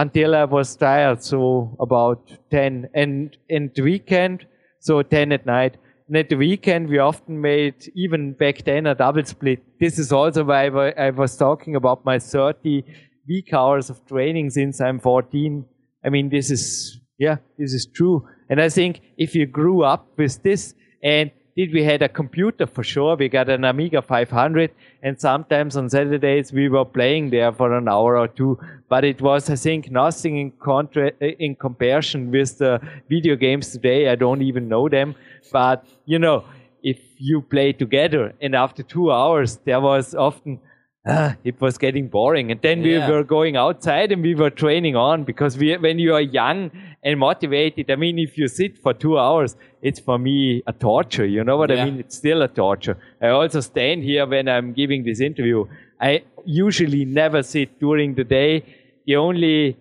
until 0.01 0.35
I 0.35 0.45
was 0.45 0.77
tired. 0.77 1.23
So 1.23 1.77
about 1.79 2.31
10 2.51 2.89
and, 2.95 3.37
and 3.49 3.71
weekend, 3.79 4.47
so 4.81 5.03
10 5.03 5.33
at 5.33 5.47
night. 5.47 5.77
And 6.09 6.17
at 6.17 6.29
the 6.29 6.37
weekend, 6.37 6.89
we 6.89 6.99
often 6.99 7.41
made, 7.41 7.93
even 7.95 8.33
back 8.33 8.65
then, 8.65 8.87
a 8.87 8.95
double 8.95 9.25
split. 9.25 9.63
This 9.79 9.99
is 9.99 10.11
also 10.11 10.45
why 10.45 10.67
I 10.67 11.11
was 11.11 11.37
talking 11.37 11.77
about 11.77 12.05
my 12.05 12.19
30 12.19 12.83
week 13.29 13.53
hours 13.53 13.91
of 13.91 14.05
training 14.07 14.51
since 14.51 14.81
I'm 14.81 14.99
14. 14.99 15.65
I 16.05 16.09
mean, 16.09 16.31
this 16.31 16.51
is, 16.51 16.99
yeah, 17.19 17.37
this 17.59 17.73
is 17.73 17.87
true. 17.95 18.27
And 18.49 18.61
I 18.61 18.71
think 18.71 19.03
if 19.19 19.35
you 19.35 19.47
grew 19.47 19.85
up 19.85 20.09
with 20.17 20.43
this 20.43 20.75
and 21.03 21.31
did 21.61 21.75
we 21.75 21.85
had 21.85 22.01
a 22.01 22.09
computer 22.09 22.67
for 22.67 22.83
sure. 22.83 23.17
We 23.17 23.29
got 23.29 23.51
an 23.51 23.65
Amiga 23.65 24.01
500 24.01 24.71
and 25.03 25.21
sometimes 25.21 25.77
on 25.77 25.91
Saturdays 25.91 26.53
we 26.55 26.71
were 26.71 26.87
playing 26.87 27.29
there 27.31 27.53
for 27.53 27.77
an 27.77 27.87
hour 27.87 28.17
or 28.17 28.29
two. 28.29 28.59
But 28.89 29.05
it 29.05 29.21
was, 29.21 29.51
I 29.51 29.57
think, 29.57 29.91
nothing 29.91 30.39
in, 30.39 30.53
contra- 30.53 31.13
in 31.21 31.55
comparison 31.57 32.31
with 32.31 32.57
the 32.57 32.81
video 33.11 33.37
games 33.37 33.73
today. 33.73 34.09
I 34.09 34.15
don't 34.15 34.41
even 34.41 34.69
know 34.69 34.89
them. 34.89 35.15
But, 35.53 35.85
you 36.07 36.19
know, 36.19 36.45
if 36.83 36.99
you 37.19 37.43
play 37.43 37.75
together 37.75 38.33
and 38.41 38.55
after 38.55 38.83
two 38.83 39.13
hours, 39.13 39.59
there 39.67 39.81
was 39.81 40.15
often 40.15 40.61
ah, 41.07 41.37
it 41.45 41.61
was 41.61 41.79
getting 41.79 42.09
boring. 42.09 42.51
And 42.51 42.61
then 42.61 42.83
yeah. 42.83 43.07
we 43.07 43.13
were 43.13 43.25
going 43.25 43.57
outside 43.57 44.13
and 44.13 44.23
we 44.23 44.35
were 44.35 44.51
training 44.51 44.97
on 44.97 45.25
because 45.25 45.57
we, 45.57 45.77
when 45.77 45.99
you 45.99 46.15
are 46.15 46.21
young 46.21 46.71
and 47.03 47.19
motivated, 47.19 47.91
I 47.91 47.97
mean, 47.97 48.19
if 48.19 48.37
you 48.37 48.49
sit 48.49 48.79
for 48.79 48.93
two 48.93 49.19
hours, 49.19 49.57
it's 49.83 50.01
for 50.01 50.19
me 50.19 50.63
a 50.67 50.73
torture. 50.73 51.27
You 51.27 51.45
know 51.45 51.57
what 51.57 51.71
yeah. 51.71 51.83
I 51.83 51.85
mean? 51.85 52.01
It's 52.01 52.17
still 52.17 52.43
a 52.43 52.49
torture. 52.49 52.97
I 53.21 53.29
also 53.29 53.61
stand 53.61 54.03
here 54.03 54.27
when 54.27 54.49
I'm 54.49 54.73
giving 54.73 55.05
this 55.05 55.21
interview. 55.21 55.67
I 56.01 56.23
usually 56.45 57.05
never 57.05 57.43
sit 57.43 57.79
during 57.81 58.15
the 58.15 58.25
day. 58.25 58.65
The 59.07 59.17
only 59.17 59.77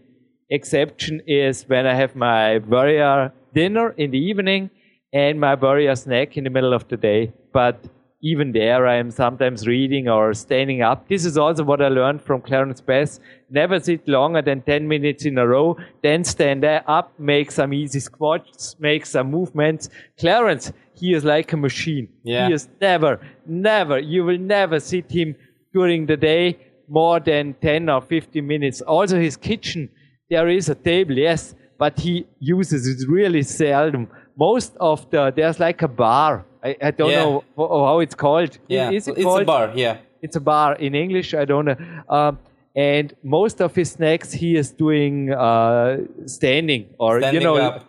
exception 0.50 1.22
is 1.28 1.68
when 1.68 1.86
I 1.86 1.94
have 1.94 2.16
my 2.16 2.58
warrior 2.60 3.32
dinner 3.54 3.92
in 3.92 4.12
the 4.12 4.18
evening 4.18 4.70
and 5.12 5.40
my 5.40 5.56
warrior 5.56 5.96
snack 5.96 6.38
in 6.38 6.44
the 6.44 6.50
middle 6.50 6.74
of 6.74 6.88
the 6.88 6.98
day. 6.98 7.34
But 7.52 7.84
even 8.22 8.52
there, 8.52 8.86
I 8.86 8.96
am 8.96 9.12
sometimes 9.12 9.66
reading 9.66 10.10
or 10.10 10.34
standing 10.34 10.82
up. 10.82 11.08
This 11.08 11.24
is 11.24 11.38
also 11.38 11.64
what 11.64 11.82
I 11.82 11.88
learned 11.88 12.22
from 12.22 12.42
Clarence 12.42 12.82
Bass. 12.82 13.20
Never 13.50 13.80
sit 13.80 14.06
longer 14.08 14.42
than 14.42 14.62
10 14.62 14.88
minutes 14.88 15.26
in 15.26 15.38
a 15.38 15.48
row, 15.48 15.78
then 16.04 16.26
stand 16.26 16.66
up, 16.66 17.18
make 17.18 17.50
some 17.50 17.74
easy 17.74 18.02
squats, 18.02 18.76
make 18.78 19.06
some 19.06 19.32
movements. 19.32 19.90
Clarence, 20.20 20.74
he 20.96 21.14
is 21.14 21.24
like 21.24 21.54
a 21.54 21.58
machine. 21.58 22.10
Yeah. 22.24 22.48
He 22.48 22.54
is 22.54 22.68
never, 22.82 23.22
never, 23.46 24.00
you 24.00 24.26
will 24.26 24.38
never 24.38 24.82
sit 24.82 25.10
him 25.10 25.36
during 25.74 26.06
the 26.06 26.18
day 26.18 26.58
more 26.90 27.22
than 27.22 27.54
10 27.62 27.88
or 27.90 28.02
15 28.02 28.46
minutes. 28.46 28.82
Also 28.82 29.18
his 29.18 29.38
kitchen, 29.38 29.90
there 30.30 30.50
is 30.50 30.68
a 30.68 30.76
table, 30.76 31.18
yes, 31.18 31.56
but 31.78 31.98
he 31.98 32.28
uses 32.40 32.86
it 32.86 33.08
really 33.08 33.44
seldom. 33.44 34.10
Most 34.38 34.76
of 34.80 35.10
the, 35.10 35.32
there's 35.34 35.60
like 35.60 35.82
a 35.82 35.88
bar 35.88 36.46
I, 36.64 36.76
I 36.82 36.92
don't 36.92 37.12
yeah. 37.12 37.24
know 37.24 37.44
how 37.58 38.00
it's 38.00 38.16
called. 38.16 38.58
Yeah, 38.68 38.92
is 38.92 39.08
it 39.08 39.16
it's 39.18 39.24
called? 39.24 39.42
a 39.44 39.46
bar. 39.46 39.72
Yeah, 39.76 39.98
it's 40.22 40.36
a 40.36 40.42
bar 40.42 40.76
in 40.76 40.96
English. 40.96 41.34
I 41.34 41.46
don't 41.46 41.66
know. 41.66 41.78
Um, 42.10 42.40
and 42.76 43.14
most 43.24 43.62
of 43.62 43.76
his 43.76 43.92
snacks 43.92 44.32
he 44.32 44.56
is 44.56 44.72
doing 44.72 45.32
uh, 45.34 45.98
standing 46.26 46.90
or 46.98 47.20
standing 47.22 47.42
you 47.42 47.48
know. 47.48 47.58
Up. 47.58 47.86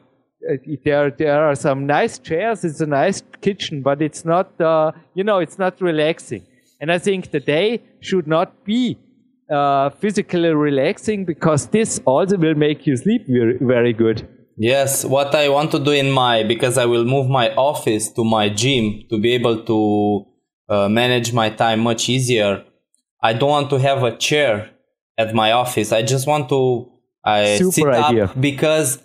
Uh, 0.51 0.57
there, 0.85 1.11
there 1.11 1.45
are 1.45 1.55
some 1.55 1.85
nice 1.85 2.19
chairs. 2.19 2.65
It's 2.65 2.81
a 2.81 2.87
nice 2.87 3.23
kitchen, 3.43 3.83
but 3.83 4.01
it's 4.01 4.25
not, 4.25 4.59
uh, 4.59 4.93
you 5.13 5.23
know, 5.23 5.39
it's 5.39 5.59
not 5.59 5.79
relaxing. 5.83 6.47
And 6.81 6.91
I 6.91 6.99
think 6.99 7.31
the 7.31 7.41
day 7.41 7.83
should 8.01 8.27
not 8.27 8.65
be 8.65 8.99
uh, 9.51 9.91
physically 9.91 10.49
relaxing 10.49 11.27
because 11.27 11.67
this 11.67 12.01
also 12.07 12.39
will 12.39 12.55
make 12.55 12.87
you 12.87 12.97
sleep 12.97 13.27
very, 13.27 13.59
very 13.61 13.93
good. 13.93 14.27
Yes, 14.63 15.07
what 15.07 15.35
I 15.35 15.49
want 15.49 15.71
to 15.71 15.79
do 15.79 15.91
in 15.91 16.11
my 16.11 16.43
because 16.43 16.77
I 16.77 16.85
will 16.85 17.07
move 17.07 17.31
my 17.31 17.49
office 17.55 18.13
to 18.13 18.23
my 18.23 18.51
gym 18.51 19.05
to 19.09 19.19
be 19.19 19.33
able 19.33 19.63
to 19.65 20.27
uh, 20.69 20.87
manage 20.87 21.33
my 21.33 21.49
time 21.49 21.81
much 21.81 22.11
easier. 22.11 22.63
I 23.23 23.33
don't 23.33 23.49
want 23.49 23.71
to 23.71 23.79
have 23.79 24.03
a 24.03 24.15
chair 24.19 24.69
at 25.17 25.35
my 25.35 25.53
office. 25.53 25.93
I 25.93 26.03
just 26.03 26.27
want 26.27 26.51
to 26.51 26.93
I 27.25 27.57
Super 27.57 27.73
sit 27.73 27.87
idea. 27.87 28.25
up 28.27 28.39
because 28.39 29.03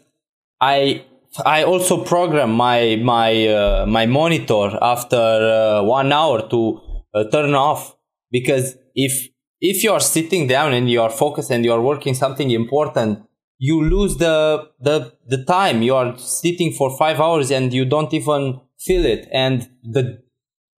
I 0.59 1.05
I 1.45 1.63
also 1.63 2.03
program 2.03 2.51
my 2.51 2.97
my 3.01 3.47
uh, 3.47 3.85
my 3.87 4.05
monitor 4.07 4.77
after 4.81 5.15
uh, 5.15 5.83
one 5.83 6.11
hour 6.11 6.49
to 6.49 6.81
uh, 7.13 7.23
turn 7.31 7.55
off 7.55 7.95
because 8.29 8.75
if 8.93 9.29
if 9.61 9.85
you 9.85 9.93
are 9.93 10.01
sitting 10.01 10.47
down 10.47 10.73
and 10.73 10.89
you 10.89 11.01
are 11.01 11.09
focused 11.09 11.49
and 11.49 11.63
you 11.63 11.71
are 11.71 11.81
working 11.81 12.13
something 12.13 12.51
important 12.51 13.19
you 13.57 13.83
lose 13.83 14.17
the 14.17 14.69
the 14.79 15.13
the 15.27 15.43
time 15.45 15.81
you 15.81 15.95
are 15.95 16.17
sitting 16.17 16.71
for 16.71 16.95
five 16.97 17.19
hours 17.19 17.51
and 17.51 17.73
you 17.73 17.85
don't 17.85 18.13
even 18.13 18.59
feel 18.79 19.05
it 19.05 19.27
and 19.31 19.69
the 19.83 20.21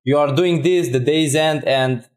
you 0.04 0.16
are 0.16 0.34
doing 0.34 0.62
this 0.62 0.90
the 0.90 1.00
days 1.00 1.34
end 1.34 1.64
and 1.64 2.08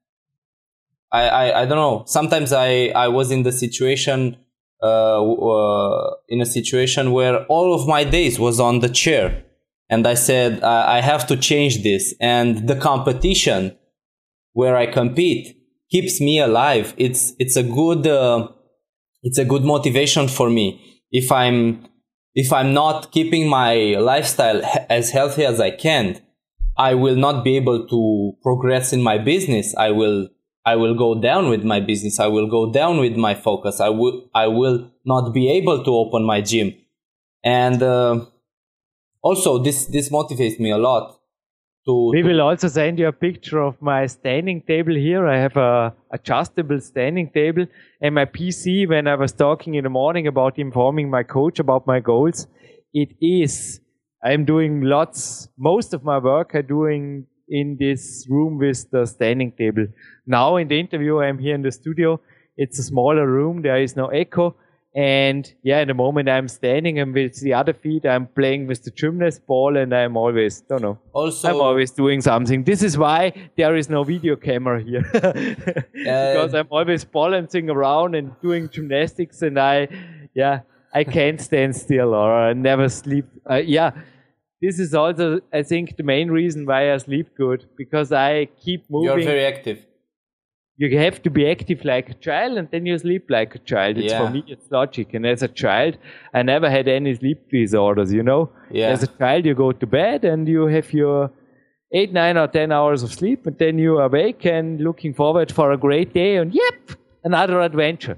I, 1.11 1.27
I, 1.27 1.61
I 1.61 1.65
don't 1.65 1.77
know. 1.77 2.03
Sometimes 2.05 2.53
I, 2.53 2.91
I 2.95 3.07
was 3.07 3.31
in 3.31 3.43
the 3.43 3.51
situation, 3.51 4.37
uh, 4.81 5.21
uh, 5.23 6.15
in 6.27 6.41
a 6.41 6.45
situation 6.45 7.11
where 7.11 7.45
all 7.45 7.73
of 7.73 7.87
my 7.87 8.03
days 8.03 8.39
was 8.39 8.59
on 8.59 8.79
the 8.79 8.89
chair, 8.89 9.43
and 9.89 10.05
I 10.05 10.13
said 10.13 10.63
I, 10.63 10.97
I 10.97 11.01
have 11.01 11.25
to 11.27 11.37
change 11.37 11.83
this. 11.83 12.13
And 12.19 12.67
the 12.67 12.75
competition, 12.75 13.75
where 14.53 14.75
I 14.75 14.85
compete, 14.85 15.57
keeps 15.89 16.21
me 16.21 16.39
alive. 16.39 16.93
It's 16.97 17.33
it's 17.39 17.55
a 17.55 17.63
good 17.63 18.05
uh, 18.05 18.49
it's 19.23 19.37
a 19.37 19.45
good 19.45 19.63
motivation 19.63 20.27
for 20.27 20.49
me. 20.49 20.81
If 21.11 21.31
i'm 21.31 21.85
if 22.35 22.53
i'm 22.53 22.73
not 22.73 23.11
keeping 23.11 23.49
my 23.49 23.73
lifestyle 23.99 24.61
as 24.89 25.09
healthy 25.09 25.43
as 25.43 25.59
i 25.59 25.71
can 25.71 26.21
i 26.77 26.93
will 26.93 27.15
not 27.15 27.43
be 27.43 27.57
able 27.57 27.87
to 27.87 28.33
progress 28.41 28.93
in 28.93 29.01
my 29.01 29.17
business. 29.17 29.75
I 29.75 29.91
will 29.91 30.29
i 30.65 30.75
will 30.75 30.95
go 30.95 31.19
down 31.19 31.49
with 31.49 31.63
my 31.63 31.79
business. 31.79 32.19
I 32.19 32.27
will 32.27 32.47
go 32.47 32.71
down 32.71 32.99
with 32.99 33.15
my 33.15 33.35
focus. 33.35 33.79
I 33.79 33.89
will 33.89 34.29
i 34.33 34.47
will 34.47 34.91
not 35.05 35.33
be 35.33 35.49
able 35.49 35.83
to 35.83 35.91
open 35.91 36.23
my 36.23 36.41
gym. 36.41 36.73
And 37.43 37.81
uh, 37.81 38.25
also 39.21 39.57
this 39.57 39.85
this 39.85 40.09
motivates 40.09 40.59
me 40.59 40.71
a 40.71 40.77
lot 40.77 41.18
to, 41.89 42.11
we 42.13 42.23
will 42.23 42.41
also 42.41 42.67
send 42.67 42.99
you 42.99 43.07
a 43.07 43.11
picture 43.11 43.59
of 43.59 43.81
my 43.81 44.05
standing 44.05 44.61
table 44.61 44.93
here. 44.93 45.27
I 45.27 45.37
have 45.39 45.57
a 45.57 45.93
adjustable 46.11 46.79
standing 46.79 47.29
table 47.31 47.65
and 48.01 48.15
my 48.15 48.25
PC 48.25 48.87
when 48.87 49.07
I 49.07 49.15
was 49.15 49.31
talking 49.31 49.75
in 49.75 49.83
the 49.83 49.89
morning 49.89 50.27
about 50.27 50.59
informing 50.59 51.09
my 51.09 51.23
coach 51.23 51.59
about 51.59 51.87
my 51.87 51.99
goals. 51.99 52.47
It 52.93 53.09
is, 53.21 53.81
I'm 54.23 54.45
doing 54.45 54.81
lots, 54.81 55.47
most 55.57 55.93
of 55.93 56.03
my 56.03 56.17
work 56.19 56.51
I'm 56.53 56.67
doing 56.67 57.25
in 57.47 57.77
this 57.79 58.27
room 58.29 58.59
with 58.59 58.89
the 58.91 59.05
standing 59.05 59.51
table. 59.57 59.87
Now 60.27 60.57
in 60.57 60.67
the 60.67 60.79
interview, 60.79 61.19
I'm 61.19 61.39
here 61.39 61.55
in 61.55 61.63
the 61.63 61.71
studio. 61.71 62.21
It's 62.57 62.77
a 62.77 62.83
smaller 62.83 63.27
room. 63.27 63.61
There 63.63 63.81
is 63.81 63.95
no 63.95 64.07
echo 64.07 64.55
And 64.95 65.53
yeah, 65.61 65.81
in 65.81 65.87
the 65.87 65.93
moment 65.93 66.29
I'm 66.29 66.47
standing 66.47 66.97
and 66.99 67.13
with 67.13 67.39
the 67.41 67.53
other 67.53 67.73
feet, 67.73 68.05
I'm 68.05 68.25
playing 68.25 68.65
with 68.65 68.83
the 68.83 68.91
gymnast 68.91 69.45
ball 69.45 69.77
and 69.77 69.93
I'm 69.93 70.17
always, 70.17 70.61
don't 70.61 70.81
know. 70.81 70.97
Also, 71.13 71.49
I'm 71.49 71.61
always 71.61 71.91
doing 71.91 72.21
something. 72.21 72.63
This 72.63 72.81
is 72.81 72.97
why 72.97 73.33
there 73.55 73.75
is 73.75 73.87
no 73.87 74.03
video 74.03 74.35
camera 74.35 74.81
here. 74.81 75.03
because 75.93 76.55
I'm 76.55 76.67
always 76.71 77.05
balancing 77.05 77.69
around 77.69 78.15
and 78.15 78.31
doing 78.41 78.67
gymnastics 78.67 79.43
and 79.43 79.59
I, 79.59 79.89
yeah, 80.33 80.61
I 80.91 81.03
can't 81.03 81.39
stand 81.39 81.75
still 81.75 82.15
or 82.15 82.33
I 82.33 82.53
never 82.53 82.89
sleep. 82.89 83.25
Uh, 83.47 83.55
yeah, 83.55 83.91
this 84.59 84.79
is 84.79 84.95
also, 84.95 85.39
I 85.53 85.61
think, 85.61 85.97
the 85.97 86.03
main 86.03 86.31
reason 86.31 86.65
why 86.65 86.91
I 86.93 86.97
sleep 86.97 87.35
good 87.37 87.65
because 87.77 88.11
I 88.11 88.45
keep 88.59 88.89
moving. 88.89 89.05
you're 89.05 89.23
very 89.23 89.45
active. 89.45 89.85
You 90.81 90.97
have 90.97 91.21
to 91.23 91.29
be 91.29 91.43
active 91.51 91.83
like 91.83 92.09
a 92.09 92.13
child 92.25 92.57
and 92.57 92.67
then 92.71 92.85
you 92.85 92.97
sleep 92.97 93.25
like 93.29 93.53
a 93.55 93.59
child. 93.71 93.97
It's 93.97 94.13
Yeah. 94.13 94.19
for 94.25 94.29
me, 94.35 94.43
it's 94.47 94.67
logic. 94.71 95.13
And 95.13 95.25
as 95.25 95.43
a 95.43 95.49
child, 95.63 95.97
I 96.33 96.41
never 96.41 96.69
had 96.69 96.87
any 96.87 97.13
sleep 97.15 97.39
disorders, 97.51 98.13
you 98.13 98.23
know? 98.23 98.49
Yeah. 98.71 98.87
As 98.93 99.03
a 99.03 99.07
child, 99.07 99.45
you 99.45 99.55
go 99.55 99.71
to 99.73 99.85
bed 99.85 100.23
and 100.23 100.47
you 100.47 100.67
have 100.67 100.93
your 100.93 101.31
eight, 101.91 102.13
nine 102.13 102.37
or 102.37 102.47
10 102.47 102.71
hours 102.71 103.03
of 103.03 103.11
sleep 103.13 103.45
and 103.45 103.57
then 103.57 103.77
you 103.77 103.99
awake 103.99 104.45
and 104.45 104.79
looking 104.79 105.13
forward 105.13 105.51
for 105.51 105.71
a 105.73 105.77
great 105.77 106.13
day 106.13 106.37
and 106.37 106.53
yep, 106.53 106.97
another 107.25 107.59
adventure. 107.61 108.17